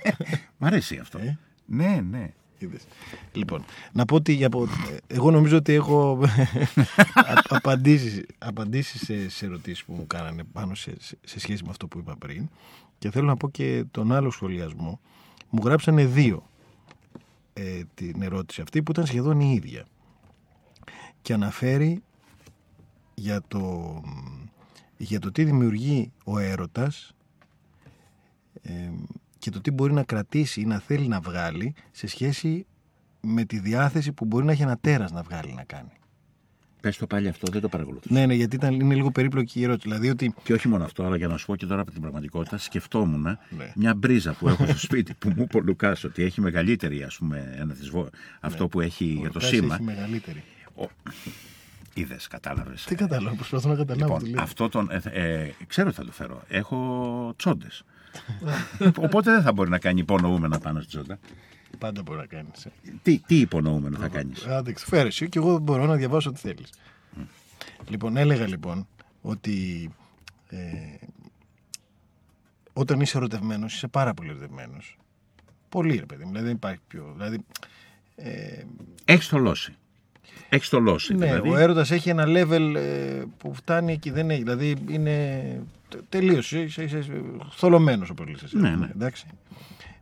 Μ' 0.57 0.65
αρέσει 0.65 0.97
αυτό. 1.01 1.17
Ε. 1.19 1.37
Ναι, 1.65 2.03
ναι. 2.09 2.33
Είδες. 2.59 2.87
Λοιπόν, 3.33 3.65
να 3.91 4.05
πω 4.05 4.15
ότι 4.15 4.33
για, 4.33 4.49
πο- 4.49 4.67
εγώ 5.07 5.31
νομίζω 5.31 5.57
ότι 5.57 5.73
έχω 5.73 6.19
α- 7.13 7.41
απαντήσεις, 7.49 8.25
απαντήσεις 8.37 9.01
σε, 9.05 9.29
σε 9.29 9.45
ερωτήσεις 9.45 9.83
που 9.83 9.93
μου 9.93 10.07
κάνανε 10.07 10.43
πάνω 10.43 10.75
σε, 10.75 10.93
σε, 10.99 11.17
σε 11.23 11.39
σχέση 11.39 11.63
με 11.63 11.69
αυτό 11.69 11.87
που 11.87 11.97
είπα 11.97 12.15
πριν 12.17 12.49
και 12.99 13.11
θέλω 13.11 13.25
να 13.25 13.37
πω 13.37 13.49
και 13.49 13.85
τον 13.91 14.11
άλλο 14.11 14.31
σχολιασμό. 14.31 14.99
Μου 15.49 15.61
γράψανε 15.65 16.05
δύο 16.05 16.49
ε, 17.53 17.81
την 17.93 18.21
ερώτηση 18.21 18.61
αυτή 18.61 18.83
που 18.83 18.91
ήταν 18.91 19.05
σχεδόν 19.05 19.39
η 19.39 19.53
ίδια 19.55 19.85
και 21.21 21.33
αναφέρει 21.33 22.03
για 23.15 23.41
το, 23.47 23.93
για 24.97 25.19
το 25.19 25.31
τι 25.31 25.43
δημιουργεί 25.43 26.11
ο 26.25 26.37
έρωτας 26.37 27.11
ε, 28.61 28.89
και 29.39 29.49
το 29.51 29.61
τι 29.61 29.71
μπορεί 29.71 29.93
να 29.93 30.03
κρατήσει 30.03 30.61
ή 30.61 30.65
να 30.65 30.79
θέλει 30.79 31.07
να 31.07 31.19
βγάλει 31.19 31.73
σε 31.91 32.07
σχέση 32.07 32.65
με 33.21 33.43
τη 33.43 33.59
διάθεση 33.59 34.11
που 34.11 34.25
μπορεί 34.25 34.45
να 34.45 34.51
έχει 34.51 34.61
ένα 34.61 34.77
τέρας 34.81 35.11
να 35.11 35.21
βγάλει 35.21 35.53
να 35.53 35.63
κάνει. 35.63 35.89
Πες 36.81 36.97
το 36.97 37.07
πάλι 37.07 37.27
αυτό, 37.27 37.51
δεν 37.51 37.61
το 37.61 37.69
παρακολουθούσα. 37.69 38.13
Ναι, 38.13 38.25
ναι, 38.25 38.33
γιατί 38.33 38.55
ήταν, 38.55 38.73
είναι 38.79 38.95
λίγο 38.95 39.11
περίπλοκη 39.11 39.59
η 39.59 39.63
ερώτηση. 39.63 39.87
Δηλαδή 39.87 40.09
ότι 40.09 40.33
Και 40.43 40.53
όχι 40.53 40.67
μόνο 40.67 40.83
αυτό, 40.83 41.03
αλλά 41.03 41.17
για 41.17 41.27
να 41.27 41.37
σου 41.37 41.45
πω 41.45 41.55
και 41.55 41.65
τώρα 41.65 41.81
από 41.81 41.91
την 41.91 42.01
πραγματικότητα, 42.01 42.57
σκεφτόμουν 42.57 43.21
Ναι. 43.21 43.37
μια 43.75 43.95
μπρίζα 43.95 44.33
που 44.33 44.47
έχω 44.47 44.65
στο 44.65 44.77
σπίτι 44.77 45.13
που 45.13 45.29
μου 45.35 45.41
είπε 45.41 45.57
ο 45.57 45.59
Λουκάς 45.59 46.03
ότι 46.03 46.23
έχει 46.23 46.41
μεγαλύτερη, 46.41 47.03
ας 47.03 47.17
πούμε, 47.17 47.55
ένα 47.59 47.73
της 47.73 47.89
βο- 47.89 48.09
αυτό 48.39 48.67
που 48.67 48.81
έχει 48.81 49.05
για 49.05 49.15
το 49.31 49.31
Λουκάς 49.33 49.47
σήμα. 49.49 49.73
έχει 49.73 49.83
μεγαλύτερη. 49.83 50.43
Είδες, 51.93 52.27
κατάλαβες. 52.27 52.83
Τι 52.83 52.95
κατάλαβα, 52.95 53.35
προσπαθώ 53.35 53.69
να 53.69 53.75
καταλάβω 53.75 54.03
Λοιπόν, 54.13 54.23
τι 54.23 54.29
λέει. 54.29 54.43
αυτό 54.43 54.69
τον. 54.69 54.89
Ε, 54.91 55.01
ε, 55.11 55.51
ξέρω 55.67 55.87
ότι 55.87 55.97
θα 55.97 56.05
το 56.05 56.11
φέρω. 56.11 56.43
Έχω 56.47 57.33
τσόντες. 57.35 57.83
Οπότε 58.97 59.31
δεν 59.31 59.41
θα 59.41 59.51
μπορεί 59.51 59.69
να 59.69 59.79
κάνει 59.79 59.99
υπονοούμενα 59.99 60.59
πάνω 60.59 60.79
στη 60.79 60.89
τσόντα. 60.89 61.19
Πάντα 61.77 62.01
μπορεί 62.01 62.19
να 62.19 62.25
κάνεις. 62.25 62.67
Τι, 63.01 63.19
τι 63.19 63.39
υπονοούμενο 63.39 63.97
θα 63.97 64.07
κάνεις; 64.07 64.45
Άντε, 64.45 64.73
φέρε 64.77 65.07
εσύ 65.07 65.29
και 65.29 65.39
εγώ 65.39 65.57
μπορώ 65.57 65.85
να 65.85 65.95
διαβάσω 65.95 66.29
ό,τι 66.29 66.39
θέλεις. 66.39 66.69
Λοιπόν, 67.87 68.17
έλεγα 68.17 68.47
λοιπόν 68.47 68.87
ότι 69.21 69.89
ε, 70.49 70.57
όταν 72.73 73.01
είσαι 73.01 73.17
ερωτευμένος, 73.17 73.73
είσαι 73.73 73.87
πάρα 73.87 74.13
πολύ 74.13 74.29
ερωτευμένος. 74.29 74.97
Πολύ 75.69 75.95
ρε 75.97 76.05
παιδί 76.05 76.23
μου, 76.23 76.29
δηλαδή 76.29 76.45
δεν 76.45 76.55
υπάρχει 76.55 76.79
πιο. 76.87 77.11
Δηλαδή, 77.15 77.45
ε, 78.15 78.63
Έχεις 79.05 79.27
θολώσει. 79.27 79.75
Έχεις 80.49 80.69
το 80.69 80.79
λόση 80.79 81.13
Ναι, 81.13 81.25
δηλαδή. 81.25 81.49
ο 81.49 81.57
έρωτας 81.57 81.91
έχει 81.91 82.09
ένα 82.09 82.23
level 82.27 82.73
ε, 82.75 83.23
που 83.37 83.53
φτάνει 83.53 83.91
εκεί, 83.91 84.09
δεν 84.09 84.29
έχει. 84.29 84.41
Δηλαδή 84.41 84.75
είναι 84.89 85.61
τελείως. 86.09 86.51
Είσαι, 86.51 86.83
είσαι, 86.83 86.97
είσαι 86.97 87.21
θολωμένος 87.51 88.09
όπω 88.09 88.23
λες 88.23 88.43
εσύ. 88.43 88.57
Ναι, 88.57 88.75
ναι. 88.75 88.89
Εντάξει. 88.95 89.25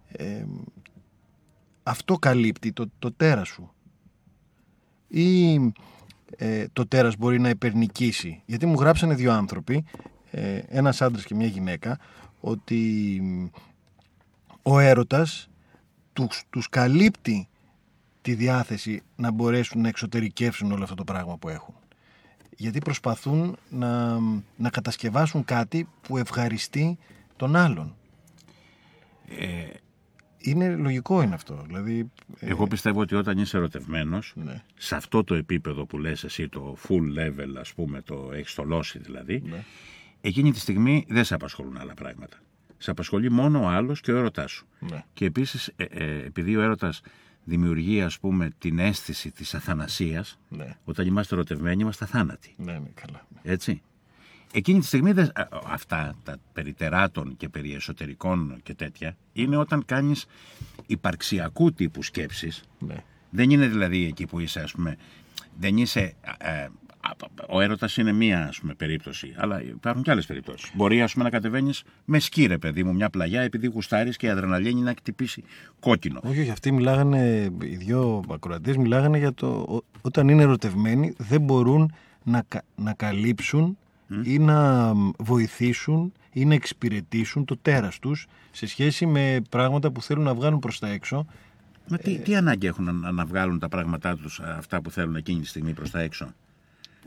Ε, 0.07 0.45
αυτό 1.84 2.15
καλύπτει 2.15 2.71
το, 2.71 2.86
το 2.99 3.11
τέρας 3.11 3.47
σου. 3.47 3.71
Ή 5.07 5.53
ε, 6.38 6.65
το 6.73 6.88
τέρας 6.88 7.15
μπορεί 7.15 7.39
να 7.39 7.49
υπερνικήσει. 7.49 8.41
Γιατί 8.45 8.65
μου 8.65 8.80
γράψανε 8.80 9.15
δύο 9.15 9.32
άνθρωποι, 9.32 9.86
ε, 10.32 10.61
ένας 10.67 11.01
άντρας 11.01 11.26
και 11.26 11.36
μια 11.36 11.47
γυναίκα, 11.47 11.99
ότι 12.39 12.76
μ, 13.23 13.45
ο 14.61 14.80
έρωτας 14.80 15.49
τους, 16.13 16.43
τους 16.49 16.69
καλύπτει 16.69 17.47
τη 18.26 18.34
διάθεση 18.34 19.01
να 19.15 19.32
μπορέσουν 19.32 19.82
να 19.82 19.88
εξωτερικεύσουν 19.88 20.71
όλο 20.71 20.84
αυτό 20.84 20.95
το 20.95 21.03
πράγμα 21.03 21.38
που 21.38 21.49
έχουν. 21.49 21.76
Γιατί 22.57 22.80
προσπαθούν 22.80 23.57
να, 23.69 24.19
να 24.55 24.69
κατασκευάσουν 24.69 25.45
κάτι 25.45 25.88
που 26.01 26.17
ευχαριστεί 26.17 26.97
τον 27.36 27.55
άλλον. 27.55 27.95
είναι 30.38 30.76
λογικό 30.76 31.21
είναι 31.21 31.34
αυτό. 31.34 31.63
Δηλαδή, 31.65 32.11
ε, 32.39 32.49
Εγώ 32.49 32.67
πιστεύω 32.67 32.99
ότι 32.99 33.15
όταν 33.15 33.38
είσαι 33.38 33.57
ερωτευμένος, 33.57 34.34
Ναι. 34.36 34.63
σε 34.76 34.95
αυτό 34.95 35.23
το 35.23 35.36
επίπεδο 35.36 35.86
που 35.86 35.97
λες 35.97 36.23
εσύ, 36.23 36.49
το 36.49 36.78
full 36.88 37.17
level, 37.19 37.55
ας 37.59 37.73
πούμε, 37.73 38.01
το 38.01 38.30
έχεις 38.34 38.51
στολώσει 38.51 38.99
δηλαδή, 38.99 39.41
Ναι. 39.45 39.63
εκείνη 40.21 40.51
τη 40.51 40.59
στιγμή 40.59 41.05
δεν 41.07 41.23
σε 41.23 41.34
απασχολούν 41.34 41.78
άλλα 41.78 41.93
πράγματα. 41.93 42.38
Σε 42.78 42.91
απασχολεί 42.91 43.32
μόνο 43.32 43.63
ο 43.63 43.67
άλλος 43.67 44.01
και 44.01 44.11
ο 44.11 44.17
έρωτάς 44.17 44.51
σου. 44.51 44.65
Ναι. 44.80 45.03
Και 45.13 45.26
επίσης, 45.26 45.71
ε, 45.76 45.84
ε, 45.84 46.26
επειδή 46.26 46.55
ο 46.55 46.61
έρωτας 46.61 47.01
δημιουργεί, 47.46 48.02
ας 48.02 48.20
πούμε, 48.20 48.52
την 48.58 48.80
αίσθηση 48.80 49.32
της 49.32 49.54
αθανασίας, 49.56 50.39
Ναι. 50.50 50.76
όταν 50.86 51.08
είμαστε 51.08 51.36
ερωτευμένοι 51.36 51.82
είμαστε 51.82 52.04
αθάνατοι. 52.04 52.54
ναι, 52.58 52.72
ναι, 52.74 52.89
καλά. 52.93 53.28
Έτσι. 53.43 53.82
Εκείνη 54.54 54.80
τη 54.80 54.86
στιγμή 54.86 55.12
δεν- 55.12 55.32
α, 55.36 55.48
αυτά 55.68 56.16
τα 56.24 56.38
περί 56.54 56.74
τεράτων 56.74 57.38
και 57.38 57.50
περί 57.50 57.74
εσωτερικών 57.74 58.60
και 58.64 58.74
τέτοια 58.74 59.16
είναι 59.34 59.58
όταν 59.58 59.86
κάνεις 59.86 60.26
υπαρξιακού 60.86 61.74
τύπου 61.74 62.04
σκέψεις 62.04 62.64
Ναι. 62.80 62.96
δεν 63.30 63.50
είναι 63.50 63.68
δηλαδή 63.68 64.06
εκεί 64.06 64.26
που 64.26 64.39
είσαι, 64.39 64.60
ας 64.60 64.72
πούμε, 64.72 64.98
δεν 65.60 65.78
είσαι. 65.78 66.14
ε, 66.38 66.68
ο 67.49 67.62
έρωτας 67.62 67.97
είναι 67.97 68.12
μία 68.12 68.47
ας 68.47 68.60
πούμε, 68.60 68.74
περίπτωση, 68.74 69.34
αλλά 69.38 69.62
υπάρχουν 69.64 70.03
και 70.03 70.12
άλλες 70.12 70.26
περιπτώσεις. 70.26 70.72
Μπορεί 70.74 71.01
ας 71.01 71.12
πούμε, 71.14 71.24
να 71.24 71.30
κατεβαίνεις 71.30 71.84
με 72.06 72.20
σκι, 72.20 72.45
ρε 72.45 72.58
παιδί 72.58 72.84
μου, 72.84 72.93
μια 72.93 73.10
πλαγιά, 73.10 73.41
επειδή 73.41 73.68
γουστάρεις 73.68 74.18
και 74.18 74.26
η 74.26 74.30
αδρεναλίνη 74.30 74.82
να 74.82 74.91
χτυπήσει 74.97 75.43
κόκκινο. 75.80 76.20
Όχι, 76.24 76.39
όχι, 76.39 76.49
αυτοί 76.49 76.72
μιλάγανε, 76.72 77.51
οι 77.62 77.76
δύο 77.76 78.24
ακροατές 78.32 78.78
μιλάγανε 78.78 79.18
για 79.18 79.34
το 79.34 79.47
ο- 79.47 79.84
όταν 80.01 80.28
είναι 80.30 80.41
ερωτευμένοι 80.43 81.14
δεν 81.18 81.41
μπορούν 81.41 81.93
να, 82.24 82.43
κα- 82.47 82.64
να 82.76 82.93
καλύψουν 82.93 83.78
ή 84.24 84.39
να 84.39 84.93
μ, 84.93 85.10
βοηθήσουν 85.20 86.14
ή 86.32 86.45
να 86.45 86.53
εξυπηρετήσουν 86.53 87.45
το 87.45 87.58
τέρας 87.62 87.99
τους 87.99 88.28
σε 88.51 88.68
σχέση 88.68 89.06
με 89.06 89.41
πράγματα 89.49 89.91
που 89.91 90.01
θέλουν 90.01 90.24
να 90.24 90.34
βγάλουν 90.34 90.60
προς 90.60 90.80
τα 90.80 90.88
έξω. 90.88 91.26
Μα 91.89 91.97
τι, 91.97 92.18
τι 92.20 92.36
ανάγκη 92.36 92.68
έχουν 92.68 92.99
να, 92.99 93.12
να 93.12 93.26
βγάλουν 93.26 93.60
τα 93.60 93.68
πράγματά 93.68 94.16
τους 94.18 94.39
αυτά 94.39 94.82
που 94.82 94.91
θέλουν 94.91 95.16
εκείνη 95.16 95.39
τη 95.41 95.47
στιγμή 95.47 95.74
προς 95.74 95.91
τα 95.91 95.99
έξω; 95.99 96.34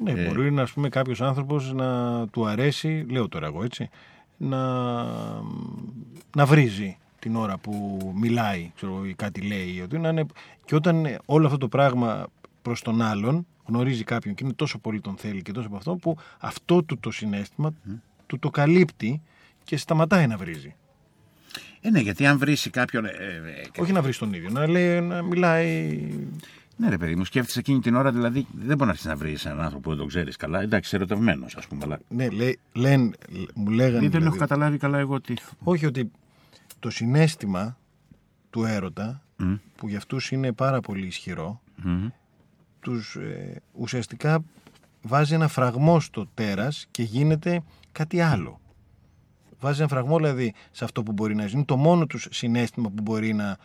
Ναι, 0.02 0.12
μπορεί 0.12 0.50
να, 0.50 0.62
ας 0.62 0.72
πούμε, 0.72 0.88
κάποιος 0.88 1.20
άνθρωπος 1.20 1.72
να 1.72 2.26
του 2.28 2.46
αρέσει, 2.46 3.06
λέω 3.10 3.28
τώρα 3.28 3.46
εγώ 3.46 3.64
έτσι, 3.64 3.88
να, 4.36 4.82
να 6.36 6.46
βρίζει 6.46 6.98
την 7.18 7.36
ώρα 7.36 7.58
που 7.58 7.98
μιλάει 8.14 8.70
ξέρω, 8.74 9.04
ή 9.06 9.14
κάτι 9.14 9.40
λέει. 9.40 9.74
ή 9.76 9.80
Ότι 9.80 9.98
να 9.98 10.08
είναι, 10.08 10.26
και 10.64 10.74
όταν 10.74 11.04
ε, 11.04 11.18
όλο 11.24 11.46
αυτό 11.46 11.58
το 11.58 11.68
πράγμα 11.68 12.26
προς 12.62 12.82
τον 12.82 13.02
άλλον 13.02 13.46
γνωρίζει 13.66 14.04
κάποιον 14.04 14.34
και 14.34 14.44
είναι 14.44 14.52
τόσο 14.52 14.78
πολύ 14.78 15.00
τον 15.00 15.16
θέλει 15.16 15.42
και 15.42 15.52
τόσο 15.52 15.66
από 15.66 15.76
αυτό 15.76 15.94
που 15.94 16.16
αυτό 16.38 16.82
του 16.82 16.98
το 16.98 17.10
συνέστημα 17.10 17.74
του 18.26 18.38
το 18.38 18.50
καλύπτει 18.50 19.22
και 19.64 19.76
σταματάει 19.76 20.26
να 20.26 20.36
βρίζει. 20.36 20.74
Ε, 21.80 21.90
ναι, 21.90 22.00
γιατί 22.00 22.26
αν 22.26 22.38
βρει 22.38 22.56
κάποιον. 22.70 23.04
Ε, 23.04 23.08
ε, 23.08 23.60
ε, 23.76 23.80
Όχι 23.82 23.92
να 23.92 24.02
βρει 24.02 24.14
τον 24.14 24.32
ίδιο, 24.32 24.50
να, 24.50 24.66
λέει, 24.66 25.00
να 25.00 25.22
μιλάει. 25.22 26.00
Ναι, 26.78 26.88
ρε 26.88 26.98
παιδί 26.98 27.16
μου, 27.16 27.24
σκέφτεσαι 27.24 27.58
εκείνη 27.58 27.80
την 27.80 27.94
ώρα, 27.94 28.12
δηλαδή 28.12 28.46
δεν 28.52 28.64
μπορεί 28.64 28.78
να 28.78 28.86
αρχίσεις 28.86 29.06
να 29.06 29.16
βρεις 29.16 29.44
έναν 29.44 29.60
άνθρωπο 29.60 29.82
που 29.82 29.88
δεν 29.88 29.98
τον 29.98 30.08
ξέρεις 30.08 30.36
καλά. 30.36 30.60
Εντάξει, 30.60 30.96
ερωτευμένος, 30.96 31.56
ας 31.56 31.66
πούμε, 31.66 31.84
αλλά. 31.84 31.98
Ναι, 32.08 32.28
λέει, 32.28 32.58
λένε, 32.72 33.10
μου 33.54 33.70
λέγανε. 33.70 33.96
Ή 33.96 34.00
δεν 34.00 34.10
δηλαδή, 34.10 34.26
έχω 34.26 34.36
καταλάβει 34.36 34.78
καλά 34.78 34.98
εγώ 34.98 35.20
τι. 35.20 35.34
Όχι 35.62 35.86
ότι 35.86 36.10
το 36.78 36.90
συνέστημα 36.90 37.78
του 38.50 38.64
έρωτα, 38.64 39.22
που 39.76 39.88
για 39.88 39.98
αυτούς 39.98 40.30
είναι 40.30 40.52
πάρα 40.52 40.80
πολύ 40.80 41.06
ισχυρό, 41.06 41.60
τους 42.80 43.16
ε, 43.16 43.62
ουσιαστικά 43.72 44.44
βάζει 45.02 45.34
ένα 45.34 45.48
φραγμό 45.48 46.00
στο 46.00 46.28
τέρας 46.34 46.86
και 46.90 47.02
γίνεται 47.02 47.62
κάτι 47.92 48.20
άλλο. 48.20 48.60
Βάζει 49.60 49.80
ένα 49.80 49.88
φραγμό 49.88 50.16
δηλαδή 50.16 50.54
σε 50.70 50.84
αυτό 50.84 51.02
που 51.02 51.12
μπορεί 51.12 51.34
να 51.34 51.46
ζει. 51.46 51.54
Είναι 51.54 51.64
το 51.64 51.76
μόνο 51.76 52.06
τους 52.06 52.26
συνέστημα 52.30 52.88
που 52.88 53.02
μπορεί 53.02 53.32
να 53.32 53.58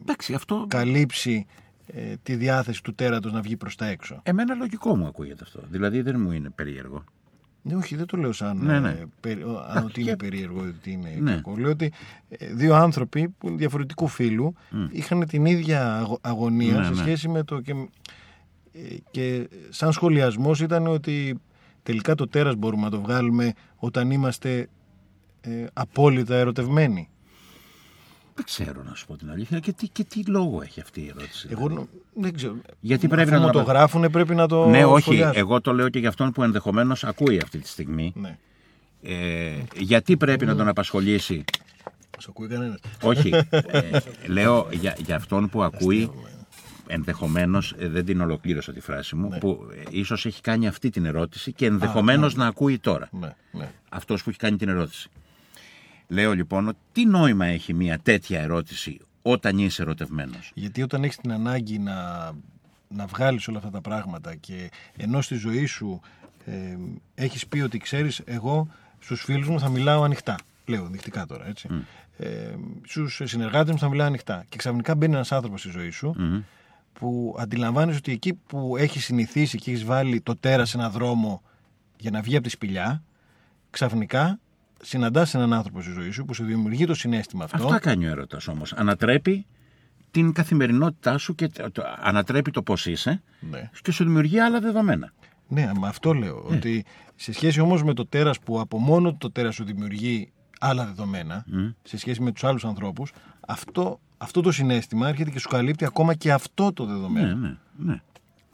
Εντάξει, 0.00 0.34
αυτό. 0.34 0.66
καλύψει 0.68 1.46
ε, 1.94 2.14
τη 2.22 2.34
διάθεση 2.34 2.82
του 2.82 2.94
τέρατος 2.94 3.32
να 3.32 3.40
βγει 3.40 3.56
προς 3.56 3.76
τα 3.76 3.86
έξω. 3.86 4.20
Εμένα 4.22 4.54
λογικό 4.54 4.96
μου 4.96 5.06
ακούγεται 5.06 5.42
αυτό. 5.42 5.60
Δηλαδή 5.70 6.00
δεν 6.02 6.20
μου 6.20 6.32
είναι 6.32 6.50
περίεργο. 6.50 7.04
Ναι, 7.62 7.74
όχι, 7.74 7.96
δεν 7.96 8.06
το 8.06 8.16
λέω 8.16 8.32
σαν 8.32 8.56
Ναι, 8.64 8.80
ναι. 8.80 8.88
ε, 8.88 9.04
περι- 9.20 9.44
ο- 9.46 9.64
αν 9.76 9.84
ότι 9.84 10.00
είναι 10.00 10.10
και- 10.10 10.16
περίεργο, 10.16 10.60
ότι 10.60 10.90
είναι 10.92 11.16
Ναι. 11.20 11.34
κακό. 11.34 11.56
Λέω 11.56 11.70
ότι 11.70 11.92
ε, 12.28 12.46
δύο 12.54 12.74
άνθρωποι 12.74 13.28
που 13.28 13.48
είναι 13.48 13.56
διαφορετικού 13.56 14.06
φύλου 14.06 14.54
είχαν 14.90 15.26
την 15.26 15.44
ίδια 15.44 15.96
αγω- 15.98 16.18
αγωνία 16.20 16.76
Ναι, 16.78 16.84
σε 16.84 16.90
ναι. 16.90 16.96
σχέση 16.96 17.28
με 17.28 17.42
το. 17.42 17.60
Και, 17.60 17.72
ε, 18.72 18.78
και 19.10 19.48
σαν 19.68 19.92
σχολιασμός 19.92 20.60
ήταν 20.60 20.86
ότι 20.86 21.40
τελικά 21.82 22.14
το 22.14 22.28
τέρας 22.28 22.54
μπορούμε 22.54 22.82
να 22.82 22.90
το 22.90 23.00
βγάλουμε 23.00 23.52
όταν 23.76 24.10
είμαστε 24.10 24.68
ε, 25.40 25.64
απόλυτα 25.72 26.34
ερωτευμένοι. 26.36 27.08
Δεν 28.40 28.48
ξέρω 28.48 28.82
να 28.88 28.94
σου 28.94 29.06
πω 29.06 29.16
την 29.16 29.30
αλήθεια. 29.30 29.58
Και 29.58 29.72
τι, 29.72 29.88
και 29.88 30.04
τι 30.04 30.22
λόγο 30.24 30.62
έχει 30.62 30.80
αυτή 30.80 31.00
η 31.00 31.08
ερώτηση. 31.16 31.48
Εγώ 31.50 31.66
δηλαδή; 31.68 31.74
νο- 31.74 32.22
δεν 32.22 32.34
ξέρω. 32.34 32.56
Γιατί 32.80 33.08
πρέπει 33.08 33.30
Αφού 33.30 33.40
να 33.40 33.46
μου 33.46 33.52
το 33.52 33.58
το 33.58 33.64
γράφουν 33.64 34.10
πρέπει 34.10 34.34
να 34.34 34.46
το 34.48 34.66
ναι, 34.68 34.84
όχι. 34.84 35.00
σχολιάσω. 35.02 35.38
Εγώ 35.38 35.60
το 35.60 35.72
λέω 35.72 35.88
και 35.88 35.98
για 35.98 36.08
αυτόν 36.08 36.32
που 36.32 36.42
ενδεχομένως 36.42 37.04
ακούει 37.04 37.40
αυτή 37.42 37.58
τη 37.58 37.68
στιγμή. 37.68 38.12
Ναι. 38.16 38.38
Ε, 39.02 39.52
γιατί 39.76 40.16
πρέπει 40.16 40.46
να 40.46 40.56
τον 40.56 40.68
απασχολήσει; 40.68 41.44
Σ' 42.18 42.28
ακούει 42.28 42.48
κανένας. 42.48 42.78
όχι. 43.02 43.30
Ε, 43.50 43.98
λέω 44.26 44.68
για, 44.72 44.96
για 45.04 45.16
αυτόν 45.16 45.48
που 45.48 45.62
ακούει. 45.62 46.10
Ενδεχομένως, 46.86 47.74
δεν 47.78 48.04
την 48.04 48.20
ολοκλήρωσα 48.20 48.72
τη 48.72 48.80
φράση 48.80 49.16
μου, 49.16 49.38
που 49.40 49.68
ε, 49.74 49.82
ίσως 49.90 50.26
έχει 50.26 50.40
κάνει 50.40 50.66
αυτή 50.66 50.90
την 50.90 51.04
ερώτηση 51.04 51.52
και 51.52 51.66
ενδεχομένως 51.66 52.34
να 52.34 52.46
ακούει 52.46 52.78
τώρα. 52.78 53.08
Ναι, 53.12 53.34
ναι. 53.52 53.70
Αυτός 53.88 54.22
που 54.22 54.28
έχει 54.30 54.38
κάνει 54.38 54.56
την 54.56 54.68
ερώτηση. 54.68 55.08
Λέω 56.10 56.34
λοιπόν, 56.34 56.68
ότι 56.68 56.78
τι 56.92 57.06
νόημα 57.06 57.46
έχει 57.46 57.74
μια 57.74 57.98
τέτοια 57.98 58.40
ερώτηση 58.40 59.00
όταν 59.22 59.58
είσαι 59.58 59.82
ερωτευμένος; 59.82 60.50
Γιατί 60.54 60.82
όταν 60.82 61.04
έχεις 61.04 61.16
την 61.16 61.32
ανάγκη 61.32 61.78
να, 61.78 62.30
να 62.88 63.06
βγάλεις 63.06 63.48
όλα 63.48 63.58
αυτά 63.58 63.70
τα 63.70 63.80
πράγματα 63.80 64.34
και 64.34 64.70
ενώ 64.96 65.20
στη 65.20 65.34
ζωή 65.34 65.66
σου 65.66 66.00
ε, 66.44 66.76
έχεις 67.14 67.46
πει 67.46 67.60
ότι 67.60 67.78
ξέρεις 67.78 68.20
εγώ 68.24 68.68
στους 68.98 69.22
φίλους 69.22 69.48
μου 69.48 69.60
θα 69.60 69.68
μιλάω 69.68 70.02
ανοιχτά. 70.02 70.36
Λέω 70.66 70.84
ανοιχτικά 70.84 71.26
τώρα 71.26 71.46
έτσι. 71.46 71.68
Ε, 72.16 72.54
στους 72.86 73.20
συνεργάτες 73.24 73.72
μου 73.72 73.78
θα 73.78 73.88
μιλάω 73.88 74.06
ανοιχτά. 74.06 74.44
Και 74.48 74.56
ξαφνικά 74.56 74.94
μπαίνει 74.94 75.14
ένας 75.14 75.32
άνθρωπος 75.32 75.60
στη 75.60 75.70
ζωή 75.70 75.90
σου 75.90 76.14
που 76.92 77.36
αντιλαμβάνεσαι 77.38 77.98
ότι 77.98 78.12
εκεί 78.12 78.34
που 78.34 78.76
έχεις 78.76 79.04
συνηθίσει 79.04 79.58
και 79.58 79.70
έχεις 79.70 79.84
βάλει 79.84 80.20
το 80.20 80.36
τέρας 80.36 80.68
σε 80.68 80.76
έναν 80.76 80.90
δρόμο 80.90 81.42
για 81.98 82.10
να 82.10 82.20
βγει 82.20 82.34
από 82.34 82.44
τη 82.44 82.50
σπηλιά 82.50 83.02
ξαφνικά 83.70 84.38
συναντάς 84.82 85.34
έναν 85.34 85.52
άνθρωπο 85.52 85.82
στη 85.82 85.92
ζωή 85.92 86.10
σου 86.10 86.24
που 86.24 86.34
σου 86.34 86.44
δημιουργεί 86.44 86.86
το 86.86 86.94
συνέστημα 86.94 87.44
αυτό. 87.44 87.64
Αυτά 87.64 87.78
κάνει 87.78 88.06
ο 88.06 88.10
έρωτας 88.10 88.48
όμως. 88.48 88.72
Ανατρέπει 88.72 89.46
την 90.10 90.32
καθημερινότητά 90.32 91.18
σου 91.18 91.34
και 91.34 91.46
το- 91.48 91.70
το- 91.70 91.82
ανατρέπει 92.00 92.50
το 92.50 92.62
πώς 92.62 92.86
είσαι 92.86 93.22
Ναι. 93.50 93.70
και 93.82 93.92
σου 93.92 94.04
δημιουργεί 94.04 94.38
άλλα 94.38 94.60
δεδομένα. 94.60 95.12
Ναι, 95.48 95.70
μα 95.76 95.88
αυτό 95.88 96.12
λέω. 96.12 96.44
Ότι 96.50 96.84
σε 97.16 97.32
σχέση 97.32 97.60
όμως 97.60 97.82
με 97.84 97.94
το 97.94 98.06
τέρας 98.06 98.40
που 98.40 98.60
από 98.60 98.78
μόνο 98.78 99.14
το 99.14 99.30
τέρας 99.30 99.54
σου 99.54 99.64
δημιουργεί 99.64 100.32
άλλα 100.60 100.84
δεδομένα, 100.84 101.44
σε 101.82 101.98
σχέση 101.98 102.22
με 102.22 102.32
τους 102.32 102.44
άλλους 102.44 102.64
ανθρώπους, 102.64 103.12
αυτό, 103.40 104.00
αυτό 104.18 104.40
το 104.40 104.52
συνέστημα 104.52 105.08
έρχεται 105.08 105.30
και 105.30 105.38
σου 105.38 105.48
καλύπτει 105.48 105.84
ακόμα 105.84 106.14
και 106.14 106.32
αυτό 106.32 106.72
το 106.72 106.84
δεδομένο. 106.84 107.26
Ναι, 107.36 107.48
ναι, 107.48 107.54
ναι. 107.76 108.00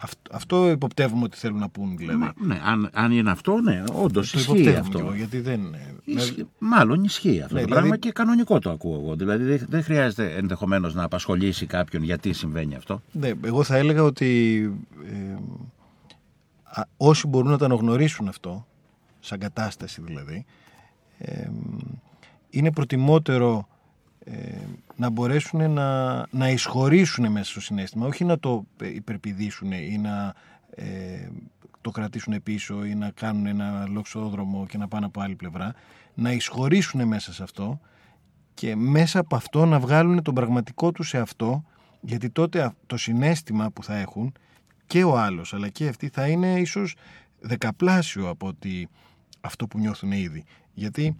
Αυτό, 0.06 0.30
αυτό 0.36 0.70
υποπτεύουμε 0.70 1.24
ότι 1.24 1.36
θέλουν 1.36 1.58
να 1.58 1.68
πούν 1.68 1.96
δηλαδή. 1.96 2.18
Μα, 2.18 2.32
ναι 2.36 2.60
αν, 2.64 2.90
αν 2.92 3.12
είναι 3.12 3.30
αυτό, 3.30 3.60
ναι, 3.60 3.84
όντως 3.92 4.30
το 4.30 4.38
ισχύει 4.38 4.50
υποπτεύουμε 4.52 4.80
αυτό. 4.80 4.98
λίγο, 4.98 5.14
γιατί 5.14 5.40
δεν... 5.40 5.60
Ισχύει- 6.04 6.46
Μάλλον 6.58 7.04
ισχύει 7.04 7.40
αυτό 7.42 7.54
Ναι, 7.54 7.60
το 7.60 7.66
δηλαδή- 7.66 7.72
πράγμα 7.72 7.96
και 7.96 8.12
κανονικό 8.12 8.58
το 8.58 8.70
ακούω 8.70 9.00
εγώ. 9.02 9.16
Δηλαδή 9.16 9.44
δεν, 9.44 9.66
δεν 9.68 9.82
χρειάζεται 9.82 10.34
ενδεχομένως 10.36 10.94
να 10.94 11.02
απασχολήσει 11.02 11.66
κάποιον 11.66 12.02
γιατί 12.02 12.32
συμβαίνει 12.32 12.74
αυτό. 12.74 13.02
Ναι, 13.12 13.30
εγώ 13.44 13.62
θα 13.62 13.76
έλεγα 13.76 14.02
ότι 14.02 14.60
ε, 15.06 15.36
α, 16.62 16.82
όσοι 16.96 17.26
μπορούν 17.26 17.50
να 17.50 17.58
το 17.58 17.64
αναγνωρίσουν 17.64 18.28
αυτό, 18.28 18.66
σαν 19.20 19.38
κατάσταση 19.38 20.00
δηλαδή, 20.04 20.44
ε, 21.18 21.48
είναι 22.50 22.72
προτιμότερο 22.72 23.68
ε, 24.24 24.32
να 24.96 25.10
μπορέσουν 25.10 25.70
να, 25.70 26.16
να 26.30 26.50
εισχωρήσουν 26.50 27.30
μέσα 27.30 27.50
στο 27.50 27.60
συνέστημα, 27.60 28.06
όχι 28.06 28.24
να 28.24 28.38
το 28.38 28.66
ε, 28.80 28.94
υπερπηδήσουν 28.94 29.72
ή 29.72 29.98
να 29.98 30.34
ε, 30.70 31.28
το 31.80 31.90
κρατήσουν 31.90 32.42
πίσω 32.42 32.84
ή 32.84 32.94
να 32.94 33.10
κάνουν 33.10 33.46
ένα 33.46 33.86
λοξόδρομο 33.88 34.66
και 34.66 34.78
να 34.78 34.88
πάνε 34.88 35.06
από 35.06 35.20
άλλη 35.20 35.34
πλευρά, 35.34 35.74
να 36.14 36.32
εισχωρήσουν 36.32 37.06
μέσα 37.06 37.32
σε 37.32 37.42
αυτό 37.42 37.80
και 38.54 38.76
μέσα 38.76 39.18
από 39.18 39.36
αυτό 39.36 39.66
να 39.66 39.78
βγάλουν 39.78 40.22
τον 40.22 40.34
πραγματικό 40.34 40.92
τους 40.92 41.08
σε 41.08 41.18
αυτό, 41.18 41.64
γιατί 42.00 42.30
τότε 42.30 42.62
α- 42.62 42.74
το 42.86 42.96
συνέστημα 42.96 43.70
που 43.70 43.82
θα 43.82 43.96
έχουν 43.96 44.32
και 44.86 45.04
ο 45.04 45.18
άλλος 45.18 45.54
αλλά 45.54 45.68
και 45.68 45.88
αυτοί 45.88 46.08
θα 46.08 46.28
είναι 46.28 46.60
ίσως 46.60 46.94
δεκαπλάσιο 47.40 48.28
από 48.28 48.46
ότι 48.46 48.88
αυτό 49.40 49.66
που 49.66 49.78
νιώθουν 49.78 50.12
ήδη. 50.12 50.44
Γιατί 50.74 51.16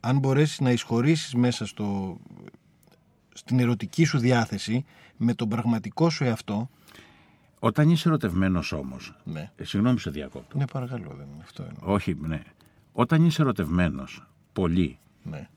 αν 0.00 0.18
μπορέσεις 0.18 0.60
να 0.60 0.70
εισχωρήσεις 0.70 1.34
μέσα 1.34 1.66
στο, 1.66 2.18
στην 3.34 3.58
ερωτική 3.60 4.04
σου 4.04 4.18
διάθεση 4.18 4.84
με 5.16 5.34
τον 5.34 5.48
πραγματικό 5.48 6.10
σου 6.10 6.24
εαυτό, 6.24 6.70
Όταν 7.58 7.90
είσαι 7.90 8.08
ερωτευμένος 8.08 8.72
όμως. 8.72 9.14
ναι, 9.24 9.50
συγγνώμη 9.62 9.94
που 9.94 10.00
σε 10.00 10.10
διακόπτω. 10.10 10.58
ναι 10.58 10.64
παρακαλώ, 10.66 11.14
δεν 11.16 11.26
είναι 11.34 11.42
αυτό. 11.42 11.62
Είναι. 11.62 11.74
Όχι, 11.80 12.14
ναι. 12.20 12.42
Όταν 12.92 13.24
είσαι 13.24 13.42
ερωτευμένος 13.42 14.26
πολύ, 14.52 14.98
Ναι. 15.22 15.48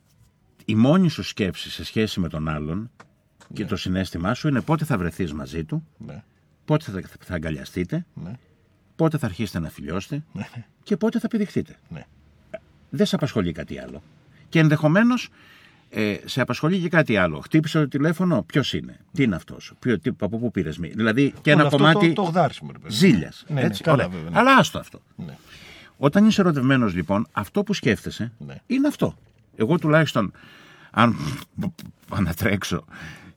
η 0.65 0.75
μόνη 0.75 1.09
σου 1.09 1.23
σκέψη 1.23 1.69
σε 1.71 1.83
σχέση 1.83 2.19
με 2.19 2.27
τον 2.29 2.47
άλλον 2.47 2.91
και 3.53 3.65
το 3.65 3.75
συνέστημά 3.75 4.33
σου 4.33 4.47
είναι 4.47 4.61
πότε 4.61 4.85
θα 4.85 4.97
βρεθείς 4.97 5.33
μαζί 5.33 5.63
του, 5.63 5.87
Ναι, 5.97 6.23
πότε 6.65 6.91
θα, 6.91 7.01
θα 7.19 7.33
αγκαλιαστείτε, 7.35 8.05
ναι, 8.13 8.31
πότε 8.95 9.17
θα 9.17 9.25
αρχίσετε 9.25 9.59
να 9.59 9.69
φιλιώσετε 9.69 10.23
ναι, 10.33 10.47
και 10.83 10.97
πότε 10.97 11.19
θα 11.19 11.27
πηδηχτείτε. 11.27 11.79
ναι. 11.89 12.05
Δεν 12.89 13.05
σε 13.05 13.15
απασχολεί 13.15 13.51
κάτι 13.51 13.79
άλλο. 13.79 14.01
Και 14.51 14.59
ενδεχομένως 14.59 15.29
ε, 15.89 16.15
σε 16.25 16.41
απασχολεί 16.41 16.79
και 16.79 16.89
κάτι 16.89 17.17
άλλο. 17.17 17.39
Χτύπησε 17.39 17.79
το 17.79 17.87
τηλέφωνο, 17.87 18.43
ποιος 18.43 18.73
είναι, 18.73 18.99
τι 19.13 19.23
είναι 19.23 19.35
αυτός, 19.35 19.73
από 20.19 20.37
πού 20.39 20.51
πήρες 20.51 20.77
μία. 20.77 20.91
Δηλαδή 20.95 21.33
και 21.41 21.51
ένα 21.51 21.59
Όλο 21.59 21.67
αυτό 21.67 21.77
κομμάτι 21.77 22.13
το, 22.13 22.23
το 22.23 22.29
γδάρσιμο, 22.29 22.71
ρε 22.71 22.77
παιδί. 22.79 22.93
ζήλιας. 22.93 23.45
Ναι, 23.47 23.61
ναι, 23.61 23.69
καλά, 23.83 24.07
βέβαια, 24.09 24.29
ναι. 24.29 24.39
Αλλά 24.39 24.55
άστο 24.55 24.79
αυτό. 24.79 25.01
Ναι. 25.15 25.35
Όταν 25.97 26.25
είσαι 26.25 26.41
ερωτευμένος, 26.41 26.93
λοιπόν, 26.93 27.27
αυτό 27.31 27.63
που 27.63 27.73
σκέφτεσαι 27.73 28.31
Ναι. 28.37 28.55
είναι 28.67 28.87
αυτό. 28.87 29.15
Εγώ 29.55 29.79
τουλάχιστον, 29.79 30.31
αν 30.91 31.15
ανατρέξω 32.17 32.85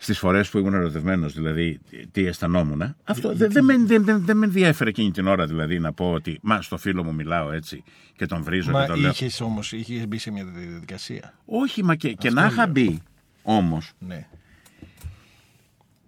στις 0.05 0.19
φορές 0.19 0.51
που 0.51 0.59
ήμουν 0.59 0.75
ερωτευμένος, 0.75 1.33
δηλαδή 1.35 1.81
τι 2.13 2.27
αισθανόμουν, 2.27 2.95
αυτό 3.05 3.35
δεν 3.35 3.53
δεν 3.53 3.65
με, 3.65 3.77
δεν, 3.79 4.05
δεν, 4.05 4.25
δεν 4.25 4.37
με 4.37 4.47
ενδιέφερε 4.47 4.91
εκείνη 4.91 5.11
την 5.11 5.27
ώρα 5.27 5.47
δηλαδή 5.47 5.79
να 5.79 5.93
πω 5.93 6.13
ότι 6.13 6.39
μα 6.43 6.63
στο 6.63 6.77
φίλο 6.77 7.05
μου 7.05 7.15
μιλάω 7.15 7.53
έτσι 7.53 7.83
και 8.17 8.27
τον 8.27 8.43
βρίζω 8.43 8.71
Μα 8.71 8.81
και 8.81 8.87
τον 8.87 9.01
λέω. 9.01 9.11
είχες 9.11 9.41
όμως, 9.41 9.73
είχες 9.73 10.09
μπει 10.09 10.19
σε 10.19 10.31
μια 10.31 10.45
διαδικασία. 10.45 11.35
Όχι, 11.45 11.85
μα 11.85 11.95
και, 11.95 12.13
και 12.13 12.31
να 12.31 12.47
είχα 12.47 12.67
μπει 12.67 13.03
όμως, 13.43 13.93
Ναι, 13.99 14.27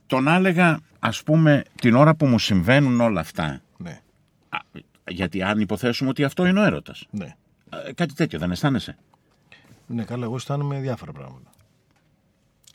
τον 0.07 0.29
έλεγα 0.29 0.81
ας 0.99 1.23
πούμε 1.23 1.63
την 1.81 1.95
ώρα 1.95 2.15
που 2.15 2.27
μου 2.27 2.39
συμβαίνουν 2.39 3.01
όλα 3.01 3.21
αυτά, 3.21 3.61
ναι, 3.77 4.01
α, 4.49 4.59
γιατί 5.09 5.43
αν 5.43 5.61
υποθέσουμε 5.61 6.11
ότι 6.11 6.25
αυτό 6.25 6.47
είναι 6.47 6.61
ο 6.61 6.65
έρωτας, 6.65 7.07
ναι. 7.11 7.35
ε, 7.87 7.93
κάτι 7.93 8.15
τέτοιο 8.15 8.39
δεν 8.39 8.51
αισθάνεσαι; 8.51 8.97
Ναι, 9.87 10.05
καλά, 10.05 10.25
εγώ 10.25 10.35
αισθάνομαι 10.35 10.81
διάφορα 10.81 11.13
πράγματα. 11.13 11.51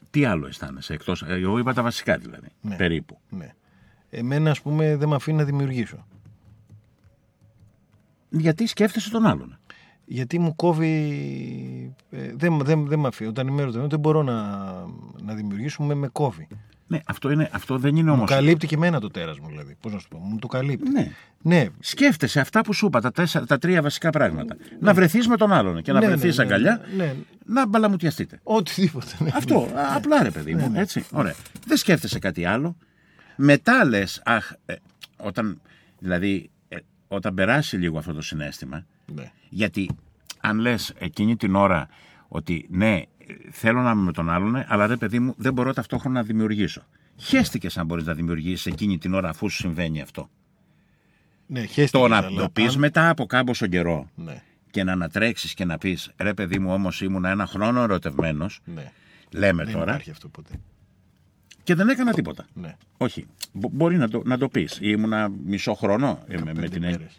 Τι 0.09 0.25
άλλο 0.25 0.47
αισθάνεσαι 0.47 0.93
εκτός, 0.93 1.21
ε, 1.21 1.33
εγώ 1.33 1.57
είπα 1.57 1.73
τα 1.73 1.81
βασικά 1.83 2.17
δηλαδή, 2.17 2.47
Ναι. 2.61 2.75
περίπου. 2.75 3.19
Ναι. 3.29 3.53
Εμένα, 4.09 4.51
ας 4.51 4.61
πούμε, 4.61 4.95
δεν 4.95 5.09
με 5.09 5.15
αφήνει 5.15 5.37
να 5.37 5.43
δημιουργήσω. 5.43 6.05
Γιατί 8.29 8.67
σκέφτεσαι 8.67 9.09
τον 9.09 9.25
άλλον; 9.25 9.59
Γιατί 10.05 10.39
μου 10.39 10.55
κόβει. 10.55 11.93
ε, 12.09 12.33
δεν, 12.35 12.59
δεν, 12.63 12.87
δεν 12.87 12.99
με 12.99 13.07
αφήνει. 13.07 13.29
Όταν 13.29 13.47
είμαι 13.47 13.55
ερωτευμένος, 13.61 13.91
δεν 13.91 13.99
μπορώ 13.99 14.23
να, 14.23 14.41
να 15.21 15.33
δημιουργήσω, 15.33 15.83
με, 15.83 15.93
με 15.93 16.07
κόβει. 16.07 16.47
Ναι, 16.91 16.99
αυτό, 17.05 17.31
είναι, 17.31 17.49
αυτό 17.51 17.77
δεν 17.77 17.95
είναι 17.95 18.09
Μου 18.09 18.15
όμως... 18.15 18.29
καλύπτει 18.29 18.67
και 18.67 18.75
εμένα 18.75 18.99
το 18.99 19.07
τέρας 19.09 19.39
μου, 19.39 19.47
δηλαδή. 19.47 19.75
Πώς 19.81 19.93
να 19.93 19.99
σου 19.99 20.07
πω, 20.07 20.17
μου 20.17 20.39
το 20.39 20.47
καλύπτει. 20.47 20.89
Ναι. 20.89 21.11
Ναι, 21.41 21.65
Σκέφτεσαι 21.79 22.39
αυτά 22.39 22.61
που 22.61 22.73
σου 22.73 22.85
είπα, 22.85 23.01
τα, 23.01 23.11
τέσσερα, 23.11 23.45
τα 23.45 23.57
τρία 23.57 23.81
βασικά 23.81 24.09
πράγματα. 24.09 24.55
Να 24.79 24.93
βρεθείς 24.93 25.27
με 25.27 25.37
τον 25.37 25.51
άλλον 25.51 25.81
και 25.81 25.91
να 25.91 25.99
Ναι, 25.99 26.05
βρεθείς 26.05 26.37
ναι, 26.37 26.43
ναι, 26.45 26.53
αγκαλιά, 26.53 26.81
ναι, 26.97 27.03
ναι. 27.03 27.13
να 27.45 27.67
μπαλαμουτιαστείτε. 27.67 28.39
οτιδήποτε. 28.43 29.11
Ναι. 29.19 29.29
Αυτό, 29.33 29.55
α, 29.75 29.95
απλά 29.95 30.23
ρε 30.23 30.31
παιδί 30.31 30.55
μου, 30.55 30.71
έτσι, 30.75 31.05
ωραία. 31.11 31.35
Δεν 31.67 31.77
σκέφτεσαι 31.77 32.19
κάτι 32.19 32.45
άλλο. 32.45 32.75
Μετά 33.35 33.85
λες, 33.85 34.21
αχ, 34.25 34.51
ε, 34.65 34.73
όταν, 35.17 35.61
δηλαδή, 35.99 36.49
ε, 36.69 36.77
όταν 37.07 37.33
περάσει 37.33 37.77
λίγο 37.77 37.97
αυτό 37.97 38.13
το 38.13 38.21
συνέστημα, 38.21 38.85
Ναι. 39.15 39.31
γιατί 39.49 39.89
αν 40.39 40.59
λες 40.59 40.93
εκείνη 40.97 41.35
την 41.35 41.55
ώρα 41.55 41.87
ότι 42.27 42.67
ναι, 42.69 42.95
ε, 42.95 43.03
θέλω 43.51 43.81
να 43.81 43.91
είμαι 43.91 44.01
με 44.01 44.11
τον 44.11 44.29
άλλον, 44.29 44.63
αλλά 44.67 44.87
ρε 44.87 44.95
παιδί 44.97 45.19
μου, 45.19 45.33
δεν 45.37 45.53
μπορώ 45.53 45.73
ταυτόχρονα 45.73 46.19
να 46.19 46.25
δημιουργήσω. 46.25 46.81
Χαίστηκες 47.17 47.77
αν 47.77 47.85
μπορείς 47.85 48.05
να 48.05 48.13
δημιουργήσεις 48.13 48.65
εκείνη 48.65 48.97
την 48.97 49.13
ώρα 49.13 49.29
αφού 49.29 49.49
σου 49.49 49.55
συμβαίνει 49.57 50.01
αυτό. 50.01 50.29
Ναι, 51.47 51.59
χέστηκες, 51.59 51.91
Το 51.91 52.07
να 52.07 52.17
αλλά 52.17 52.29
το 52.41 52.49
πεις 52.49 52.73
αν- 52.73 52.79
μετά 52.79 53.09
από 53.09 53.25
κάμποσο 53.25 53.67
καιρό 53.67 54.09
Ναι, 54.15 54.41
και 54.71 54.83
να 54.83 54.91
ανατρέξεις 54.91 55.53
και 55.53 55.65
να 55.65 55.77
πεις 55.77 56.11
ρε 56.17 56.33
παιδί 56.33 56.59
μου 56.59 56.73
όμως 56.73 57.01
ήμουν 57.01 57.25
ένα 57.25 57.45
χρόνο 57.45 57.81
ερωτευμένος, 57.81 58.59
ναι. 58.65 58.91
λέμε 59.31 59.63
Δεν 59.63 59.73
τώρα, 59.73 59.91
υπάρχει 59.91 60.09
αυτό 60.11 60.27
ποτέ. 60.27 60.51
και 61.63 61.75
δεν 61.75 61.89
έκανα 61.89 62.11
τίποτα. 62.13 62.45
Ναι. 62.53 62.75
Όχι. 62.97 63.25
Μπο- 63.53 63.69
μπορεί 63.73 63.97
να 63.97 64.07
το, 64.09 64.21
να 64.25 64.37
το 64.37 64.47
πεις. 64.49 64.77
Ήμουνα 64.81 65.29
μισό 65.45 65.73
χρόνο 65.73 66.23
ε, 66.27 66.37
με, 66.37 66.43
με 66.45 66.53
Πέντε 66.53 66.67
την 66.67 66.83
έννοια. 66.83 67.09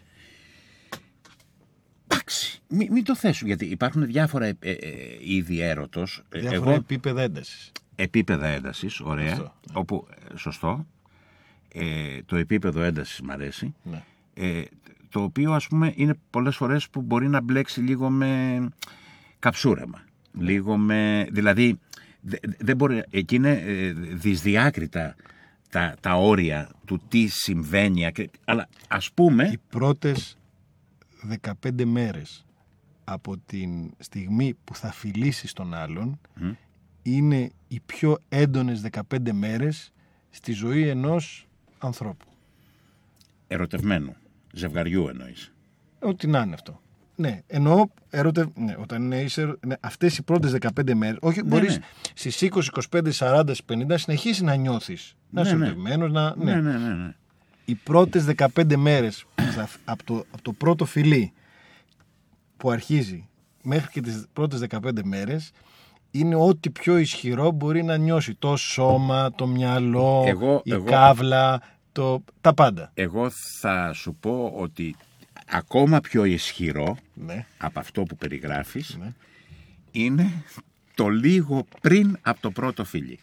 Μέρες. 2.13 2.19
Εντάξει. 2.19 2.61
Μην, 2.67 2.91
μην 2.91 3.03
το 3.03 3.15
θέσουμε 3.15 3.47
γιατί 3.47 3.65
υπάρχουν 3.65 4.05
διάφορα 4.05 4.45
ε, 4.45 4.55
ε, 4.59 4.71
ε, 4.71 4.87
είδη 5.19 5.59
έρωτος. 5.59 6.23
Ε, 6.29 6.39
Διάφορα 6.39 6.61
Εγώ 6.61 6.71
επίπεδα 6.71 7.21
έντασης. 7.21 7.71
επίπεδα 7.95 8.47
έντασης, 8.47 8.99
ωραία. 8.99 9.31
Αυτό, 9.31 9.53
Όπου, 9.73 10.07
ε, 10.33 10.37
σωστό. 10.37 10.85
Ε, 11.73 12.17
το 12.25 12.35
επίπεδο 12.35 12.81
έντασης 12.81 13.21
μ' 13.21 13.31
αρέσει. 13.31 13.73
Ναι. 13.83 14.03
Ε, 14.33 14.63
το 15.09 15.21
οποίο 15.21 15.51
ας 15.53 15.67
πούμε 15.67 15.93
είναι 15.95 16.13
πολλές 16.29 16.55
φορές 16.55 16.89
που 16.89 17.01
μπορεί 17.01 17.27
να 17.27 17.41
μπλέξει 17.41 17.79
λίγο 17.81 18.09
με 18.09 18.59
καψούρεμα. 19.39 20.03
Λίγο 20.39 20.77
με... 20.77 21.27
Δηλαδή 21.31 21.79
δε- 22.21 22.37
δεν 22.57 22.75
μπορεί... 22.75 23.03
Εκεί 23.09 23.35
είναι 23.35 23.51
ε, 23.65 23.91
δυσδιάκριτα 23.93 25.15
τα, 25.69 25.95
τα 25.99 26.13
όρια 26.15 26.69
του 26.85 27.01
τι 27.07 27.27
συμβαίνει. 27.27 28.05
ακρι- 28.05 28.33
Αλλά 28.45 28.69
ας 28.87 29.11
πούμε... 29.11 29.43
Οι 29.53 29.59
πρώτες 29.69 30.37
15 31.63 31.83
μέρες 31.85 32.45
από 33.03 33.37
την 33.45 33.91
στιγμή 33.99 34.53
που 34.63 34.75
θα 34.75 34.91
φιλήσεις 34.91 35.53
τον 35.53 35.73
άλλον 35.73 36.19
είναι 37.01 37.49
οι 37.67 37.79
πιο 37.85 38.17
έντονες 38.29 38.81
15 39.11 39.31
μέρες 39.31 39.91
στη 40.29 40.51
ζωή 40.51 40.87
ενός 40.87 41.47
ανθρώπου. 41.79 42.25
Ερωτευμένου. 43.47 44.15
Ζευγαριού 44.53 45.07
εννοείς. 45.07 45.51
Ό,τι 45.99 46.27
να 46.27 46.41
είναι 46.41 46.53
αυτό. 46.53 46.81
Ναι, 47.15 47.41
εννοώ 47.47 47.85
ερωτε... 48.09 48.45
ναι, 48.55 48.75
όταν 48.79 49.03
είναι, 49.03 49.21
είσαι... 49.21 49.41
ερω- 49.41 49.57
ναι, 49.65 49.75
αυτές 49.79 50.17
οι 50.17 50.21
πρώτες 50.23 50.55
15 50.83 50.93
μέρες, 50.93 51.17
όχι, 51.21 51.43
μπορείς 51.43 51.77
ναι. 51.77 51.83
στις 52.13 52.49
20, 52.51 52.61
25, 52.91 53.11
40, 53.11 53.53
50 53.67 53.85
να 53.85 53.97
συνεχίσεις 53.97 54.41
να 54.41 54.55
νιώθεις, 54.55 55.15
να 55.29 55.41
είσαι 55.41 55.51
Ναι, 55.51 55.57
ναι. 55.59 55.65
ερωτευμένος, 55.65 56.11
να... 56.11 56.35
Ναι, 56.35 56.55
ναι, 56.55 56.77
ναι. 56.77 56.93
ναι. 56.93 57.13
οι 57.65 57.75
πρώτες 57.75 58.25
15 58.55 58.75
μέρες 58.75 59.21
που 59.23 59.27
θα- 59.32 59.32
από, 59.85 60.03
το, 60.03 60.25
από 60.31 60.41
το 60.41 60.51
πρώτο 60.53 60.85
φιλί 60.85 61.33
που 62.57 62.71
αρχίζει 62.71 63.27
μέχρι 63.61 63.89
και 63.91 64.01
τις 64.01 64.25
πρώτες 64.33 64.63
15 64.69 64.79
μέρες 65.03 65.51
είναι 66.11 66.35
ό,τι 66.35 66.69
πιο 66.69 66.97
ισχυρό 66.97 67.51
μπορεί 67.51 67.83
να 67.83 67.97
νιώσει 67.97 68.35
το 68.35 68.55
σώμα, 68.55 69.31
το 69.31 69.47
μυαλό, 69.47 70.23
Εγώ- 70.27 70.61
η 70.63 70.71
εγώ- 70.71 70.83
κάβλα, 70.85 71.61
το, 71.91 72.23
τα 72.41 72.53
πάντα. 72.53 72.91
Εγώ 72.93 73.29
θα 73.29 73.93
σου 73.93 74.15
πω 74.19 74.53
ότι 74.55 74.95
ακόμα 75.49 75.99
πιο 76.01 76.23
ισχυρό 76.23 76.97
Ναι, 77.13 77.45
από 77.57 77.79
αυτό 77.79 78.03
που 78.03 78.15
περιγράφεις 78.15 78.97
ναι. 78.99 79.13
είναι 79.91 80.43
το 80.95 81.07
λίγο 81.09 81.65
πριν 81.81 82.17
από 82.21 82.41
το 82.41 82.51
πρώτο 82.51 82.85
φιλί. 82.85 83.19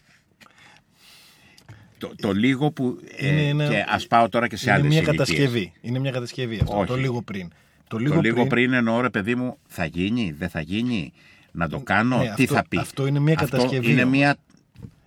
Το, 2.07 2.11
το 2.21 2.31
λίγο 2.33 2.71
που. 2.71 2.97
ε, 3.17 3.27
Είναι 3.27 3.47
ένα- 3.47 3.67
και 3.67 3.85
ας 3.89 4.07
πάω 4.07 4.29
τώρα 4.29 4.47
και 4.47 4.55
σε 4.55 4.63
είναι 4.69 4.73
άλλες 4.79 4.87
μια 4.87 4.97
ηλικίες. 5.01 5.17
κατασκευή. 5.27 5.71
Είναι 5.81 5.99
μια 5.99 6.11
κατασκευή 6.11 6.59
αυτό, 6.61 6.77
Όχι. 6.77 6.87
το 6.87 6.95
λίγο 6.95 7.21
πριν. 7.21 7.47
Το 7.49 7.53
Το 7.87 7.97
λίγο, 7.97 8.21
λίγο, 8.21 8.47
πριν... 8.47 8.73
εννοώ 8.73 9.01
ρε 9.01 9.09
παιδί 9.09 9.35
μου, 9.35 9.57
θα 9.67 9.85
γίνει, 9.85 10.31
δεν 10.37 10.49
θα 10.49 10.61
γίνει, 10.61 11.13
να 11.51 11.69
το 11.69 11.79
κάνω, 11.79 12.17
ναι, 12.17 12.23
τι 12.35 12.43
αυτό- 12.43 12.55
θα 12.55 12.63
πει. 12.69 12.77
αυτό 12.77 13.07
είναι 13.07 13.19
μια 13.19 13.35
Αυτό 13.39 13.45
κατασκευή 13.57 13.91
Είναι 13.91 14.03
όμως. 14.03 14.17
μια. 14.17 14.37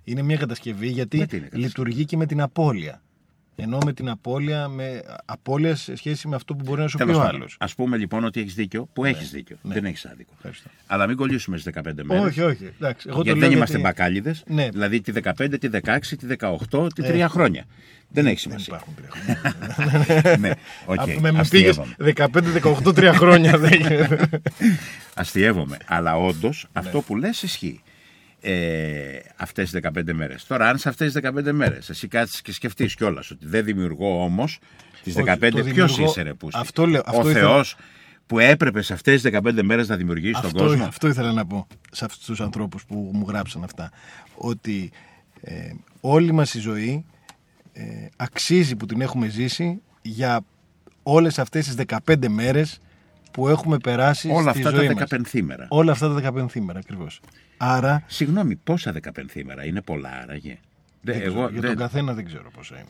Είναι 0.05 0.22
μια 0.22 0.36
κατασκευή 0.36 0.86
γιατί 0.88 1.16
Γιατί 1.16 1.36
είναι 1.36 1.45
κατασκευή; 1.45 1.64
λειτουργεί 1.66 2.05
και 2.05 2.16
με 2.16 2.26
την 2.26 2.40
απώλεια. 2.40 3.03
Ενώ 3.57 3.79
με 3.85 3.93
την 3.93 4.09
απώλεια, 4.09 4.69
με 4.69 5.03
απώλεια 5.25 5.77
σε 5.77 5.97
σχέση 5.97 6.29
με 6.29 6.37
αυτό 6.37 6.55
που 6.55 6.63
μπορεί 6.65 6.81
να 6.81 6.89
σου 6.89 6.97
πει 6.99 7.05
Τέλος 7.05 7.19
ο 7.19 7.23
πάντων. 7.23 7.37
άλλος. 7.37 7.57
Α 7.59 7.67
πούμε 7.77 7.97
λοιπόν 7.97 8.25
ότι 8.25 8.41
έχεις 8.41 8.55
δίκιο, 8.55 8.89
που 8.93 9.05
έχεις 9.05 9.31
δίκιο. 9.31 9.57
Δεν 9.63 9.85
έχεις 9.85 10.05
άδικο. 10.05 10.31
Ναι. 10.31 10.37
Ευχαριστώ. 10.37 10.69
Αλλά 10.87 11.07
μην 11.07 11.17
κολλήσουμε 11.17 11.59
στις 11.59 11.73
15 11.75 11.93
μέρες. 12.03 12.25
Όχι, 12.25 12.41
όχι. 12.43 12.71
Εντάξει, 12.81 13.07
εγώ 13.09 13.17
το 13.17 13.23
Γιατί 13.25 13.39
λέω 13.39 13.49
δεν 13.49 13.57
είμαστε 13.57 13.77
γιατί 13.79 13.95
μπακάλιδες. 13.97 14.43
Ναι. 14.47 14.69
Δηλαδή 14.69 15.01
τη 15.01 15.13
15, 15.23 15.59
τη 15.61 15.69
16, 15.73 15.99
τη 16.19 16.27
18, 16.71 16.89
τη 16.95 17.03
3 17.03 17.25
Ε. 17.25 17.27
χρόνια. 17.29 17.65
Δεν 18.09 18.27
έχει 18.27 18.49
Δεν 18.49 18.59
σημασία. 18.59 18.75
υπάρχουν 18.75 18.95
τρία 18.95 19.11
χρόνια. 19.11 20.37
ναι, 20.49 20.51
οκ. 20.87 20.99
Α, 21.01 21.07
με, 21.07 21.33
με 21.33 21.45
πήγες 21.51 21.79
αστειεύομαι. 21.79 21.95
15-18 22.87 22.95
τρία 22.95 23.13
χρόνια. 23.15 23.59
δεν 23.59 23.73
γίνεται. 23.73 24.29
Αστειεύομαι. 25.14 25.77
Αλλά 25.87 26.17
όντως 26.17 26.67
Ναι. 26.73 26.81
αυτό 26.87 27.01
που 27.01 27.17
λες 27.17 27.43
ισχύει. 27.43 27.83
Ε, 28.47 29.18
αυτές 29.36 29.70
τις 29.70 29.80
15 29.95 30.12
μέρες. 30.12 30.45
Τώρα, 30.47 30.68
αν 30.68 30.78
σε 30.78 30.88
αυτές 30.88 31.12
τις 31.12 31.22
15 31.22 31.53
μέρες 31.53 31.88
εσύ 31.90 32.09
κάτσεις 32.09 32.42
και 32.42 32.53
σκεφτείς 32.53 32.95
κιόλας 32.95 33.30
ότι 33.30 33.47
δεν 33.47 33.64
δημιουργώ 33.64 34.22
όμως 34.24 34.59
τις 35.03 35.16
Όχι, 35.16 35.24
15, 35.24 35.38
το 35.38 35.49
ποιος 35.49 35.64
δημιουργώ- 35.64 36.09
είσαι 36.09 36.22
ρε 36.22 36.34
πούστη; 36.35 36.59
Αυτό 36.61 36.86
λέω, 36.86 37.03
αυτό 37.07 37.22
Ο 37.26 37.30
ήθελα- 37.30 37.49
Θεός 37.49 37.76
που 38.26 38.38
έπρεπε 38.38 38.82
σε 38.82 38.92
αυτές 38.92 39.14
τις 39.14 39.22
15 39.22 39.62
μέρες 39.62 39.88
να 39.88 39.97
δημιουργήσει 39.97 40.32
τον 40.40 40.45
Αυτό, 40.45 40.64
κόσμο. 40.64 40.84
αυτό 40.84 41.09
ήθελα 41.09 41.32
να 41.32 41.47
πω 41.47 41.66
σε 41.90 42.05
αυτούς 42.05 42.24
τους 42.24 42.40
ανθρώπους 42.40 42.84
που 42.84 43.11
μου 43.14 43.24
γράψαν 43.28 43.64
αυτά. 43.64 43.90
Ότι 44.34 44.90
ε, 45.40 45.70
όλη 46.01 46.32
μας 46.32 46.55
η 46.55 46.59
ζωή 46.59 47.05
ε, 47.72 47.82
αξίζει 48.16 48.76
που 48.76 48.86
την 48.86 49.01
έχουμε 49.01 49.28
ζήσει 49.28 49.80
για 50.03 50.40
όλες 51.03 51.38
αυτές 51.38 51.64
τις 51.66 51.74
15 51.74 52.28
μέρες 52.28 52.78
που 53.35 53.49
έχουμε 53.49 53.78
περάσει 53.78 54.28
Όλα 54.28 54.41
στη 54.41 54.49
αυτά 54.59 54.70
τα 54.70 54.76
ζωή 54.76 54.87
μας. 54.87 54.95
δεκαπενθήμερα. 54.95 55.66
Όλα 55.68 55.93
αυτά 55.93 56.09
τα 56.09 56.14
15 56.14 56.55
ημέρα 56.55 56.78
ακριβώς. 56.78 57.20
Άρα, 57.57 58.03
Συγγνώμη, 58.07 58.57
πόσα 58.57 58.93
δεκαπενθήμερα; 58.93 59.64
Είναι 59.64 59.80
πολλά 59.82 60.11
άραγε. 60.22 60.59
Δε, 61.01 61.12
δεν 61.12 61.20
ξέρω, 61.20 61.39
εγώ, 61.39 61.49
για 61.51 61.61
δεν- 61.61 61.70
τον 61.70 61.78
καθένα 61.78 62.12
δεν 62.14 62.24
ξέρω 62.24 62.51
πόσα 62.57 62.74
είναι. 62.74 62.89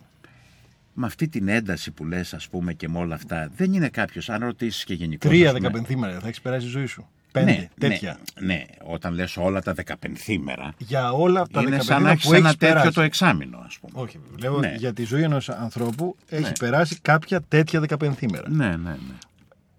με 0.97 1.07
αυτή 1.07 1.29
την 1.29 1.49
ένταση 1.49 1.91
που 1.91 2.05
λες 2.05 2.35
ας 2.35 2.49
πούμε 2.49 2.73
και 2.73 2.89
με 2.89 2.99
όλα 2.99 3.15
αυτά 3.15 3.51
δεν 3.57 3.73
είναι 3.73 3.89
κάποιος 3.89 4.29
αν 4.31 4.41
ρωτήσεις 4.41 4.85
και 4.85 4.95
γενικώς 4.95 5.31
Τρία 5.31 5.51
ας 5.51 5.57
πούμε, 5.57 5.69
15 5.69 5.91
ημέρα 5.93 6.19
θα 6.21 6.27
έχεις 6.27 6.41
περάσει 6.41 6.67
η 6.67 6.69
ζωή 6.69 6.87
σου. 6.87 7.07
Πέντε, 7.33 7.51
ναι, 7.51 7.69
τέτοια. 7.89 8.19
Ναι, 8.41 8.47
ναι, 8.55 8.65
όταν 8.85 9.15
λες 9.15 9.37
όλα 9.37 9.63
τα 9.63 9.73
δεκαπενθήμερα 9.75 10.75
Για 10.79 11.13
όλα 11.13 11.47
τα 11.53 11.61
είναι 11.61 11.77
15 11.77 11.85
σαν 11.85 11.95
να 11.95 11.99
ημέρα 12.01 12.13
έχεις 12.13 12.25
που 12.27 12.35
ένα 12.35 12.47
έχεις 12.49 12.59
τέτοιο 12.59 12.75
περάσει. 12.75 12.95
το 12.95 13.01
εξάμεινο 13.01 13.63
ας 13.67 13.79
πούμε. 13.81 13.93
Όχι, 14.03 14.19
λέω 14.39 14.59
Ναι. 14.59 14.75
για 14.77 14.93
τη 14.93 15.05
ζωή 15.05 15.23
ενός 15.23 15.49
ανθρώπου 15.49 16.17
έχει 16.29 16.43
Ναι. 16.43 16.53
περάσει 16.59 16.99
κάποια 17.03 17.41
τέτοια 17.43 17.81
15 17.81 18.23
ημέρα. 18.23 18.51
Ναι, 18.51 18.67
ναι, 18.69 18.91
ναι. 18.91 18.97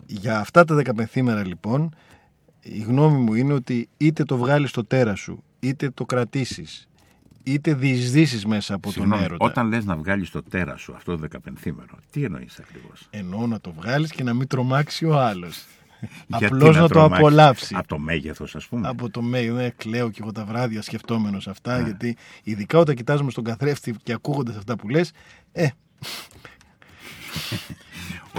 Για 0.06 0.40
αυτά 0.40 0.66
τα 0.66 0.82
15 0.98 1.16
ημέρα 1.16 1.46
λοιπόν, 1.46 1.96
η 2.62 2.80
γνώμη 2.80 3.18
μου 3.18 3.34
είναι 3.34 3.54
ότι 3.54 3.90
είτε 3.98 4.24
το 4.24 4.38
βγάλεις 4.38 4.70
στο 4.70 4.84
τέρα 4.86 5.16
σου, 5.16 5.44
είτε 5.60 5.90
το 5.90 6.06
κρατήσεις, 6.06 6.88
είτε 7.44 7.74
διεισδύσεις 7.74 8.46
μέσα 8.46 8.74
από 8.74 8.84
τον 8.84 8.92
Συγγνώμη, 8.92 9.24
έρωτα. 9.24 9.46
όταν 9.46 9.68
λες 9.68 9.86
να 9.86 9.96
βγάλεις 9.96 10.30
το 10.30 10.44
τέρα 10.44 10.78
σου 10.78 10.94
αυτό 10.96 11.12
το 11.12 11.18
δεκαπενθήμερο, 11.18 11.98
τι 12.12 12.24
εννοείς 12.24 12.60
ακριβώς; 12.60 13.08
Εννοώ 13.10 13.48
να 13.48 13.60
το 13.62 13.72
βγάλεις 13.72 14.12
και 14.12 14.24
να 14.24 14.34
μην 14.34 14.48
τρομάξει 14.48 15.06
ο 15.06 15.20
άλλος. 15.20 15.66
Γιατί 16.28 16.46
Απλώς 16.46 16.76
να, 16.76 16.82
το 16.82 16.88
τρομάξεις; 16.88 17.18
απολαύσει. 17.18 17.76
Από 17.76 17.88
το 17.88 17.98
μέγεθος 18.00 18.56
ας 18.56 18.68
πούμε. 18.68 18.88
Από 18.88 19.10
το 19.10 19.22
μέγεθος, 19.22 19.58
ναι, 19.58 19.70
κλαίω 19.70 20.10
και 20.10 20.20
εγώ 20.22 20.32
τα 20.32 20.46
βράδια 20.46 20.82
σκεφτόμενος 20.82 21.48
αυτά, 21.48 21.78
Ναι. 21.78 21.84
γιατί 21.84 22.18
ειδικά 22.44 22.78
όταν 22.80 22.96
κοιτάζουμε 22.96 23.32
στον 23.32 23.44
καθρέφτη 23.44 23.96
και 24.04 24.14
ακούγοντας 24.14 24.56
αυτά 24.56 24.76
που 24.76 24.90
λες, 24.90 25.12
ε, 25.52 25.68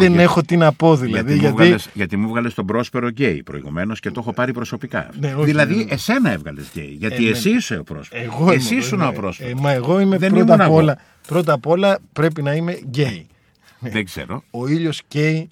δεν 0.01 0.09
γιατί- 0.09 0.23
έχω 0.25 0.43
τι 0.43 0.57
να 0.57 0.73
πω 0.73 0.97
δηλαδή. 0.97 1.13
γιατί, 1.13 1.33
μου 1.35 1.41
Γιατί, 1.41 1.55
'βγαλες, 1.57 1.89
γιατί 1.95 2.17
μου 2.17 2.29
'βγαλες 2.29 2.55
τον 2.55 2.67
Πρόσπερο 2.67 3.09
γκέι 3.09 3.43
προηγουμένως 3.43 4.01
και 4.01 4.11
το 4.11 4.21
έχω 4.21 4.33
πάρει 4.33 4.53
προσωπικά. 4.53 5.11
Ναι, 5.21 5.35
όχι, 5.35 5.45
δηλαδή 5.45 5.75
ναι, 5.77 5.85
ναι. 5.85 5.93
εσένα 5.93 6.31
έβγαλες 6.33 6.71
γκέι. 6.75 6.97
Γιατί 6.99 7.15
Εμένα. 7.17 7.37
εσύ 7.37 7.51
είσαι 7.51 7.77
ο 7.79 7.83
Πρόσπερος. 7.85 8.25
εγώ 8.27 8.53
εσύ 8.53 8.73
είμαι, 8.75 8.83
ήσουν 8.83 8.99
ναι. 8.99 9.07
ο 9.07 9.13
πρόσπερος. 9.13 9.53
Ε, 9.53 9.55
μα 9.61 9.71
εγώ 9.71 10.01
είμαι 10.01 10.19
Δεν 10.19 10.31
πρώτα 10.31 10.45
ήμουν 10.45 10.61
απ' 10.61 10.69
εγώ. 10.71 10.77
όλα. 10.77 10.99
Πρώτα 11.27 11.53
απ' 11.53 11.67
όλα 11.67 11.99
πρέπει 12.13 12.43
να 12.43 12.55
είμαι 12.55 12.73
γκέι. 12.87 13.27
Δεν 13.81 14.05
ξέρω. 14.05 14.43
Ο 14.51 14.67
ήλιος 14.69 15.03
καίει. 15.09 15.49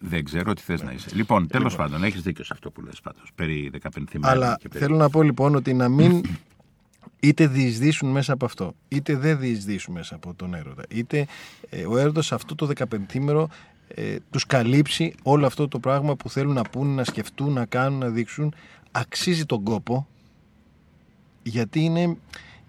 Δεν 0.00 0.24
ξέρω 0.24 0.52
τι 0.52 0.62
θες 0.62 0.82
να 0.82 0.92
είσαι. 0.92 1.08
Λοιπόν, 1.12 1.46
τέλος 1.48 1.76
πάντων, 1.76 2.04
έχεις 2.04 2.22
δίκιο 2.22 2.44
σε 2.44 2.50
αυτό 2.52 2.70
που 2.70 2.80
λες 2.82 3.00
πάντως. 3.02 3.30
Περί 3.34 3.68
δεκαπενθήμερων 3.72 4.36
Αλλά 4.36 4.56
και 4.60 4.68
περί... 4.68 4.84
θέλω 4.84 4.96
να 4.96 5.10
πω 5.10 5.22
λοιπόν 5.22 5.54
ότι 5.54 5.74
να 5.74 5.88
μην 5.88 6.20
είτε 7.22 7.46
διεισδύσουν 7.46 8.10
μέσα 8.10 8.32
από 8.32 8.44
αυτό, 8.44 8.74
είτε 8.88 9.16
δεν 9.16 9.38
διεισδύσουν 9.38 9.94
μέσα 9.94 10.14
από 10.14 10.34
τον 10.34 10.54
έρωτα, 10.54 10.82
είτε 10.88 11.26
ε, 11.70 11.86
ο 11.86 11.98
έρωτας 11.98 12.32
αυτό 12.32 12.54
το 12.54 12.70
15 13.16 13.46
ε, 13.94 14.16
τους 14.30 14.46
καλύψει 14.46 15.14
όλο 15.22 15.46
αυτό 15.46 15.68
το 15.68 15.78
πράγμα 15.78 16.16
που 16.16 16.30
θέλουν 16.30 16.54
να 16.54 16.62
πούν, 16.62 16.94
να 16.94 17.04
σκεφτούν, 17.04 17.52
να 17.52 17.64
κάνουν, 17.64 17.98
να 17.98 18.08
δείξουν, 18.08 18.54
αξίζει 18.90 19.46
τον 19.46 19.62
κόπο 19.62 20.06
γιατί 21.42 21.80
είναι, 21.80 22.16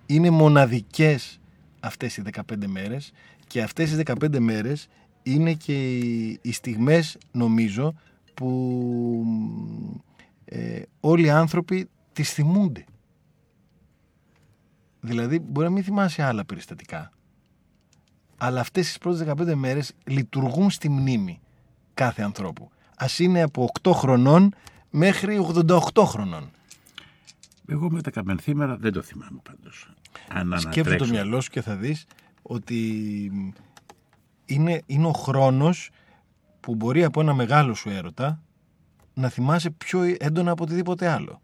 είναι 0.05 0.29
μοναδικές 0.29 1.39
αυτές 1.79 2.17
οι 2.17 2.23
15 2.31 2.41
μέρες 2.67 3.13
και 3.47 3.61
αυτές 3.61 3.91
οι 3.91 4.03
15 4.05 4.39
μέρες 4.39 4.87
είναι 5.23 5.53
και 5.53 5.97
οι, 5.97 6.39
οι 6.41 6.51
στιγμές 6.51 7.17
νομίζω 7.31 7.93
που 8.33 9.25
ε, 10.45 10.81
όλοι 10.99 11.25
οι 11.25 11.29
άνθρωποι 11.29 11.89
τις 12.13 12.33
θυμούνται. 12.33 12.85
Δηλαδή 15.05 15.39
μπορεί 15.39 15.67
να 15.67 15.73
μην 15.73 15.83
θυμάσαι 15.83 16.23
άλλα 16.23 16.45
περιστατικά 16.45 17.11
αλλά 18.37 18.59
αυτές 18.59 18.85
τις 18.85 18.97
πρώτες 18.97 19.27
15 19.27 19.53
μέρες 19.53 19.93
λειτουργούν 20.05 20.69
στη 20.69 20.89
μνήμη 20.89 21.39
κάθε 21.93 22.21
ανθρώπου. 22.21 22.69
Ας 22.97 23.19
είναι 23.19 23.41
από 23.41 23.69
8 23.81 23.91
χρονών 23.93 24.53
μέχρι 24.89 25.47
88 25.93 26.03
χρονών. 26.03 26.49
Εγώ 27.67 27.91
με 27.91 27.99
δεκαπενθήμερα 27.99 28.77
δεν 28.77 28.91
το 28.91 29.01
θυμάμαι 29.01 29.39
πάντως. 29.43 29.93
Αν 30.29 30.53
Σκέφτομαι 30.59 30.69
το 30.83 30.89
ανατρέξω. 30.89 31.13
μυαλό 31.13 31.41
σου 31.41 31.49
και 31.49 31.61
θα 31.61 31.75
δεις 31.75 32.05
ότι 32.41 32.79
είναι, 34.45 34.81
είναι 34.85 35.07
ο 35.07 35.11
χρόνος 35.13 35.89
που 36.59 36.75
μπορεί 36.75 37.03
από 37.03 37.21
ένα 37.21 37.33
μεγάλο 37.33 37.73
σου 37.73 37.89
έρωτα 37.89 38.41
να 39.13 39.29
θυμάσαι 39.29 39.69
πιο 39.69 40.15
έντονα 40.19 40.51
από 40.51 40.63
οτιδήποτε 40.63 41.07
άλλο. 41.07 41.41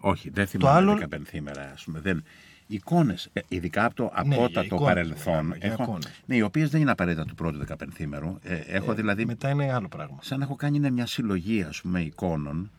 Όχι, 0.00 0.30
δεν 0.30 0.46
θυμάμαι 0.46 0.76
άλλο- 0.76 0.94
δεκαπενθήμερα. 0.94 1.70
Ας 1.74 1.84
πούμε. 1.84 2.00
Δεν... 2.00 2.24
Εικόνες, 2.66 3.28
ε, 3.32 3.40
ειδικά 3.48 3.84
από 3.84 3.94
το 3.94 4.02
Ναι, 4.02 4.34
για 4.34 4.44
απότατο 4.44 4.64
εικόνες 4.66 4.84
παρελθόν. 4.86 5.32
μιλάμε, 5.34 5.56
για 5.56 5.70
έχω... 5.72 5.82
εικόνες. 5.82 6.22
Ναι, 6.26 6.36
οι 6.36 6.40
οποίες 6.42 6.70
δεν 6.70 6.80
είναι 6.80 6.90
απαραίτητα 6.90 7.24
του 7.24 7.34
πρώτου 7.34 7.58
δεκαπενθήμερου. 7.58 8.38
Ε, 8.42 8.54
έχω 8.54 8.94
δηλαδή, 8.94 9.24
Μετά 9.26 9.48
είναι 9.50 9.72
άλλο 9.72 9.88
πράγμα. 9.88 10.18
σαν 10.20 10.38
να 10.38 10.44
έχω 10.44 10.56
κάνει 10.56 10.76
είναι 10.76 10.90
μια 10.90 11.06
συλλογή 11.06 11.62
ας 11.62 11.80
πούμε, 11.80 12.00
εικόνων. 12.00 12.70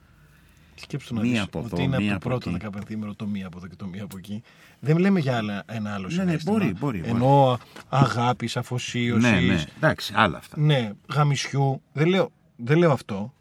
Σκέψου 0.75 1.13
να 1.13 1.21
Μία 1.21 1.31
δεις 1.31 1.41
από 1.41 1.59
εδώ, 1.59 1.67
ότι 1.71 1.83
είναι 1.83 1.97
μία 1.97 1.97
από 1.97 2.07
το 2.09 2.15
από 2.15 2.27
πρώτο 2.29 2.49
εκεί. 2.49 2.57
δεκαπενθήμερο 2.59 3.13
το 3.15 3.25
μία 3.27 3.47
από 3.47 3.57
εδώ 3.57 3.67
και 3.67 3.75
το 3.75 3.85
μία 3.85 4.03
από 4.03 4.17
εκεί. 4.17 4.43
Δεν 4.79 4.97
λέμε 4.97 5.19
για 5.19 5.37
άλλα, 5.37 5.63
ένα 5.67 5.93
άλλο 5.93 6.07
Ναι, 6.07 6.15
ναι, 6.15 6.21
συνέστημα. 6.21 6.51
μπορεί, 6.57 6.73
μπορεί, 6.79 6.97
μπορεί. 6.99 7.09
Ενώ 7.09 7.59
αγάπης, 7.89 8.57
αφοσίωσης, 8.57 9.31
Ναι, 9.31 9.39
ναι, 9.39 9.63
εντάξει, 9.77 10.13
άλλα 10.15 10.37
αυτά. 10.37 10.59
ναι, 10.59 10.91
γαμισιού. 11.13 11.81
Δεν 11.93 12.07
λέω, 12.07 12.31
δεν 12.55 12.77
λέω 12.77 12.91
αυτό. 12.91 13.33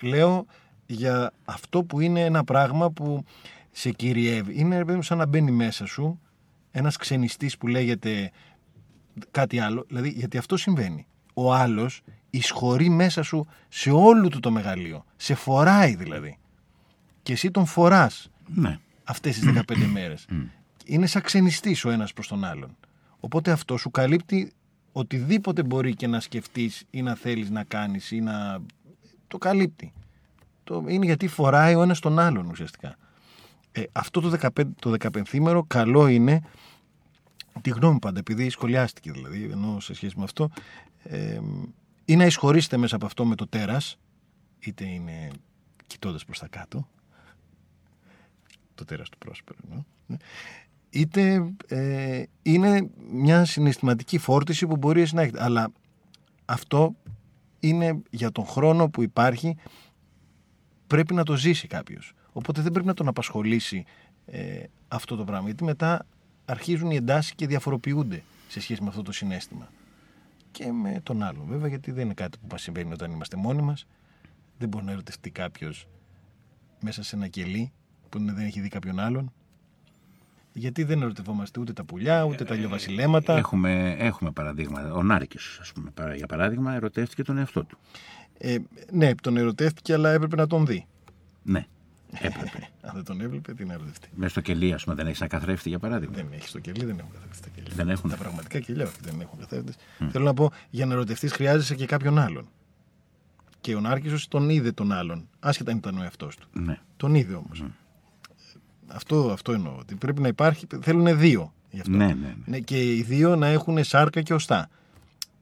Λέω 0.00 0.46
για 0.86 1.32
αυτό 1.44 1.84
που 1.84 2.00
είναι 2.00 2.20
ένα 2.24 2.44
πράγμα 2.44 2.90
που 2.90 3.24
σε 3.70 3.90
κυριεύει. 3.90 4.60
Είναι 4.60 4.76
ρε 4.76 4.84
παιδί 4.84 4.96
μου, 4.96 5.02
σαν 5.02 5.18
να 5.18 5.26
μπαίνει 5.26 5.50
μέσα 5.50 5.86
σου 5.86 6.20
ένας 6.70 6.96
ξενιστής 6.96 7.56
που 7.56 7.66
λέγεται 7.66 8.30
κάτι 9.30 9.58
άλλο. 9.58 9.84
Δηλαδή, 9.88 10.08
γιατί 10.08 10.38
αυτό 10.38 10.56
συμβαίνει. 10.56 11.06
Ο 11.34 11.54
άλλος 11.54 12.02
εισχωρεί 12.30 12.88
μέσα 12.88 13.22
σου 13.22 13.46
σε 13.68 13.90
όλο 13.90 14.28
του 14.28 14.40
το 14.40 14.50
μεγαλείο. 14.50 15.04
Σε 15.16 15.34
φοράει 15.34 15.94
δηλαδή. 15.94 16.38
Και 17.22 17.32
εσύ 17.32 17.50
τον 17.50 17.66
φοράς 17.66 18.30
Ναι. 18.46 18.78
αυτές 19.04 19.38
τις 19.38 19.52
15 19.52 19.86
μέρες. 19.92 20.26
Είναι 20.84 21.06
σαν 21.06 21.22
ξενιστής 21.22 21.84
ο 21.84 21.90
ένας 21.90 22.12
προς 22.12 22.28
τον 22.28 22.44
άλλον. 22.44 22.76
Οπότε 23.20 23.50
αυτό 23.50 23.76
σου 23.76 23.90
καλύπτει 23.90 24.52
οτιδήποτε 24.92 25.62
μπορεί 25.62 25.94
και 25.94 26.06
να 26.06 26.20
σκεφτείς 26.20 26.84
ή 26.90 27.02
να 27.02 27.14
θέλεις 27.14 27.50
να 27.50 27.64
κάνεις 27.64 28.10
ή 28.10 28.20
να... 28.20 28.60
Το 29.28 29.38
καλύπτει. 29.38 29.92
Το... 30.64 30.84
Είναι 30.88 31.04
γιατί 31.04 31.28
φοράει 31.28 31.74
ο 31.74 31.82
ένας 31.82 31.98
τον 31.98 32.18
άλλον 32.18 32.46
ουσιαστικά. 32.50 32.96
Ε, 33.72 33.82
αυτό 33.92 34.20
το 34.20 34.38
15, 34.40 34.64
το 34.78 34.94
15 35.00 35.64
καλό 35.66 36.06
είναι 36.06 36.42
τη 37.60 37.70
γνώμη 37.70 37.98
πάντα, 37.98 38.18
επειδή 38.18 38.48
σχολιάστηκε 38.48 39.12
δηλαδή, 39.12 39.48
ενώ 39.52 39.80
σε 39.80 39.94
σχέση 39.94 40.14
με 40.18 40.24
αυτό, 40.24 40.50
ε, 41.02 41.40
ή 42.04 42.16
να 42.16 42.26
εισχωρήσετε 42.26 42.76
μέσα 42.76 42.96
από 42.96 43.06
αυτό 43.06 43.24
με 43.24 43.34
το 43.34 43.46
τέρας, 43.46 43.98
είτε 44.58 44.84
είναι 44.84 45.30
κοιτώντας 45.86 46.24
προς 46.24 46.38
τα 46.38 46.48
κάτω, 46.48 46.88
το 48.74 48.84
τέρας 48.84 49.08
του 49.08 49.18
πρόσπερου, 49.18 49.58
εννοώ, 49.64 49.82
ναι. 50.06 50.16
είτε 50.90 51.52
ε, 51.66 52.22
είναι 52.42 52.90
μια 53.10 53.44
συναισθηματική 53.44 54.18
φόρτιση 54.18 54.66
που 54.66 54.76
μπορείς 54.76 55.02
εσύ 55.02 55.14
να 55.14 55.22
έχετε. 55.22 55.42
Αλλά 55.42 55.72
αυτό 56.44 56.94
είναι 57.60 58.02
για 58.10 58.32
τον 58.32 58.46
χρόνο 58.46 58.88
που 58.88 59.02
υπάρχει 59.02 59.56
πρέπει 60.86 61.14
να 61.14 61.24
το 61.24 61.36
ζήσει 61.36 61.66
κάποιος. 61.66 62.12
Οπότε 62.32 62.62
δεν 62.62 62.72
πρέπει 62.72 62.86
να 62.86 62.94
τον 62.94 63.08
απασχολήσει 63.08 63.84
ε, 64.26 64.62
αυτό 64.88 65.16
το 65.16 65.24
πράγμα. 65.24 65.46
Γιατί 65.46 65.64
μετά 65.64 66.06
αρχίζουν 66.44 66.90
οι 66.90 66.96
εντάσεις 66.96 67.34
και 67.34 67.46
διαφοροποιούνται 67.46 68.22
σε 68.48 68.60
σχέση 68.60 68.82
με 68.82 68.88
αυτό 68.88 69.02
το 69.02 69.12
συνέστημα. 69.12 69.68
Και 70.50 70.72
με 70.72 71.00
τον 71.02 71.22
άλλον 71.22 71.46
βέβαια, 71.48 71.68
γιατί 71.68 71.90
δεν 71.90 72.04
είναι 72.04 72.14
κάτι 72.14 72.38
που 72.38 72.46
μας 72.50 72.62
συμβαίνει 72.62 72.92
όταν 72.92 73.10
είμαστε 73.12 73.36
μόνοι 73.36 73.62
μας. 73.62 73.86
Δεν 74.58 74.68
μπορεί 74.68 74.84
να 74.84 74.92
ερωτευτεί 74.92 75.30
κάποιος 75.30 75.86
μέσα 76.80 77.02
σε 77.02 77.16
ένα 77.16 77.28
κελί 77.28 77.72
που 78.08 78.18
δεν 78.24 78.38
έχει 78.38 78.60
δει 78.60 78.68
κάποιον 78.68 78.98
άλλον. 78.98 79.32
Γιατί 80.52 80.84
δεν 80.84 81.02
ερωτευόμαστε 81.02 81.60
ούτε 81.60 81.72
τα 81.72 81.84
πουλιά, 81.84 82.24
ούτε 82.24 82.44
τα 82.44 82.54
λιοβασιλέματα. 82.54 83.36
Έχουμε, 83.36 83.96
έχουμε 83.98 84.30
παραδείγματα. 84.30 84.92
Ο 84.92 85.02
Νάρκης, 85.02 85.58
ας 85.60 85.72
πούμε, 85.72 85.90
παρα- 85.90 86.14
για 86.14 86.26
παράδειγμα, 86.26 86.74
ερωτεύτηκε 86.74 87.22
τον 87.22 87.38
εαυτό 87.38 87.64
του. 87.64 87.78
Ε, 88.38 88.56
ναι, 88.90 89.14
τον 89.14 89.36
ερωτεύτηκε, 89.36 89.92
αλλά 89.92 90.10
έπρεπε 90.10 90.36
να 90.36 90.46
τον 90.46 90.66
δει. 90.66 90.86
Ναι, 91.42 91.66
έπρεπε. 92.12 92.68
Αν 92.86 92.92
δεν 92.94 93.04
τον 93.04 93.20
έβλεπε, 93.20 93.54
τι 93.54 93.64
να 93.64 93.72
ερωτευτεί. 93.72 94.08
Μέσα 94.14 94.30
στο 94.30 94.40
κελί, 94.40 94.72
ας 94.72 94.84
πούμε, 94.84 94.96
δεν 94.96 95.06
έχεις 95.06 95.20
ένα 95.20 95.28
καθρέφτη, 95.28 95.68
για 95.68 95.78
παράδειγμα. 95.78 96.14
Δεν 96.14 96.26
έχει 96.32 96.48
στο 96.48 96.58
κελί, 96.58 96.84
δεν 96.84 96.98
έχουν 96.98 97.10
καθρέφτη 97.12 97.36
στα 97.36 97.48
κελί. 97.48 97.66
Δεν 97.74 97.88
έχουν. 97.88 98.10
Τα 98.10 98.16
πραγματικά 98.16 98.58
κελιά 98.58 98.84
όχι, 98.84 98.96
δεν 99.02 99.20
έχουν 99.20 99.38
καθρέφτες. 99.38 99.74
Θέλω 100.10 100.24
να 100.24 100.34
πω, 100.34 100.50
για 100.70 100.86
να 100.86 100.92
ερωτευτείς 100.92 101.32
χρειάζεσαι 101.32 101.74
και 101.74 101.86
κάποιον 101.86 102.18
άλλον. 102.18 102.48
Και 103.60 103.74
ο 103.74 103.80
Νάρκησος 103.80 104.28
τον 104.28 104.48
είδε 104.48 104.72
τον 104.72 104.92
άλλον, 104.92 105.28
άσχετα 105.40 105.70
αν 105.70 105.76
ήταν 105.76 105.98
ο 105.98 106.02
εαυτός 106.02 106.36
του. 106.36 106.48
Ναι. 106.52 106.78
Τον 106.96 107.14
είδε 107.14 107.34
όμως. 107.34 107.64
Αυτό, 108.86 109.30
αυτό 109.32 109.52
εννοώ. 109.52 109.76
Ότι 109.78 109.94
πρέπει 109.94 110.20
να 110.20 110.28
υπάρχει. 110.28 110.66
Θέλουν 110.80 111.18
δύο. 111.18 111.52
Γι 111.70 111.80
αυτό. 111.80 111.92
Ναι, 111.92 112.06
ναι, 112.06 112.14
ναι. 112.14 112.34
Ναι, 112.44 112.58
και 112.58 112.94
οι 112.96 113.02
δύο 113.02 113.36
να 113.36 113.46
έχουν 113.46 113.84
σάρκα 113.84 114.22
και 114.22 114.34
οστά. 114.34 114.68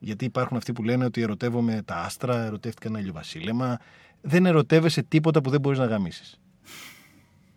Γιατί 0.04 0.24
υπάρχουν 0.24 0.56
αυτοί 0.56 0.72
που 0.72 0.82
λένε 0.82 1.04
ότι 1.04 1.22
ερωτεύομαι 1.22 1.82
τα 1.84 1.96
άστρα, 1.96 2.44
ερωτεύτηκα 2.44 2.88
ένα 2.88 2.98
ηλιοβασίλεμα. 2.98 3.78
Δεν 4.20 4.46
ερωτεύεσαι 4.46 5.02
τίποτα 5.02 5.40
που 5.40 5.50
δεν 5.50 5.60
μπορείς 5.60 5.78
να 5.78 5.84
γαμίσεις. 5.84 6.40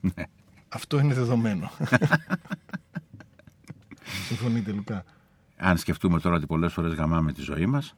Ναι. 0.02 0.24
Αυτό 0.68 1.00
είναι 1.00 1.14
δεδομένο. 1.14 1.72
Συμφωνείτε, 4.28 4.72
Λουκά; 4.72 5.04
Αν 5.58 5.78
σκεφτούμε 5.78 6.20
τώρα 6.20 6.36
ότι 6.36 6.46
πολλές 6.46 6.74
φορές 6.74 6.94
γαμάμε 6.94 7.34
τη 7.34 7.42
ζωή 7.42 7.66
μας, 7.66 7.96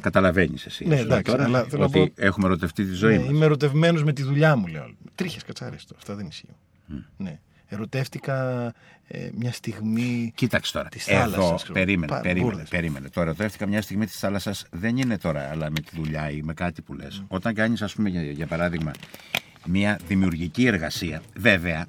καταλαβαίνεις 0.00 0.66
εσύ. 0.66 0.86
Ναι, 0.86 0.96
σου 0.96 1.02
εντάξει, 1.02 1.30
τώρα, 1.32 1.44
αλλά 1.44 1.62
θέλω 1.64 1.78
να 1.78 1.84
ότι 1.84 1.98
πω- 2.14 2.24
έχουμε 2.24 2.46
ερωτευτεί 2.46 2.84
τη 2.84 2.92
ζωή 2.92 3.16
Ναι, 3.16 3.22
μας. 3.22 3.30
είμαι 3.30 3.44
ερωτευμένος 3.44 4.04
με 4.04 4.12
τη 4.12 4.22
δουλειά 4.22 4.56
μου, 4.56 4.66
λέω. 4.66 4.90
Τρίχες 5.14 5.44
κατσάρες 5.44 5.84
τώρα. 5.84 5.98
Αυτά 6.00 6.14
δεν 6.14 6.26
ισχύουν. 6.26 6.54
Ναι. 7.16 7.40
Ερωτεύτηκα 7.68 8.64
ε, 9.08 9.28
μια 9.34 9.52
στιγμή. 9.52 10.32
Κοίταξε 10.34 10.72
τώρα. 10.72 10.88
Της 10.88 11.08
Εδώ, 11.08 11.20
θάλασσας, 11.20 11.56
ξέρω. 11.62 11.72
περίμενε, 11.78 12.12
Πα- 12.12 12.20
περίμενε, 12.20 12.44
μπούρδες. 12.50 12.68
περίμενε. 12.68 13.08
Το 13.08 13.20
ερωτεύτηκα 13.20 13.66
μια 13.66 13.82
στιγμή 13.82 14.06
της 14.06 14.18
θάλασσας 14.18 14.66
δεν 14.70 14.96
είναι 14.96 15.18
τώρα, 15.18 15.48
αλλά 15.50 15.70
με 15.70 15.80
τη 15.80 15.90
δουλειά 15.96 16.30
ή 16.30 16.40
με 16.42 16.54
κάτι 16.54 16.82
που 16.82 16.94
λες. 16.94 17.24
Όταν 17.28 17.54
κάνεις, 17.54 17.82
ας 17.82 17.94
πούμε, 17.94 18.08
για, 18.08 18.22
για 18.22 18.46
παράδειγμα, 18.46 18.90
μια 19.66 19.98
δημιουργική 20.06 20.66
εργασία, 20.66 21.22
βέβαια, 21.36 21.84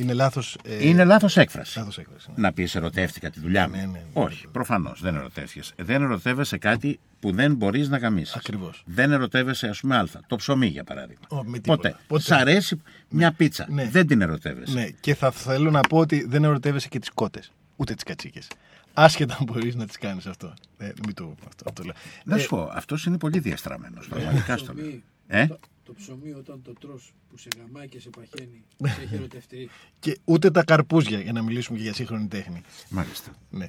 Είναι 0.00 0.12
λάθος. 0.12 0.56
Ε, 0.64 0.88
είναι 0.88 1.04
λάθος 1.04 1.36
έκφραση. 1.36 1.78
λάθος 1.78 1.98
έκφραση, 1.98 2.28
ναι. 2.34 2.34
Να 2.42 2.52
πεις 2.52 2.74
ερωτεύτηκα 2.74 3.30
τη 3.30 3.40
δουλειά 3.40 3.68
μου. 3.68 3.74
Ναι, 3.76 3.80
ναι, 3.80 3.86
ναι. 3.86 4.02
Όχι, 4.12 4.46
προφανώς 4.52 5.00
δεν 5.00 5.14
ερωτεύτηκες. 5.16 5.72
Δεν 5.76 6.02
ερωτεύεσαι 6.02 6.58
κάτι 6.58 7.00
που 7.20 7.32
δεν 7.32 7.54
μπορείς 7.54 7.88
να 7.88 7.98
γαμίσεις. 7.98 8.34
Ακριβώς. 8.36 8.82
Δεν 8.86 9.12
ερωτεύεσαι, 9.12 9.66
ας 9.68 9.80
πούμε, 9.80 9.96
Α. 9.96 10.06
Το 10.26 10.36
ψωμί, 10.36 10.66
για 10.66 10.84
παράδειγμα. 10.84 11.24
Ω, 11.28 11.44
με 11.44 11.58
τίποτα. 11.58 11.88
Ποτέ. 11.88 11.96
Ποτέ. 12.06 12.22
Σ' 12.22 12.30
αρέσει 12.30 12.82
μια 13.08 13.32
πίτσα. 13.32 13.66
Ναι. 13.70 13.88
Δεν 13.88 14.06
την 14.06 14.20
ερωτεύεσαι. 14.20 14.74
Ναι, 14.74 14.86
και 15.00 15.14
θα 15.14 15.30
θέλω 15.30 15.70
να 15.70 15.80
πω 15.80 15.98
ότι 15.98 16.24
δεν 16.28 16.44
ερωτεύεσαι 16.44 16.88
και 16.88 16.98
τις 16.98 17.10
κότες. 17.10 17.52
Ούτε 17.76 17.94
τις 17.94 18.02
κατσίκες. 18.04 18.46
Άσχετα 18.94 19.36
αν 19.40 19.44
μπορείς 19.44 19.74
να 19.74 19.86
τις 19.86 19.98
κάνεις 19.98 20.26
αυτό. 20.26 20.54
Ε, 20.78 20.84
μην 21.04 21.14
το 21.14 21.34
αυτό, 21.48 21.64
αυτό 21.68 21.82
λέω. 21.82 21.94
Να 22.24 22.36
Ε, 22.36 22.38
σου 22.38 22.48
πω, 22.48 22.70
αυτός 22.74 23.04
είναι 23.04 23.18
πολύ 23.18 23.38
διαστραμμένος. 23.38 24.08
Πραγματικά 24.08 24.56
στο 24.56 24.72
λέω. 24.72 24.84
ψωμί, 24.84 25.02
Ε; 25.26 25.46
Όταν- 25.90 26.04
Το 26.06 26.14
ψωμί 26.14 26.32
όταν 26.32 26.62
το 26.62 26.72
τρως 26.80 27.12
που 27.30 27.36
σε 27.38 27.48
γαμάει 27.58 27.88
και 27.88 28.00
σε 28.00 28.10
παχαίνει, 28.10 28.62
σε 28.94 29.02
έχει 29.02 29.14
ερωτευτεί. 29.14 29.68
και 29.98 30.18
ούτε 30.24 30.50
τα 30.50 30.64
καρπούζια, 30.64 31.20
για 31.20 31.32
να 31.32 31.42
μιλήσουμε 31.42 31.76
και 31.78 31.84
για 31.84 31.94
σύγχρονη 31.94 32.26
τέχνη. 32.26 32.60
Μάλιστα. 32.90 33.30
Ναι. 33.50 33.68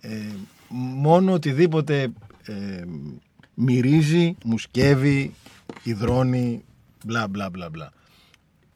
Ε, 0.00 0.34
μόνο 0.68 1.32
οτιδήποτε 1.32 2.12
ε, 2.44 2.84
μυρίζει, 3.54 4.34
μουσκεύει, 4.44 5.34
υδρώνει, 5.82 6.64
μπλα 7.04 7.28
μπλα 7.28 7.50
μπλα 7.50 7.70
μπλα. 7.70 7.92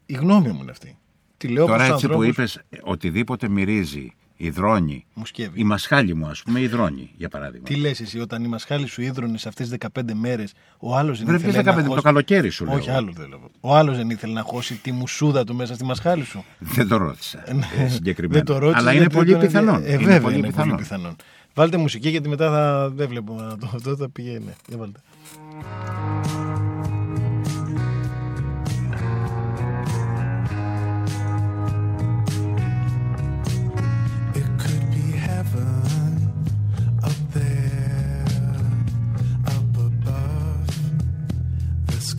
Η 0.07 0.12
γνώμη 0.14 0.49
μου 0.53 0.62
είναι 0.62 0.70
αυτή. 0.70 0.97
Τη 1.36 1.49
λέω 1.49 1.66
Τώρα 1.66 1.76
προς 1.76 1.88
έτσι 1.90 2.07
που 2.07 2.12
ανθρώπους- 2.12 2.55
είπες, 2.55 2.80
οτιδήποτε 2.82 3.49
μυρίζει, 3.49 4.12
υδρώνει. 4.43 5.05
Μουσκεύει. 5.14 5.61
Η 5.61 5.64
μασχάλη 5.64 6.14
μου, 6.14 6.26
ας 6.26 6.43
πούμε, 6.43 6.61
υδρώνει, 6.61 7.11
για 7.16 7.28
παράδειγμα. 7.28 7.66
Τι 7.66 7.74
λες 7.74 8.01
εσύ 8.01 8.18
όταν 8.18 8.45
η 8.45 8.49
μασχάλη 8.49 8.86
σου 8.86 9.03
ίδρωνε 9.03 9.38
σε 9.38 9.49
αυτές 9.49 9.68
τις 9.68 9.78
15 9.95 10.03
μέρες 10.12 10.53
ο 10.78 10.97
άλλος 10.97 11.18
δεν 11.18 11.26
Βρε, 11.26 11.36
ήθελε 11.36 11.53
ποιες 11.53 11.64
να 11.64 11.80
15, 11.80 11.84
το 11.84 11.88
χώσει... 11.90 12.03
καλοκαίρι 12.03 12.51
σου 12.51 12.64
λέω. 12.64 12.74
Όχι 12.74 12.90
άλλο 12.90 13.12
δεν 13.16 13.28
λέω. 13.28 13.51
Ο 13.61 13.76
άλλος 13.76 13.97
δεν 13.97 14.11
ήθελε 14.11 14.32
να 14.32 14.43
χώσει 14.43 14.74
τη 14.74 14.93
μουσούδα 14.93 15.45
του 15.45 15.55
μέσα 15.55 15.74
στη 15.74 15.84
μασχάλη 15.84 16.24
σου. 16.24 16.45
Δεν 16.59 16.88
το 16.88 16.97
ρώτησα 16.97 17.45
ε, 17.78 17.88
συγκεκριμένα. 17.88 18.43
Δεν 18.45 18.55
το 18.55 18.59
ρώτησε. 18.59 18.78
Αλλά 18.78 18.90
είναι 18.90 19.01
γιατί 19.01 19.14
πολύ 19.14 19.30
δεν 19.30 19.38
τον 19.38 19.47
πιθανόν. 19.49 19.74
ενδιαφέρει. 19.74 19.93
Ε, 19.93 20.03
είναι 20.03 20.12
βέβαια 20.12 20.20
πολύ 20.20 20.36
είναι 20.36 20.47
πιθανόν. 20.47 20.70
πολύ 20.70 20.82
πιθανόν. 20.82 21.16
Βάλτε 21.55 21.76
μουσική 21.76 22.09
γιατί 22.09 22.28
μετά 22.28 22.51
θα... 22.51 22.90
δεν 22.95 23.09
βλέπω 23.09 23.34
να 23.34 23.59
το 23.59 23.70
αυτό 23.74 23.97
θα 23.97 24.09
πηγαίνει. 24.09 24.45
Ναι, 24.45 24.53
Για 24.68 24.76
βάλτε. 24.76 25.01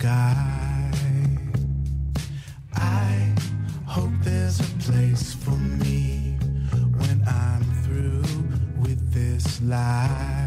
Sky. 0.04 0.90
I 2.74 3.34
hope 3.86 4.12
there's 4.20 4.60
a 4.60 4.70
place 4.86 5.32
for 5.32 5.56
me 5.82 6.36
when 6.98 7.24
I'm 7.26 7.64
through 7.82 8.22
with 8.82 9.00
this 9.14 9.62
life. 9.62 10.43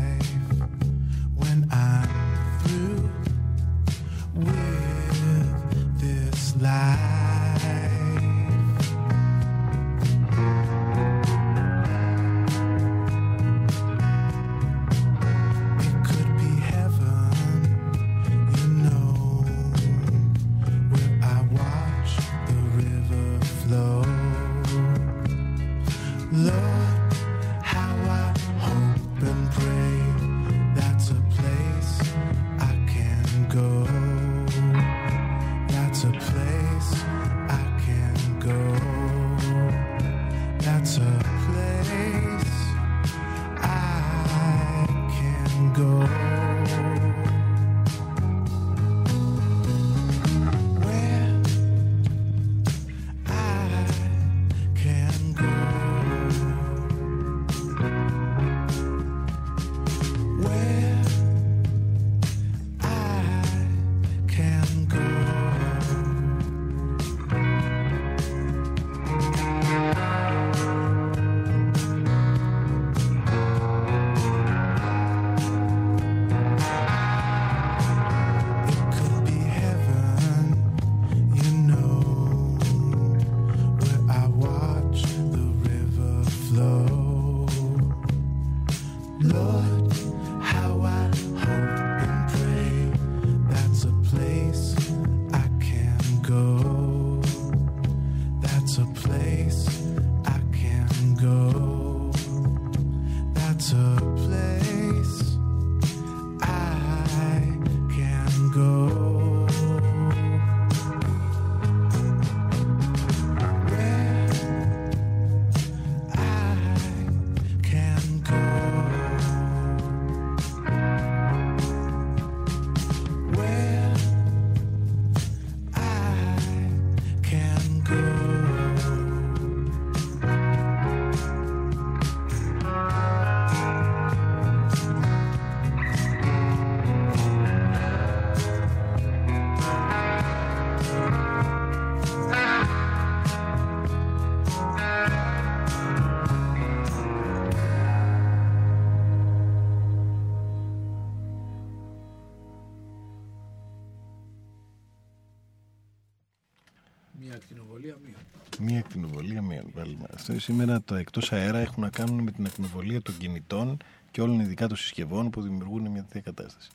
Πάλι. 160.27 160.37
Αυτό 160.37 160.53
σήμερα 160.53 160.81
τα 160.81 160.97
εκτός 160.97 161.31
αέρα 161.31 161.57
έχουν 161.57 161.83
να 161.83 161.89
κάνουν 161.89 162.23
με 162.23 162.31
την 162.31 162.45
ακτινοβολία 162.45 163.01
των 163.01 163.17
κινητών 163.17 163.77
και 164.11 164.21
όλων 164.21 164.39
ειδικά 164.39 164.67
των 164.67 164.77
συσκευών 164.77 165.29
που 165.29 165.41
δημιουργούν 165.41 165.87
μια 165.87 166.03
τέτοια 166.03 166.21
κατάσταση. 166.21 166.69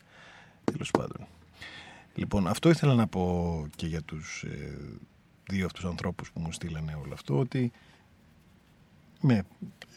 Τέλος 0.64 0.90
πάντων. 0.90 1.26
Λοιπόν, 2.14 2.46
αυτό 2.46 2.68
ήθελα 2.68 2.94
να 2.94 3.06
πω 3.06 3.66
και 3.76 3.86
για 3.86 4.02
τους 4.02 4.42
ε, 4.42 4.78
δύο 5.50 5.66
αυτούς 5.66 5.84
ανθρώπους 5.84 6.30
που 6.30 6.40
μου 6.40 6.52
στείλανε 6.52 6.98
όλο 7.04 7.12
αυτό, 7.12 7.38
ότι 7.38 7.72
ναι, 9.22 9.40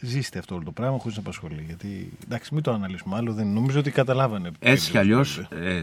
ζήστε 0.02 0.40
αυτό 0.40 0.56
όλο 0.56 0.64
το 0.64 0.72
πράγμα 0.72 0.98
χωρίς 1.00 1.16
να 1.16 1.22
απασχολεί. 1.22 1.64
Γιατί 1.66 2.12
εντάξει, 2.24 2.54
μην 2.54 2.64
το 2.64 2.72
αναλύσουμε 2.72 3.16
άλλο. 3.16 3.34
Δεν, 3.34 3.48
νομίζω 3.48 3.80
ότι 3.80 3.92
καταλάβανε. 3.92 4.52
Έτσι 4.60 4.92
κι 4.92 4.98
αλλιώς 4.98 5.38
Ε, 5.50 5.82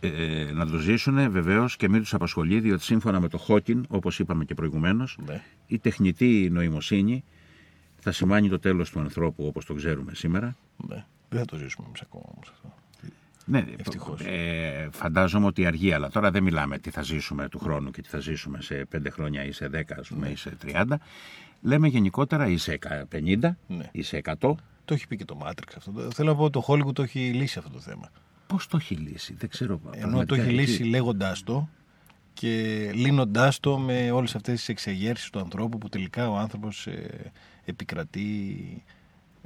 ε, 0.00 0.52
να 0.52 0.66
το 0.66 0.76
ζήσουν 0.76 1.30
βεβαίως 1.30 1.76
και 1.76 1.88
μην 1.88 2.00
τους 2.00 2.14
απασχολεί, 2.14 2.60
διότι 2.60 2.82
σύμφωνα 2.82 3.20
με 3.20 3.28
το 3.28 3.38
Χόκκιν, 3.38 3.84
όπως 3.88 4.18
είπαμε 4.18 4.44
και 4.44 4.54
προηγουμένως, 4.54 5.18
Ναι. 5.26 5.42
η 5.66 5.78
τεχνητή 5.78 6.48
νοημοσύνη 6.52 7.24
θα 7.98 8.12
σημάνει 8.12 8.48
το 8.48 8.58
τέλος 8.58 8.90
του 8.90 9.00
ανθρώπου 9.00 9.46
όπως 9.46 9.64
το 9.64 9.74
ξέρουμε 9.74 10.14
σήμερα. 10.14 10.56
Ναι. 10.88 11.04
Δεν 11.28 11.38
θα 11.38 11.44
το 11.44 11.56
ζήσουμε 11.56 11.86
εμείς 11.86 12.00
ακόμα 12.00 12.24
όμως 12.34 12.48
αυτό. 12.48 12.74
Ναι, 13.44 13.64
Ευτυχώς. 13.76 14.20
Ε, 14.20 14.88
φαντάζομαι 14.92 15.46
ότι 15.46 15.66
αργεί, 15.66 15.92
αλλά 15.92 16.10
τώρα 16.10 16.30
δεν 16.30 16.42
μιλάμε 16.42 16.78
τι 16.78 16.90
θα 16.90 17.02
ζήσουμε 17.02 17.48
του 17.48 17.58
χρόνου 17.58 17.90
και 17.90 18.02
τι 18.02 18.08
θα 18.08 18.18
ζήσουμε 18.18 18.60
σε 18.62 18.86
5 18.92 19.10
χρόνια 19.10 19.44
ή 19.44 19.52
σε 19.52 19.68
10 19.72 19.80
ας 19.98 20.08
πούμε, 20.08 20.28
ή 20.28 20.36
σε 20.36 20.56
30. 20.66 20.84
Λέμε 21.62 21.88
γενικότερα 21.88 22.46
ή 22.48 22.56
σε 22.56 22.78
50 23.12 23.38
Ναι. 23.66 23.88
ή 23.92 24.02
σε 24.02 24.16
100. 24.24 24.34
Το 24.84 24.94
έχει 24.94 25.06
πει 25.06 25.16
και 25.16 25.24
το 25.24 25.38
Matrix 25.44 25.72
αυτό. 25.76 25.90
Το- 25.92 26.10
Θέλω 26.10 26.30
να 26.30 26.36
πω 26.36 26.42
ότι 26.44 26.52
το 26.52 26.64
Hollywood 26.68 26.94
το 26.94 27.02
έχει 27.02 27.30
λύσει 27.32 27.58
αυτό 27.58 27.70
το 27.70 27.80
θέμα. 27.80 28.10
Πώς 28.46 28.66
το 28.66 28.76
έχει 28.76 28.94
λύσει, 28.94 29.34
δεν 29.34 29.48
ξέρω. 29.48 29.80
Ενώ 29.84 29.90
το 29.92 29.98
πραγματικά, 30.00 30.34
έχει 30.42 30.42
εκεί- 30.50 30.58
λύσει 30.60 30.82
λέγοντάς 30.82 31.42
το 31.42 31.68
και 32.32 32.90
λύνοντάς 32.94 33.60
το 33.60 33.78
με 33.78 34.10
όλες 34.10 34.34
αυτές 34.34 34.58
τις 34.58 34.68
εξεγέρσεις 34.68 35.30
του 35.30 35.38
ανθρώπου 35.38 35.78
που 35.78 35.88
τελικά 35.88 36.30
ο 36.30 36.36
άνθρωπος 36.36 36.88
επικρατεί 37.64 38.22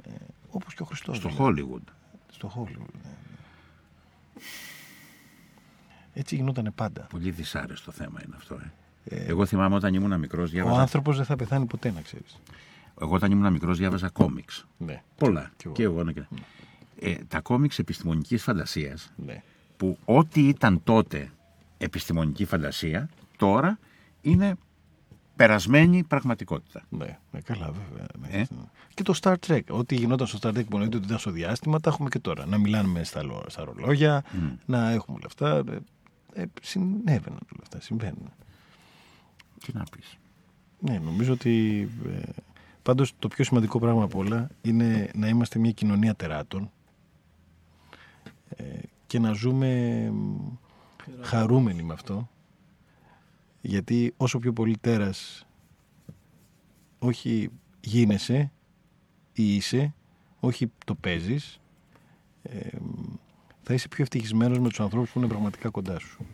ε, 0.03 0.09
όπως 0.49 0.73
και 0.73 0.81
ο 0.81 0.85
Χριστός. 0.85 1.17
Στο 1.17 1.29
Hollywood. 1.37 1.83
Στο 2.31 2.51
Hollywood. 2.55 2.93
ναι. 3.03 3.11
Έτσι 6.13 6.35
γινόταν 6.35 6.71
πάντα. 6.75 7.01
Πολύ 7.09 7.31
δυσάρεστο 7.31 7.91
θέμα 7.91 8.21
είναι 8.25 8.35
αυτό. 8.37 8.55
Ε. 8.55 8.71
Εγώ 9.09 9.45
θυμάμαι 9.45 9.75
όταν 9.75 9.93
ήμουν 9.93 10.19
μικρός 10.19 10.47
Ο 10.49 10.51
διάβαζα. 10.51 10.81
άνθρωπος 10.81 11.15
δεν 11.15 11.25
θα 11.25 11.35
πεθάνει 11.35 11.65
ποτέ, 11.65 11.91
να 11.91 12.01
ξέρεις. 12.01 12.39
Εγώ 13.01 13.15
όταν 13.15 13.31
ήμουν 13.31 13.51
μικρός 13.51 13.77
διάβαζα 13.77 14.09
κόμιξ. 14.09 14.65
Ναι. 14.77 15.03
Πολλά. 15.17 15.51
Κι 15.57 15.63
εγώ. 15.65 15.73
Και 15.75 15.83
εγώ, 15.83 16.03
ναι, 16.03 16.11
και... 16.11 16.23
Ε, 16.99 17.15
τα 17.27 17.39
κόμιξ 17.41 17.79
επιστημονικής 17.79 18.43
φαντασίας 18.43 19.11
ναι. 19.25 19.43
που 19.77 19.97
ό,τι 20.05 20.47
ήταν 20.47 20.81
τότε 20.83 21.29
επιστημονική 21.77 22.45
φαντασία 22.45 23.09
τώρα 23.37 23.79
είναι 24.21 24.55
περασμένη 25.35 26.03
πραγματικότητα. 26.03 26.83
Ναι, 26.89 27.17
ναι, 27.31 27.39
καλά, 27.39 27.71
βέβαια. 27.71 28.05
Ναι. 28.19 28.27
Ε; 28.27 28.45
Και 28.93 29.03
το 29.03 29.13
Star 29.21 29.35
Trek. 29.47 29.59
Ό,τι 29.69 29.95
γινόταν 29.95 30.27
στο 30.27 30.37
Star 30.41 30.49
Trek 30.57 30.63
που 30.69 30.75
εννοείται 30.75 30.97
ότι 30.97 31.05
ήταν 31.05 31.17
στο 31.17 31.31
διάστημα, 31.31 31.79
τα 31.79 31.89
έχουμε 31.89 32.09
και 32.09 32.19
τώρα. 32.19 32.45
Να 32.45 32.57
μιλάμε 32.57 33.03
στα, 33.03 33.23
λο- 33.23 33.45
στα 33.47 33.63
ρολόγια, 33.63 34.23
να 34.65 34.89
έχουμε 34.91 35.17
όλα 35.17 35.25
αυτά. 35.25 35.63
Ε, 36.33 36.41
ε, 36.41 36.45
συνέβαιναν 36.61 37.39
όλα 37.53 37.61
αυτά, 37.61 37.81
συμβαίνουν. 37.81 38.31
Τι 39.65 39.71
να 39.73 39.83
πεις. 39.83 40.17
Ναι, 40.79 40.99
νομίζω 40.99 41.33
ότι 41.33 41.87
ε, 42.05 42.29
πάντως 42.81 43.13
το 43.19 43.27
πιο 43.27 43.43
σημαντικό 43.43 43.79
πράγμα 43.79 44.03
από 44.03 44.19
όλα 44.19 44.49
είναι 44.61 45.11
να 45.15 45.27
είμαστε 45.27 45.59
μια 45.59 45.71
κοινωνία 45.71 46.15
τεράτων 46.15 46.71
ε, 48.49 48.63
και 49.07 49.19
να 49.19 49.31
ζούμε 49.31 50.09
μ, 50.11 50.35
χαρούμενοι 51.21 51.83
με 51.83 51.93
αυτό 51.93 52.29
γιατί 53.61 54.13
όσο 54.17 54.39
πιο 54.39 54.53
πολύ 54.53 54.77
τέρας 54.77 55.47
όχι 56.99 57.49
γίνεσαι 57.81 58.51
ή 59.33 59.55
είσαι, 59.55 59.93
όχι 60.39 60.71
το 60.85 60.95
παίζεις 60.95 61.59
ε, 62.43 62.67
θα 63.67 63.73
είσαι 63.73 63.87
πιο 63.87 64.03
ευτυχισμένος 64.03 64.59
με 64.59 64.69
τους 64.69 64.79
ανθρώπους 64.79 65.09
που 65.09 65.19
είναι 65.19 65.27
πραγματικά 65.27 65.69
κοντά 65.69 65.99
σου. 65.99 66.25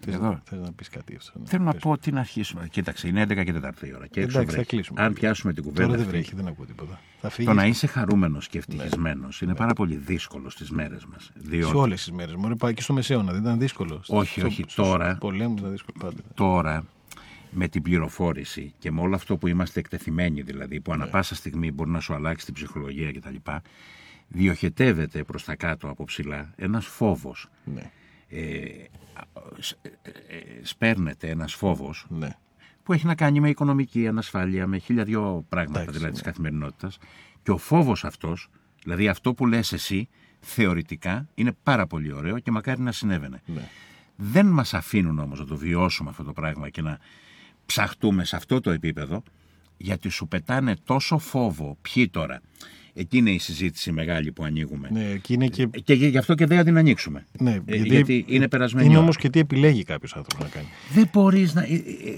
Θες, 0.00 0.14
Εδώ. 0.14 0.28
να, 0.30 0.42
θες 0.44 0.58
να 0.60 0.72
πεις 0.72 0.88
κάτι 0.88 1.12
γι' 1.12 1.18
αυτό. 1.18 1.38
ναι. 1.38 1.46
Θέλω 1.46 1.64
να 1.64 1.72
Πες. 1.72 1.80
πω 1.82 1.98
τι 1.98 2.12
να 2.12 2.20
αρχίσουμε. 2.20 2.68
Κοίταξε, 2.70 3.08
είναι 3.08 3.22
11 3.22 3.44
και 3.44 3.52
4 3.52 3.86
η 3.86 3.94
ώρα. 3.94 4.06
Και 4.06 4.20
έξω 4.20 4.38
Εντάξει, 4.38 4.38
θα 4.38 4.44
βρέχει. 4.44 4.66
κλείσουμε. 4.68 5.02
Αν 5.02 5.12
πιάσουμε 5.12 5.52
την 5.52 5.62
κουβέντα. 5.62 5.82
Τώρα 5.82 5.96
δεν 5.96 6.06
αυτή, 6.06 6.16
βρέχει, 6.18 6.34
δεν 6.34 6.46
ακούω 6.46 6.64
τίποτα. 6.64 7.00
Θα 7.20 7.28
φύγεις 7.30 7.50
Το 7.50 7.56
να 7.56 7.66
είσαι 7.66 7.86
χαρούμενος 7.86 8.48
και 8.48 8.58
ευτυχισμένος 8.58 9.40
είναι 9.40 9.54
πάρα 9.54 9.72
πολύ 9.72 9.96
δύσκολο 9.96 10.50
στις 10.50 10.70
μέρες 10.70 11.04
μας. 11.06 11.22
σε 11.24 11.32
Διότι 11.34 11.76
όλες 11.76 12.02
τις 12.04 12.12
μέρες. 12.12 12.34
Μωρέ, 12.34 12.54
πάει 12.54 12.74
και 12.74 12.82
στο 12.82 12.92
Μεσαίωνα, 12.92 13.32
δεν 13.32 13.40
ήταν 13.42 13.58
δύσκολο. 13.58 14.00
Όχι, 14.06 14.42
όχι, 14.44 14.64
τώρα. 14.74 15.16
Πολέμους 15.20 15.58
ήταν 15.60 15.70
δύσκολο 15.70 15.96
πάντα. 16.00 16.20
τώρα 16.34 16.84
με 17.50 17.68
την 17.68 17.82
πληροφόρηση 17.82 18.72
και 18.78 18.90
με 18.92 19.00
όλο 19.00 19.14
αυτό 19.14 19.36
που 19.36 19.46
είμαστε 19.48 19.80
εκτεθειμένοι 19.80 20.42
δηλαδή, 20.42 20.80
που 20.80 20.92
ανα 20.92 21.04
Ναι. 21.04 21.10
πάσα 21.10 21.34
στιγμή 21.34 21.72
μπορεί 21.72 21.90
να 21.90 22.00
σου 22.00 22.14
αλλάξει 22.14 22.44
την 22.44 22.54
ψυχολογία 22.54 23.12
κτλ. 23.12 23.34
Διοχετεύεται 24.28 25.24
προς 25.24 25.44
τα 25.44 25.56
κάτω 25.56 25.88
από 25.88 26.04
ψηλά 26.04 26.52
ένας 26.56 26.86
φόβος. 26.86 27.48
Ναι, 27.64 27.90
Ε, 28.28 28.66
σ- 29.58 29.76
ε, 29.82 29.88
ε, 30.10 30.40
σπέρνεται 30.62 31.28
ένας 31.30 31.54
φόβος 31.54 32.06
ναι. 32.08 32.28
που 32.82 32.92
έχει 32.92 33.06
να 33.06 33.14
κάνει 33.14 33.40
με 33.40 33.48
οικονομική 33.48 34.08
ανασφάλεια, 34.08 34.66
με 34.66 34.78
χίλια 34.78 35.04
δυο 35.04 35.44
πράγματα 35.48 35.80
Εντάξει, 35.80 35.98
δηλαδή 35.98 36.04
ναι. 36.04 36.10
της 36.22 36.22
καθημερινότητας. 36.32 36.98
Και 37.42 37.50
ο 37.50 37.56
φόβος 37.56 38.04
αυτός, 38.04 38.48
δηλαδή 38.82 39.08
αυτό 39.08 39.34
που 39.34 39.46
λες 39.46 39.72
εσύ, 39.72 40.08
θεωρητικά 40.40 41.28
είναι 41.34 41.52
πάρα 41.62 41.86
πολύ 41.86 42.12
ωραίο 42.12 42.38
και 42.38 42.50
μακάρι 42.50 42.80
να 42.80 42.92
συνέβαινε. 42.92 43.42
Ναι. 43.46 43.68
Δεν 44.16 44.46
μας 44.46 44.74
αφήνουν 44.74 45.18
όμως 45.18 45.38
να 45.38 45.46
το 45.46 45.56
βιώσουμε 45.56 46.10
αυτό 46.10 46.24
το 46.24 46.32
πράγμα 46.32 46.68
και 46.68 46.82
να 46.82 46.98
ψαχτούμε 47.66 48.24
σε 48.24 48.36
αυτό 48.36 48.60
το 48.60 48.70
επίπεδο, 48.70 49.22
γιατί 49.78 50.08
σου 50.08 50.28
πετάνε 50.28 50.74
τόσο 50.84 51.18
φόβο. 51.18 51.76
Ποιοι 51.82 52.08
τώρα; 52.08 52.40
Εκεί 52.94 53.16
είναι 53.18 53.30
η 53.30 53.38
συζήτηση 53.38 53.92
μεγάλη 53.92 54.32
που 54.32 54.44
ανοίγουμε. 54.44 54.88
ναι 54.92 55.02
και 55.22 55.32
είναι 55.32 55.46
και. 55.46 55.66
Και 55.66 55.94
γι' 55.94 56.06
γι' 56.08 56.18
αυτό 56.18 56.34
και 56.34 56.46
δεν 56.46 56.56
θα 56.58 56.64
την 56.64 56.76
ανοίξουμε. 56.76 57.26
Ναι, 57.38 57.58
Ε, 57.64 57.76
γιατί 57.76 58.24
είναι 58.28 58.48
περασμένη 58.48 58.84
Είναι 58.86 58.94
ώρα. 58.94 59.02
όμως 59.02 59.16
και 59.16 59.28
τι 59.30 59.38
επιλέγει 59.38 59.82
κάποιος 59.84 60.16
άνθρωπος 60.16 60.44
να 60.46 60.52
κάνει. 60.54 60.66
Δεν 60.92 61.08
μπορείς 61.12 61.54
να. 61.54 61.62
ε, 61.62 61.66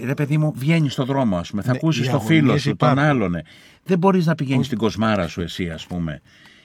ε, 0.01 0.05
Ρε 0.05 0.13
παιδί 0.13 0.37
μου, 0.37 0.53
βγαίνεις 0.55 0.93
στον 0.93 1.05
δρόμο, 1.05 1.37
ας 1.37 1.49
πούμε. 1.49 1.61
Θα 1.61 1.71
Ναι, 1.71 1.77
ακούσεις 1.81 2.07
οι 2.07 2.09
το 2.09 2.19
φίλο 2.19 2.37
αγωνίες 2.39 2.61
σου, 2.61 2.69
υπάρχουν. 2.69 2.97
τον 2.97 3.07
άλλον. 3.07 3.35
ε. 3.35 3.43
Δεν 3.83 3.97
μπορείς 3.97 4.25
να 4.25 4.35
πηγαίνεις 4.35 4.65
στην 4.65 4.77
κοσμάρα 4.77 5.27
σου, 5.27 5.41
εσύ, 5.41 5.69
ας 5.69 5.85
πούμε, 5.87 6.21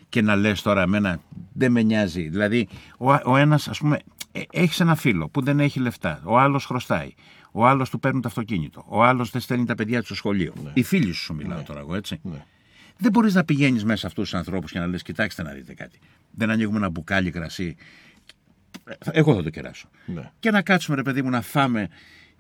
και 0.09 0.23
να 0.23 0.37
λες 0.37 0.63
τώρα 0.63 0.83
εμένα 0.83 1.21
δεν 1.53 1.73
με 1.73 1.83
νοιάζει. 1.83 2.29
Δηλαδή, 2.29 2.69
ο, 2.99 3.13
ο 3.25 3.37
ένας, 3.37 3.69
ας 3.69 3.79
πούμε, 3.79 3.99
ε, 4.33 4.41
έχεις 4.53 4.81
ένα 4.81 4.95
φίλο 4.95 5.29
που 5.29 5.43
δεν 5.43 5.61
έχει 5.61 5.81
λεφτά. 5.81 6.21
Ο 6.25 6.39
άλλος 6.39 6.65
χρωστάει. 6.67 7.15
Ο 7.59 7.67
άλλος 7.67 7.91
του 7.91 7.99
παίρνουν 7.99 8.21
το 8.23 8.29
αυτοκίνητο. 8.29 8.85
Ο 8.89 9.03
άλλος 9.05 9.31
δεν 9.31 9.41
στέλνει 9.41 9.65
τα 9.65 9.75
παιδιά 9.75 9.99
του 9.99 10.05
στο 10.05 10.15
σχολείο. 10.15 10.53
Οι 10.75 10.83
φίλοι 10.83 11.13
σου 11.13 11.23
σου 11.23 11.35
μιλάω 11.35 11.63
τώρα 11.63 11.81
εγώ, 11.81 11.95
έτσι. 11.95 12.21
Ναι. 12.23 12.45
Δεν 12.99 13.11
μπορείς 13.11 13.35
να 13.35 13.45
πηγαίνεις 13.45 13.85
μέσα 13.85 13.99
σε 13.99 14.07
αυτούς 14.07 14.31
τους 14.31 14.39
ανθρώπους 14.39 14.73
και 14.73 14.79
να 14.79 14.87
λες: 14.87 15.03
Κοιτάξτε 15.03 15.43
να 15.43 15.51
δείτε 15.53 15.75
κάτι. 15.75 15.99
Δεν 16.31 16.51
ανοίγουμε 16.51 16.77
ένα 16.79 16.89
μπουκάλι 16.89 17.31
κρασί. 17.31 17.77
Εγώ 19.11 19.35
θα 19.35 19.43
το 19.43 19.51
κεράσω. 19.51 19.89
Ναι. 20.07 20.31
Και 20.41 20.51
να 20.51 20.63
κάτσουμε, 20.63 20.97
ρε 20.97 21.03
παιδί 21.03 21.23
μου, 21.23 21.31
να 21.31 21.41
φάμε 21.41 21.89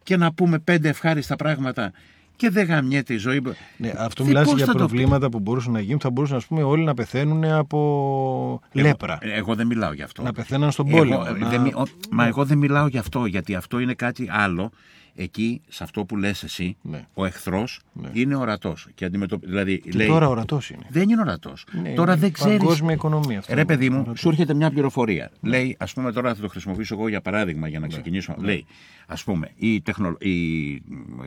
και 0.03 0.17
να 0.17 0.33
πούμε 0.33 0.59
πέντε 0.59 0.89
ευχάριστα 0.89 1.37
πράγματα 1.37 1.93
και 2.37 2.51
δεν 2.51 2.67
γαμιέται 2.67 3.15
η 3.15 3.17
ζωή. 3.17 3.43
Ναι, 3.77 3.93
αυτό 3.97 4.23
Δεν 4.25 4.33
μιλάς 4.33 4.45
πώς 4.49 4.57
για 4.57 4.67
θα 4.67 4.73
το- 4.73 4.79
προβλήματα 4.79 5.29
που 5.29 5.39
μπορούσαν 5.41 5.73
να 5.73 5.81
γίνουν. 5.81 6.01
Θα 6.01 6.11
μπορούσαν 6.11 6.37
ας 6.37 6.47
πούμε, 6.47 6.63
όλοι 6.63 6.85
να 6.85 6.95
πεθαίνουν 6.95 7.45
από 7.45 8.61
λέπρα. 8.73 9.19
Εγώ, 9.21 9.35
εγώ 9.35 9.55
δεν 9.55 9.67
μιλάω 9.67 9.93
γι' 9.93 10.03
αυτό. 10.03 10.23
Να 10.23 10.33
πεθαίναν 10.33 10.71
στον 10.73 10.89
πόλεμο, 10.91 11.23
Εγώ, 11.27 11.37
να- 11.39 11.49
δεν 11.49 11.61
μι- 11.61 11.75
ο- 11.77 11.87
Μα 12.11 12.27
εγώ 12.27 12.45
δεν 12.45 12.59
μιλάω 12.59 12.87
γι' 12.87 12.99
αυτό, 12.99 13.27
γιατί 13.27 13.55
αυτό 13.55 13.79
είναι 13.79 13.95
κάτι 13.95 14.29
άλλο. 14.31 14.71
Εκεί, 15.19 15.61
σε 15.69 15.83
αυτό 15.85 16.05
που 16.05 16.17
λες 16.17 16.43
εσύ, 16.43 16.77
Ναι. 16.83 17.07
ο 17.15 17.25
εχθρός 17.25 17.81
Ναι. 17.93 18.09
είναι 18.13 18.35
ορατός. 18.37 18.89
Και 18.95 19.05
αντιμετω... 19.05 19.39
δηλαδή, 19.43 19.79
Και 19.81 19.91
λέει, 19.91 20.07
τώρα 20.07 20.29
ορατός 20.29 20.71
είναι. 20.71 20.83
δεν 20.89 21.09
είναι 21.09 21.21
ορατός. 21.21 21.65
Ναι, 21.83 21.93
τώρα 21.95 22.13
είναι 22.13 22.21
δεν 22.21 22.33
ξέρεις... 22.33 22.59
Παγκόσμια 22.59 22.95
οικονομία 22.95 23.39
αυτό. 23.39 23.55
Ρε 23.55 23.65
παιδί 23.65 23.91
μου, 23.91 23.97
Ορατός. 23.99 24.21
σου 24.21 24.29
έρχεται 24.29 24.55
μια 24.55 24.71
πληροφορία. 24.71 25.31
Λέει, 25.41 25.77
ας 25.79 25.93
πούμε, 25.93 26.13
τώρα 26.13 26.35
θα 26.35 26.41
το 26.41 26.49
χρησιμοποιήσω 26.49 26.95
εγώ 26.95 27.09
για 27.09 27.21
παράδειγμα 27.21 27.69
για 27.69 27.79
να 27.81 27.87
ξεκινήσουμε. 27.87 28.37
Λέει, 28.47 28.67
ας 29.07 29.25
πούμε, 29.25 29.51
η, 29.57 29.81
τεχνο... 29.81 30.17
η 30.19 30.83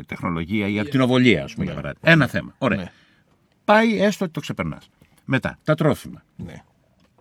τεχνολογία, 0.05 0.67
η 0.67 0.79
ακτινοβολία, 0.79 1.43
ας 1.43 1.53
πούμε, 1.53 1.65
για 1.65 1.73
παράδειγμα. 1.73 2.09
Ένα 2.11 2.27
θέμα. 2.27 2.55
Ωραία. 2.57 2.77
Ναι. 2.77 2.91
Πάει 3.65 4.01
έστω 4.01 4.23
ότι 4.23 4.33
το 4.33 4.39
ξεπερνάς. 4.39 4.89
Μετά, 5.25 5.59
τα 5.63 5.75
τρόφιμα. 5.75 6.23
Ναι. 6.35 6.63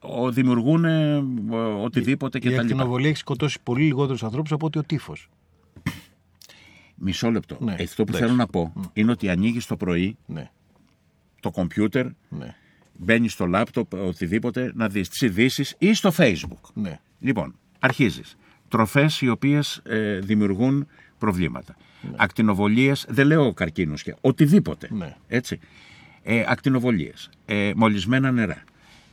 Ο, 0.01 0.31
δημιουργούν 0.31 0.85
ε, 0.85 1.17
ο- 1.51 1.83
οτιδήποτε 1.83 2.39
Η 2.39 2.41
κτλ. 2.41 2.59
ακτινοβολία 2.59 3.09
έχει 3.09 3.19
σκοτώσει 3.19 3.59
πολύ 3.63 3.83
λιγότερους 3.83 4.23
ανθρώπους 4.23 4.53
από 4.53 4.67
ότι 4.67 4.79
ο 4.79 4.83
τύφος. 4.85 5.29
Μισό 7.01 7.31
λεπτό. 7.31 7.57
Ναι, 7.61 7.73
Αυτό 7.73 8.05
που 8.05 8.11
εντάξει. 8.11 8.21
θέλω 8.21 8.35
να 8.35 8.47
πω 8.47 8.73
είναι 8.93 9.11
ότι 9.11 9.29
ανοίγεις 9.29 9.67
το 9.67 9.77
πρωί 9.77 10.17
Ναι. 10.27 10.51
το 11.41 11.51
κομπιούτερ, 11.51 12.07
Ναι. 12.29 12.55
μπαίνεις 12.97 13.33
στο 13.33 13.47
λάπτοπ, 13.47 13.95
οτιδήποτε, 13.95 14.73
να 14.75 14.89
δεις 14.89 15.09
τις 15.09 15.21
ειδήσεις 15.21 15.75
ή 15.79 15.95
στο 15.95 16.13
Facebook. 16.17 16.71
Ναι. 16.75 16.99
Λοιπόν, 17.21 17.55
αρχίζεις. 17.79 18.37
Τροφές 18.69 19.21
οι 19.21 19.29
οποίες 19.29 19.81
ε, 19.85 20.19
δημιουργούν 20.19 20.87
προβλήματα. 21.19 21.77
Ναι. 22.03 22.11
Ακτινοβολίες, 22.17 23.07
δεν 23.09 23.27
λέω 23.27 23.53
καρκίνου 23.53 23.95
και 23.95 24.15
οτιδήποτε. 24.21 24.89
Ναι. 24.93 25.17
Έτσι. 25.29 25.59
Ε, 26.23 26.45
Ακτινοβολίες. 26.47 27.31
Ε, 27.47 27.73
μολυσμένα 27.77 28.33
νερά. 28.33 28.63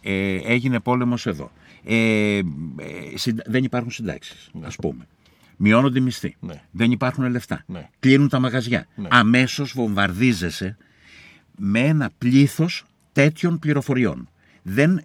Ε, 0.01 0.35
έγινε 0.35 0.79
πόλεμος 0.79 1.25
εδώ. 1.25 1.51
Ε, 1.83 2.37
ε, 2.37 2.43
συντα- 3.15 3.43
δεν 3.47 3.63
υπάρχουν 3.63 3.91
συντάξεις, 3.91 4.49
Ναι. 4.53 4.65
ας 4.65 4.75
πούμε. 4.75 5.07
Μειώνονται 5.57 5.99
οι 5.99 6.01
μισθοί. 6.01 6.35
Ναι. 6.39 6.61
Δεν 6.71 6.91
υπάρχουν 6.91 7.29
λεφτά. 7.29 7.63
Ναι. 7.67 7.89
Κλείνουν 7.99 8.29
τα 8.29 8.39
μαγαζιά. 8.39 8.85
Ναι. 8.95 9.07
Αμέσως 9.11 9.71
βομβαρδίζεσαι 9.75 10.77
με 11.57 11.79
ένα 11.79 12.09
πλήθος 12.17 12.83
τέτοιων 13.11 13.59
πληροφοριών. 13.59 14.29
Δεν, 14.63 15.01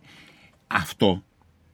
αυτό 0.67 1.25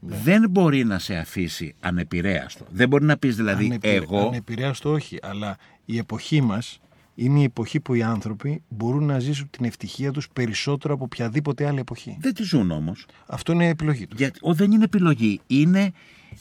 Ναι. 0.00 0.16
δεν 0.24 0.50
μπορεί 0.50 0.84
να 0.84 0.98
σε 0.98 1.16
αφήσει 1.16 1.74
ανεπηρέαστο. 1.80 2.66
Δεν 2.70 2.88
μπορεί 2.88 3.04
να 3.04 3.16
πεις 3.16 3.36
δηλαδή 3.36 3.64
Ανεπηρε- 3.64 4.02
εγώ... 4.02 4.26
Ανεπηρέαστο 4.26 4.90
όχι, 4.92 5.18
αλλά 5.22 5.56
η 5.84 5.98
εποχή 5.98 6.40
μας 6.40 6.80
είναι 7.14 7.40
η 7.40 7.42
εποχή 7.42 7.80
που 7.80 7.94
οι 7.94 8.02
άνθρωποι 8.02 8.62
μπορούν 8.68 9.04
να 9.04 9.18
ζήσουν 9.18 9.50
την 9.50 9.64
ευτυχία 9.64 10.10
τους 10.10 10.28
περισσότερο 10.32 10.94
από 10.94 11.04
οποιαδήποτε 11.04 11.66
άλλη 11.66 11.78
εποχή. 11.78 12.16
Δεν 12.20 12.34
τη 12.34 12.42
ζουν 12.42 12.70
όμως. 12.70 13.06
Αυτό 13.26 13.52
είναι 13.52 13.68
επιλογή 13.68 14.06
τους. 14.06 14.18
Γιατί, 14.18 14.38
ο, 14.42 14.54
δεν 14.54 14.72
είναι 14.72 14.84
επιλογή. 14.84 15.40
Είναι 15.46 15.92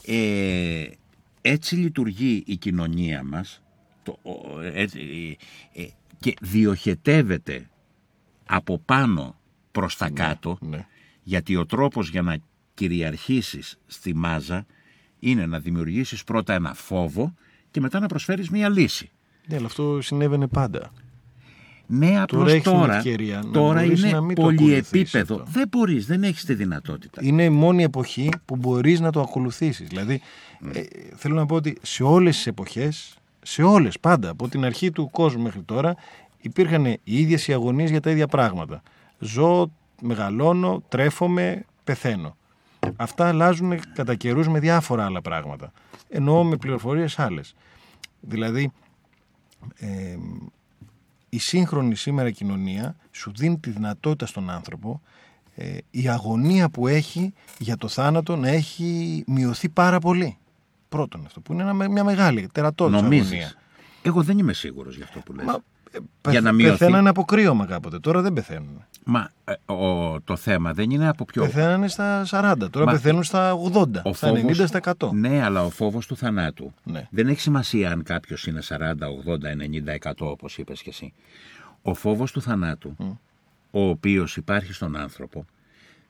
ε, 0.06 0.84
έτσι 1.48 1.76
λειτουργεί 1.76 2.44
η 2.46 2.58
κοινωνία 2.58 3.24
μας 3.24 3.62
το, 4.04 4.20
ο, 4.22 4.62
έτσι, 4.62 5.38
ε, 5.74 5.82
ε, 5.82 5.88
και 6.20 6.34
διοχετεύεται 6.42 7.70
από 8.46 8.80
πάνω 8.80 9.36
προς 9.72 9.98
τα 9.98 10.10
κάτω 10.10 10.58
ναι. 10.62 10.86
γιατί 11.24 11.56
ο 11.56 11.66
τρόπος 11.66 12.10
για 12.10 12.22
να 12.22 12.38
κυριαρχήσεις 12.74 13.78
στη 13.86 14.16
μάζα 14.16 14.66
είναι 15.20 15.46
να 15.46 15.60
δημιουργήσεις 15.60 16.24
πρώτα 16.24 16.54
ένα 16.54 16.74
φόβο 16.74 17.34
και 17.72 17.80
μετά 17.80 18.00
να 18.00 18.08
προσφέρεις 18.08 18.50
μία 18.50 18.70
λύση. 18.70 19.12
Ναι, 19.48 19.56
αλλά 19.56 19.66
αυτό 19.66 20.02
συνέβαινε 20.02 20.48
πάντα. 20.48 20.94
Ναι, 21.88 22.22
απλώς 22.22 22.52
έχεις 22.52 22.64
την 22.64 22.72
τώρα, 22.72 22.96
ευκαιρία 22.96 23.42
να 23.46 23.52
τώρα 23.52 23.82
μπορείς 23.82 24.04
είναι 24.04 24.12
να 24.12 24.22
μην 24.22 24.36
το 24.36 24.42
πολυεπίπεδο. 24.42 24.78
ακολουθήσεις 24.78 25.22
αυτό. 25.22 25.44
Δεν 25.48 25.68
μπορείς, 25.68 26.06
δεν 26.06 26.24
έχεις 26.24 26.46
τη 26.46 26.54
δυνατότητα. 26.54 27.22
Είναι 27.24 27.44
η 27.44 27.50
μόνη 27.50 27.84
εποχή 27.84 28.30
που 28.46 28.56
μπορείς 28.56 29.00
να 29.00 29.12
το 29.12 29.22
ακολουθήσεις. 29.22 29.88
Δηλαδή, 29.88 30.22
ε, 30.74 30.82
θέλω 31.16 31.36
να 31.36 31.46
πω 31.46 31.56
ότι 31.56 31.78
σε 31.82 32.04
όλες 32.04 32.36
τις 32.36 32.48
εποχές, 32.48 33.18
σε 33.42 33.64
όλες 33.64 34.00
πάντα, 34.00 34.30
από 34.30 34.48
την 34.48 34.66
αρχή 34.66 34.92
του 34.92 35.10
κόσμου 35.12 35.44
μέχρι 35.44 35.62
τώρα, 35.62 35.96
υπήρχαν 36.42 36.86
οι 36.86 37.00
ίδιες 37.04 37.48
οι 37.48 37.54
αγωνίες 37.54 37.90
για 37.90 38.02
τα 38.02 38.10
ίδια 38.10 38.28
πράγματα. 38.28 38.82
Ζω, 39.20 39.72
μεγαλώνω, 40.02 40.84
τρέφομαι, 40.88 41.66
πεθαίνω. 41.84 42.36
Αυτά 42.96 43.28
αλλάζουν 43.28 43.80
κατά 43.94 44.16
καιρούς 44.16 44.48
με 44.48 44.60
διάφορα 44.60 45.06
άλλα 45.06 45.22
πράγματα. 45.22 45.72
Εννοώ 46.10 46.44
με 46.44 46.58
πληροφορίες 46.58 47.20
άλλες. 47.20 47.56
Δηλαδή, 48.20 48.72
ε, 49.76 50.18
η 51.30 51.40
σύγχρονη 51.40 51.96
σήμερα 51.96 52.32
κοινωνία 52.32 52.96
σου 53.12 53.32
δίνει 53.36 53.58
τη 53.58 53.70
δυνατότητα 53.70 54.26
στον 54.26 54.50
άνθρωπο 54.50 55.02
ε, 55.56 55.78
η 55.92 56.10
αγωνία 56.10 56.70
που 56.70 56.88
έχει 56.88 57.34
για 57.58 57.78
το 57.78 57.88
θάνατο 57.88 58.36
να 58.36 58.48
έχει 58.48 59.24
μειωθεί 59.28 59.70
πάρα 59.70 60.00
πολύ. 60.00 60.38
Πρώτον 60.90 61.24
αυτό 61.26 61.42
που 61.42 61.54
είναι 61.54 61.62
ένα- 61.62 61.90
μια 61.90 62.04
μεγάλη 62.04 62.50
τερατώδης 62.52 62.98
αγωνία. 63.00 63.18
Νομίζεις. 63.24 63.58
Εγώ 64.02 64.24
δεν 64.24 64.38
είμαι 64.38 64.54
σίγουρος 64.54 64.96
για 64.96 65.06
αυτό 65.06 65.20
που 65.20 65.34
λες. 65.34 65.46
Μα, 65.46 65.54
ε, 65.54 65.58
Για 66.02 66.32
πεθ- 66.32 66.42
να 66.44 66.52
μειωθεί. 66.52 66.78
Πεθαίνανε 66.78 67.10
από 67.10 67.24
κρύωμα 67.24 67.66
κάποτε, 67.66 68.00
τώρα 68.00 68.22
δεν 68.22 68.34
πεθαίνουν. 68.34 68.84
Μα 69.04 69.30
ε, 69.46 69.74
ο, 69.74 70.22
το 70.22 70.36
θέμα 70.36 70.74
δεν 70.74 70.90
είναι 70.90 71.08
από 71.08 71.26
ποιο. 71.26 71.44
Πεθαίνανε 71.44 71.88
στα 71.88 72.26
40, 72.30 72.54
τώρα 72.72 72.86
Μα- 72.86 72.92
πεθαίνουν 72.92 73.24
στα 73.24 73.54
80, 73.74 73.86
Ο 74.04 74.14
στα 74.14 74.32
90, 74.32 74.64
στα 74.68 74.80
100. 75.00 75.10
Ναι, 75.12 75.44
αλλά 75.44 75.64
ο 75.66 75.70
φόβος 75.70 76.08
του 76.08 76.18
θανάτου 76.18 76.74
Ναι. 76.84 77.08
δεν 77.10 77.28
έχει 77.28 77.40
σημασία 77.40 77.92
αν 77.92 78.04
κάποιος 78.04 78.48
είναι 78.48 78.62
40, 78.62 79.08
80, 79.08 79.56
90, 79.56 79.94
100 79.96 80.12
όπως 80.18 80.58
είπες 80.58 80.82
και 80.82 80.90
εσύ. 80.90 81.14
Ο 81.82 81.94
φόβος 81.94 82.32
του 82.32 82.42
θανάτου, 82.42 82.96
ο 83.72 83.82
οποίος 83.90 84.38
υπάρχει 84.38 84.74
στον 84.74 84.96
άνθρωπο, 84.96 85.46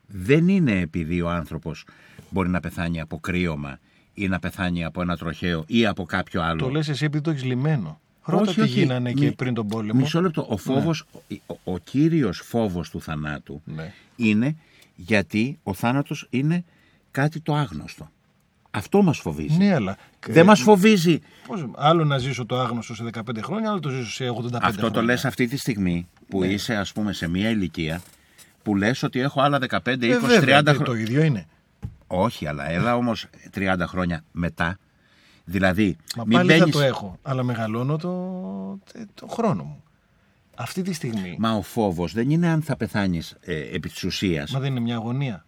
δεν 0.08 0.48
είναι 0.48 0.80
επειδή 0.80 1.22
ο 1.22 1.30
άνθρωπος 1.30 1.86
μπορεί 2.30 2.50
να 2.50 2.60
πεθάνει 2.60 3.02
από 3.02 3.20
κρύωμα 3.20 3.80
ή 4.14 4.28
να 4.28 4.40
πεθάνει 4.40 4.84
από 4.86 5.02
ένα 5.02 5.18
τροχαίο 5.18 5.64
ή 5.68 5.86
από 5.86 6.06
κάποιο 6.06 6.42
άλλο. 6.42 6.60
Το 6.60 6.70
λες 6.70 6.90
εσύ 6.90 7.06
επειδή 7.06 7.24
το 7.24 7.30
έχεις 7.30 7.44
λυμμένο. 7.44 8.00
Ρώτα 8.26 8.54
τι 8.54 8.66
γίνανε 8.68 9.12
και 9.12 9.26
Μη- 9.26 9.32
πριν 9.36 9.54
τον 9.54 9.68
πόλεμο; 9.68 10.00
Μισό 10.00 10.22
λεπτό. 10.22 10.46
Ο, 10.50 10.58
φόβος, 10.58 11.06
ο, 11.48 11.56
ο 11.64 11.78
κύριος 11.78 12.40
φόβος 12.46 12.90
του 12.90 13.02
θανάτου 13.02 13.62
Ναι. 13.66 13.94
είναι 14.16 14.56
γιατί 14.96 15.60
ο 15.64 15.74
θάνατος 15.74 16.28
είναι 16.30 16.64
κάτι 17.12 17.40
το 17.40 17.56
άγνωστο. 17.56 18.10
Αυτό 18.72 19.02
μας 19.02 19.20
φοβίζει. 19.20 19.58
Ναι, 19.58 19.74
αλλά. 19.74 19.98
Δεν 20.28 20.46
μας 20.46 20.62
φοβίζει. 20.62 21.20
Πώς, 21.48 21.66
άλλο 21.76 22.04
να 22.06 22.18
ζήσω 22.18 22.46
το 22.46 22.60
άγνωστο 22.60 22.96
σε 22.96 23.04
15 23.04 23.42
χρόνια, 23.44 23.70
άλλο 23.70 23.80
το 23.80 23.90
ζήσω 23.90 24.12
σε 24.12 24.30
85 24.30 24.60
Αυτό 24.62 24.82
το 24.82 24.88
χρόνια. 24.88 25.02
λες 25.02 25.26
αυτή 25.26 25.48
τη 25.48 25.58
στιγμή 25.58 26.08
που 26.30 26.40
Ναι. 26.40 26.48
είσαι 26.48 26.76
ας 26.76 26.92
πούμε 26.92 27.14
σε 27.14 27.28
μια 27.28 27.50
ηλικία 27.50 28.02
που 28.64 28.76
λες 28.76 29.04
ότι 29.04 29.20
έχω 29.20 29.42
άλλα 29.42 29.60
15, 29.60 30.06
20, 30.06 30.12
Ε, 30.12 30.20
βέβαια, 30.20 30.60
30 30.62 30.64
το- 30.64 30.70
χρόνια. 30.84 30.86
Το 30.86 30.94
ίδιο 30.94 31.24
είναι. 31.24 31.46
Όχι, 32.08 32.48
αλλά 32.48 32.70
έλα 32.70 32.96
όμως 32.96 33.26
30 33.54 33.88
χρόνια 33.88 34.24
μετά. 34.32 34.78
Δηλαδή, 35.46 35.98
Μα 36.16 36.24
μην 36.26 36.38
πάλι 36.38 36.52
θα 36.52 36.58
μπαίνεις- 36.58 36.74
το 36.76 36.82
έχω, 36.82 37.20
αλλά 37.22 37.44
μεγαλώνω 37.44 37.98
το, 37.98 38.80
το 39.14 39.28
χρόνο 39.28 39.64
μου. 39.64 39.84
Αυτή 40.56 40.82
τη 40.82 40.94
στιγμή. 40.94 41.36
Μα, 41.40 41.50
Μα 41.50 41.56
ο 41.56 41.62
φόβος 41.62 42.14
δεν 42.14 42.30
είναι 42.30 42.48
αν 42.48 42.62
θα 42.62 42.76
πεθάνεις 42.76 43.36
ε, 43.42 43.60
επί 43.76 43.90
της 43.90 44.04
ουσίας. 44.04 44.52
δεν 44.52 44.64
είναι 44.72 44.80
μια 44.80 44.96
αγωνία. 44.96 45.46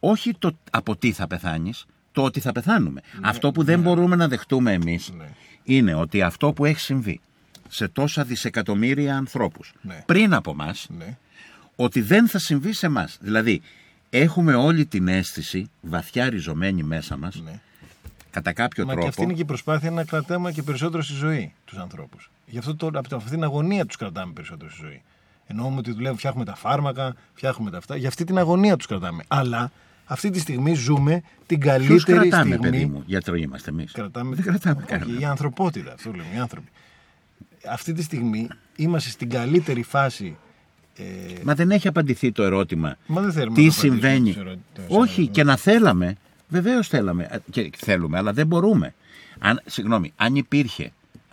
όχι 0.00 0.34
το 0.38 0.52
από 0.70 0.96
τι 0.96 1.12
θα 1.12 1.26
πεθάνεις, 1.26 1.86
το 2.12 2.22
ότι 2.22 2.40
θα 2.40 2.52
πεθάνουμε. 2.52 3.00
αυτό 3.22 3.52
που 3.52 3.62
δεν 3.64 3.80
μπορούμε 3.80 4.16
να 4.16 4.28
δεχτούμε 4.28 4.72
εμείς 4.72 5.12
Ναι. 5.16 5.28
είναι 5.64 5.94
ότι 5.94 6.22
αυτό 6.22 6.52
που 6.52 6.64
έχει 6.64 6.80
συμβεί 6.80 7.20
σε 7.68 7.88
τόσα 7.88 8.24
δισεκατομμύρια 8.24 9.16
ανθρώπους 9.16 9.72
Ναι. 9.82 10.02
πριν 10.06 10.34
από 10.34 10.54
μας, 10.54 10.86
Ναι. 10.98 11.16
ότι 11.76 12.00
δεν 12.00 12.28
θα 12.28 12.38
συμβεί 12.38 12.72
σε 12.72 12.88
μας. 12.88 13.18
Δηλαδή, 13.20 13.62
έχουμε 14.10 14.54
όλη 14.54 14.86
την 14.86 15.08
αίσθηση 15.08 15.70
βαθιά 15.80 16.28
ριζωμένη 16.28 16.82
μέσα 16.82 17.16
μας, 17.16 17.40
Ναι. 17.44 17.60
Κατά 18.32 18.52
κάποιο 18.52 18.84
Μα 18.84 18.88
και 18.90 18.94
τρόπο, 18.94 19.08
αυτή 19.08 19.22
είναι 19.22 19.32
και 19.32 19.40
η 19.40 19.44
προσπάθεια 19.44 19.90
να 19.90 20.04
κρατάμε 20.04 20.52
και 20.52 20.62
περισσότερο 20.62 21.02
στη 21.02 21.14
ζωή 21.14 21.52
τους 21.64 21.78
ανθρώπους. 21.78 22.30
Γι' 22.46 22.58
αυτό 22.58 22.74
το, 22.76 22.86
από 22.86 23.16
αυτή 23.16 23.30
την 23.30 23.42
αγωνία 23.44 23.86
τους 23.86 23.96
κρατάμε 23.96 24.32
περισσότερο 24.32 24.70
στη 24.70 24.80
ζωή. 24.84 25.02
Εννοούμε 25.46 25.78
ότι 25.78 25.90
δουλεύουμε, 25.92 26.18
φτιάχνουμε 26.18 26.44
τα 26.44 26.54
φάρμακα, 26.54 27.14
φτιάχνουμε 27.34 27.70
τα 27.70 27.76
αυτά. 27.78 27.96
Για 27.96 28.08
αυτή 28.08 28.24
την 28.24 28.38
αγωνία 28.38 28.76
τους 28.76 28.86
κρατάμε. 28.86 29.22
Αλλά 29.28 29.70
αυτή 30.04 30.30
τη 30.30 30.38
στιγμή 30.38 30.74
ζούμε 30.74 31.22
την 31.46 31.58
Ποιους 31.58 31.70
καλύτερη 31.72 32.04
κρατάμε, 32.04 32.54
στιγμή. 32.54 32.70
παιδί 32.70 32.86
μου, 32.86 33.02
γιατροί 33.06 33.42
είμαστε 33.42 33.70
εμείς. 33.70 33.92
Κρατάμε, 33.92 34.34
Δεν 34.34 34.44
κρατάμε 34.44 34.76
Όχι, 34.82 34.86
κανέναν. 34.98 35.20
η 35.20 35.24
ανθρωπότητα, 35.24 35.92
αυτό 35.92 36.10
λέμε, 36.10 36.28
οι 36.34 36.38
άνθρωποι. 36.38 36.68
Αυτή 37.70 37.92
τη 37.92 38.02
στιγμή 38.02 38.48
είμαστε 38.76 39.10
στην 39.10 39.30
καλύτερη 39.30 39.82
φάση. 39.82 40.36
Ε, 40.96 41.02
Μα 41.42 41.54
δεν 41.54 41.70
έχει 41.70 41.88
απαντηθεί 41.88 42.32
το 42.32 42.42
ερώτημα. 42.42 42.96
Μα 43.06 43.20
δεν 43.20 43.32
θέλουμε 43.32 43.54
Τι 43.54 43.62
να 43.62 43.68
απαντήσουμε 43.68 43.94
συμβαίνει; 43.94 44.28
τις 44.32 44.36
ερωτήσεις. 44.40 44.86
Όχι, 44.88 45.26
και 45.26 45.44
να 45.44 45.56
θέλαμε. 45.56 46.16
Βεβαίως 46.52 46.88
θέλαμε. 46.88 47.26
ε, 47.30 47.36
Και 47.50 47.70
θέλουμε, 47.76 48.18
αλλά 48.18 48.32
δεν 48.32 48.46
μπορούμε. 48.46 48.94
Αν, 49.38 49.60
συγγνώμη, 49.66 50.12
αν 50.16 50.34
υπήρχε. 50.36 50.82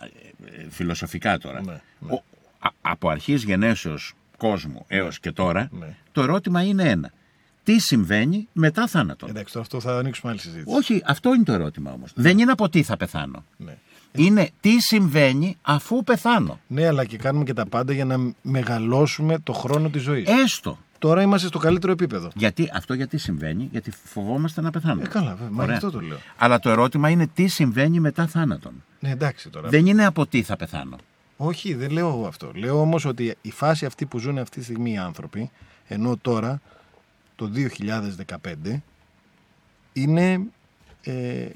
ε, 0.00 0.04
ε, 0.04 0.66
Φιλοσοφικά 0.70 1.38
τώρα. 1.38 1.62
Ναι, 1.62 1.72
ναι. 1.98 2.12
ο- 2.12 2.22
α- 2.58 2.70
από 2.80 3.08
αρχής 3.08 3.42
γενέσεως 3.44 4.12
κόσμου 4.36 4.84
έως 4.88 5.20
και 5.20 5.32
τώρα, 5.32 5.68
Ναι. 5.72 5.96
το 6.12 6.22
ερώτημα 6.22 6.62
είναι 6.62 6.82
ένα. 6.88 7.10
Τι 7.62 7.78
συμβαίνει 7.78 8.48
μετά 8.52 8.86
θάνατον; 8.86 9.28
εντάξει, 9.28 9.52
τώρα 9.52 9.64
αυτό 9.64 9.80
θα 9.80 9.98
ανοίξουμε 9.98 10.30
άλλη 10.30 10.40
συζήτηση. 10.40 10.76
Όχι, 10.76 11.02
αυτό 11.06 11.34
είναι 11.34 11.44
το 11.44 11.52
ερώτημα 11.52 11.92
όμως. 11.92 12.10
Δεν 12.14 12.38
είναι 12.38 12.52
από 12.52 12.68
τι 12.68 12.82
θα 12.82 12.96
πεθάνω. 12.96 13.44
Ναι. 13.56 13.76
Είναι 14.12 14.50
τι 14.60 14.80
συμβαίνει 14.80 15.56
αφού 15.62 16.04
πεθάνω. 16.04 16.60
ναι, 16.66 16.86
αλλά 16.86 17.04
και 17.04 17.16
κάνουμε 17.16 17.44
και 17.44 17.52
τα 17.54 17.66
πάντα 17.66 17.92
για 17.92 18.04
να 18.04 18.16
μεγαλώσουμε 18.42 19.38
το 19.38 19.52
χρόνο 19.52 19.88
της 19.88 20.02
ζωής. 20.02 20.28
Έστω. 20.28 20.78
Τώρα 21.00 21.22
είμαστε 21.22 21.46
στο 21.46 21.58
καλύτερο 21.58 21.92
επίπεδο. 21.92 22.30
Γιατί, 22.34 22.70
αυτό 22.74 22.94
γιατί 22.94 23.18
συμβαίνει, 23.18 23.68
γιατί 23.72 23.90
φοβόμαστε 23.90 24.60
να 24.60 24.70
πεθάνουμε. 24.70 25.02
Ε, 25.02 25.08
καλά, 25.08 25.30
βέβαια, 25.30 25.50
μα 25.50 25.62
Ωραία. 25.62 25.78
γι' 25.78 25.86
αυτό 25.86 25.98
το 25.98 26.06
λέω. 26.06 26.18
Αλλά 26.36 26.58
το 26.58 26.70
ερώτημα 26.70 27.08
είναι 27.08 27.26
τι 27.26 27.46
συμβαίνει 27.46 28.00
μετά 28.00 28.26
θάνατον. 28.26 28.72
Ναι, 29.00 29.10
εντάξει 29.10 29.48
τώρα. 29.48 29.68
Δεν 29.68 29.86
είναι 29.86 30.04
από 30.06 30.26
τι 30.26 30.42
θα 30.42 30.56
πεθάνω. 30.56 30.96
Όχι, 31.36 31.74
δεν 31.74 31.90
λέω 31.90 32.08
εγώ 32.08 32.26
αυτό. 32.26 32.50
Λέω 32.54 32.80
όμως 32.80 33.04
ότι 33.04 33.36
η 33.42 33.50
φάση 33.50 33.86
αυτή 33.86 34.06
που 34.06 34.18
ζουν 34.18 34.38
αυτή 34.38 34.58
τη 34.58 34.64
στιγμή 34.64 34.92
οι 34.92 34.98
άνθρωποι, 34.98 35.50
ενώ 35.86 36.16
τώρα 36.16 36.60
το 37.36 37.50
2015 38.72 38.80
είναι. 39.92 40.40
Ε, 41.02 41.46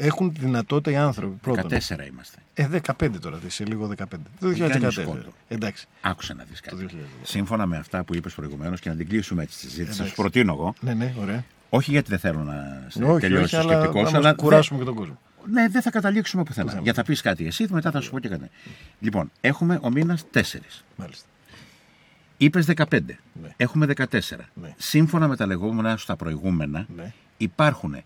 έχουν 0.00 0.32
τη 0.32 0.40
δυνατότητα 0.40 0.90
οι 0.90 0.96
άνθρωποι. 0.96 1.36
Πρώτον, 1.42 1.70
14 1.70 2.06
είμαστε. 2.10 2.38
Ε, 2.54 2.68
15 2.98 3.08
τώρα, 3.20 3.38
σε 3.46 3.64
λίγο 3.64 3.86
15. 3.86 4.04
Το 4.40 4.46
Μην 4.46 4.58
κάνεις 4.58 4.98
2014. 4.98 5.04
κόντρο. 5.04 5.32
Εντάξει. 5.48 5.86
Άκουσε 6.00 6.34
να 6.34 6.44
δεις 6.44 6.60
Το 6.60 6.70
κάτι. 6.76 6.84
2010. 6.84 6.96
Σύμφωνα 7.22 7.66
με 7.66 7.76
αυτά 7.76 8.04
που 8.04 8.14
είπες 8.14 8.34
προηγουμένως 8.34 8.80
και 8.80 8.88
να 8.88 8.96
την 8.96 9.08
κλείσουμε 9.08 9.42
έτσι 9.42 9.54
τη 9.54 9.60
συζήτηση, 9.60 9.86
θα 9.86 9.92
Εντάξει. 9.94 10.08
σου 10.14 10.20
προτείνω 10.22 10.52
εγώ. 10.52 10.74
Ναι, 10.80 10.94
ναι, 10.94 11.14
ωραία. 11.20 11.44
Όχι 11.70 11.90
γιατί 11.90 12.10
δεν 12.10 12.18
θέλω 12.18 12.42
να 12.42 12.84
σε 12.88 13.04
όχι, 13.04 13.20
τελειώσει 13.20 13.44
όχι, 13.44 13.56
ο 13.56 13.58
αλλά 13.68 13.78
σκεπτικός, 13.78 14.12
να 14.12 14.18
αλλά. 14.18 14.28
μας 14.28 14.36
κουράσουμε 14.36 14.78
και 14.78 14.84
τον 14.84 14.94
κόσμο. 14.94 15.18
δεν- 15.44 15.52
Ναι, 15.62 15.68
δεν 15.68 15.82
θα 15.82 15.90
καταλήξουμε 15.90 16.42
πουθενά. 16.42 16.64
Πουθενά. 16.64 16.82
Για 16.82 16.92
θα 16.94 17.02
πεις 17.02 17.20
κάτι 17.20 17.46
εσύ, 17.46 17.66
μετά 17.70 17.90
θα 17.90 18.00
σου 18.00 18.10
πω 18.10 18.18
και 18.18 18.28
κάτι. 18.28 18.50
Λοιπόν, 19.00 19.30
έχουμε 19.40 19.78
ο 19.82 19.90
μήνας 19.90 20.24
4. 20.30 20.42
Μάλιστα. 20.96 21.26
Είπες 22.36 22.66
15. 22.66 23.18
Ναι. 23.42 23.48
Έχουμε 23.56 23.86
14. 23.86 24.48
Ναι. 24.54 24.74
Σύμφωνα 24.76 25.28
με 25.28 25.36
τα 25.36 25.46
λεγόμενα 25.46 25.96
στα 25.96 26.16
προηγούμενα, 26.16 26.86
Ναι. 26.96 27.12
υπάρχουν 27.36 27.96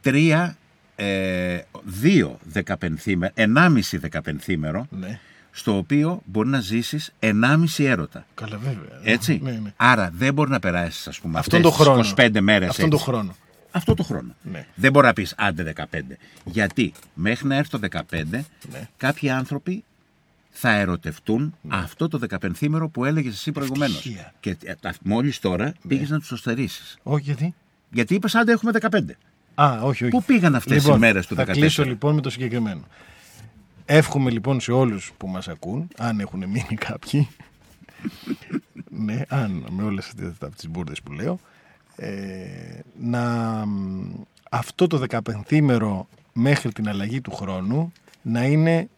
τρία, 0.00 0.56
ε, 0.96 1.58
δύο 1.84 2.38
δεκαπενθήμερο, 2.44 3.32
ενάμιση 3.36 3.96
δεκαπενθήμερο, 3.96 4.86
Ναι. 4.90 5.20
στο 5.50 5.76
οποίο 5.76 6.22
μπορεί 6.24 6.48
να 6.48 6.60
ζήσεις 6.60 7.12
ενάμιση 7.18 7.84
έρωτα. 7.84 8.26
Καλά, 8.34 8.56
βέβαια. 8.58 9.00
Έτσι. 9.02 9.40
Ναι, 9.42 9.50
ναι. 9.50 9.72
Άρα 9.76 10.10
δεν 10.14 10.34
μπορεί 10.34 10.50
να 10.50 10.58
περάσεις, 10.58 11.06
ας 11.08 11.20
πούμε, 11.20 11.38
Αυτόν 11.38 11.58
αυτές 11.60 11.76
τον 11.76 11.84
χρόνο. 11.86 12.00
τις 12.00 12.10
25 12.10 12.40
μέρες 12.40 12.68
Αυτόν 12.68 12.90
τον 12.90 12.98
έτσι. 12.98 13.10
χρόνο. 13.10 13.36
αυτό 13.70 13.94
το 13.94 14.02
χρόνο. 14.02 14.34
Ναι. 14.42 14.66
Δεν 14.74 14.92
μπορεί 14.92 15.06
να 15.06 15.12
πεις 15.12 15.34
άντε 15.36 15.62
15. 15.62 16.18
Γιατί 16.44 16.92
μέχρι 17.14 17.46
να 17.48 17.56
έρθει 17.56 17.70
το 17.70 17.78
15, 17.78 18.44
Ναι. 18.72 18.88
κάποιοι 18.96 19.30
άνθρωποι 19.30 19.84
θα 20.50 20.70
ερωτευτούν 20.70 21.54
αυτό 21.68 22.08
το 22.08 22.18
15 22.18 22.88
που 22.92 23.04
έλεγες 23.04 23.32
εσύ 23.32 23.52
προηγουμένως. 23.52 23.96
Ευτυχία. 23.96 24.32
Και 24.40 24.56
μόλις 25.02 25.38
τώρα 25.38 25.64
Ναι. 25.64 25.72
πήγες 25.88 26.08
να 26.10 26.18
τους 26.18 26.28
το 26.28 26.36
στερήσεις. 26.36 26.98
Όχι 27.02 27.22
γιατί; 27.24 27.54
Γιατί 27.90 28.14
είπες 28.14 28.34
άντε 28.34 28.52
έχουμε 28.52 28.72
15. 28.72 29.16
Α, 29.54 29.78
όχι, 29.82 30.04
όχι. 30.04 30.08
Πού 30.08 30.22
πήγαν 30.22 30.54
αυτές 30.54 30.84
οι 30.86 30.96
μέρες 30.98 31.26
του 31.26 31.34
Θα 31.34 31.42
14? 31.44 31.50
κλείσω 31.50 31.84
λοιπόν 31.84 32.14
με 32.14 32.20
το 32.20 32.30
συγκεκριμένο. 32.30 32.80
Εύχομαι 33.84 34.30
λοιπόν 34.30 34.60
σε 34.60 34.72
όλους 34.72 35.12
που 35.16 35.26
μας 35.28 35.48
ακούν, 35.48 35.88
αν 35.98 36.20
έχουν 36.20 36.38
μείνει 36.38 36.76
κάποιοι, 36.88 37.28
ναι, 39.06 39.20
αν 39.28 39.64
με 39.70 39.82
όλες 39.82 40.06
αυτές 40.06 40.32
από 40.40 40.54
τις 40.56 40.68
μπουρδες 40.68 41.02
που 41.02 41.12
λέω, 41.12 41.40
ε, 41.96 42.10
να 43.00 43.20
μ, 43.66 44.10
αυτό 44.50 44.86
το 44.86 45.02
15μέρο 45.08 46.00
μέχρι 46.32 46.72
την 46.72 46.88
αλλαγή 46.88 47.20
του 47.20 47.30
χρόνου 47.30 47.92
να 48.22 48.44
είναι 48.44 48.88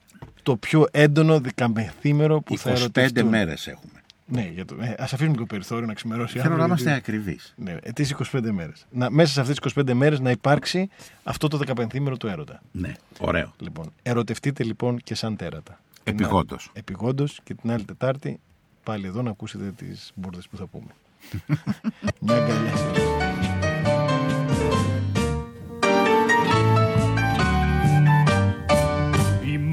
το 0.43 0.57
πιο 0.57 0.87
έντονο 0.91 1.41
15μέρο 1.55 2.39
που 2.45 2.59
θα 2.59 2.73
25 2.73 2.77
ερωτευτούν. 2.77 3.27
μέρες 3.29 3.67
έχουμε. 3.67 4.03
Ναι, 4.27 4.51
για 4.55 4.65
το, 4.65 4.77
ε, 4.81 4.95
ας 4.99 5.13
αφήσουμε 5.13 5.37
το 5.37 5.45
περιθώριο 5.47 5.87
να 5.87 5.95
ξημερώσει 5.95 6.33
Θέλω 6.33 6.45
αύριο, 6.45 6.59
να 6.59 6.65
είμαστε 6.67 6.91
γιατί- 6.91 7.11
ακριβείς. 7.11 7.55
ναι, 7.57 7.77
ε, 7.83 7.93
τις 7.93 8.11
25 8.11 8.51
μέρες. 8.53 8.87
Να, 8.91 9.11
μέσα 9.11 9.33
σε 9.33 9.41
αυτές 9.41 9.59
τις 9.59 9.73
25 9.73 9.95
μέρες 9.95 10.21
να 10.21 10.31
υπάρξει 10.31 10.89
αυτό 11.25 11.49
το 11.49 11.57
15μέρο 11.59 12.17
του 12.17 12.27
έρωτα. 12.27 12.63
Ναι, 12.73 12.93
ωραίο. 13.19 13.55
Λοιπόν, 13.59 13.93
ερωτευτείτε 14.03 14.65
λοιπόν 14.65 14.99
και 14.99 15.15
σαν 15.15 15.37
τέρατα. 15.37 15.79
Επιγόντως. 16.05 16.71
Επιγόντως 16.73 17.41
και 17.45 17.55
την 17.55 17.71
άλλη 17.71 17.85
Τετάρτη 17.85 18.41
πάλι 18.83 19.07
εδώ 19.07 19.23
να 19.23 19.31
ακούσετε 19.31 19.71
τις 19.77 20.13
μπουρδες 20.15 20.49
που 20.49 20.57
θα 20.57 20.67
πούμε. 20.67 20.91
Μια 22.21 22.35
αγκαλιά. 22.37 23.14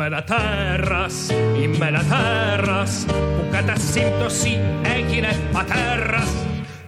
Είμαι 0.02 0.10
ένα 0.16 0.24
τέρας, 0.24 1.30
είμαι 1.62 1.88
ένα 1.88 2.04
τέρας 2.04 3.06
που 3.08 3.46
κατά 3.52 3.76
σύμπτωση 3.76 4.60
έγινε 4.96 5.36
πατέρας. 5.52 6.30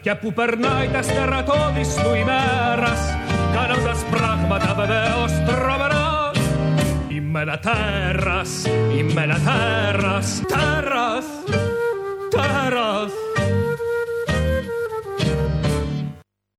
Και 0.02 0.16
που 0.16 0.34
περνάει 0.34 0.88
τα 0.88 1.02
στερατώδης 1.02 1.94
του 1.94 2.16
ημέρας 2.16 3.00
κάνοντας 3.54 4.04
πράγματα 4.12 4.74
βεβαίως 4.74 5.32
τρομερά. 5.46 6.32
Είμαι 7.08 7.42
ένα 7.42 7.60
τέρας, 7.60 8.66
είμαι 8.98 9.22
ένα 9.22 9.40
τέρας, 9.46 10.42
τέρας, 10.48 11.26
τέρας 12.30 13.12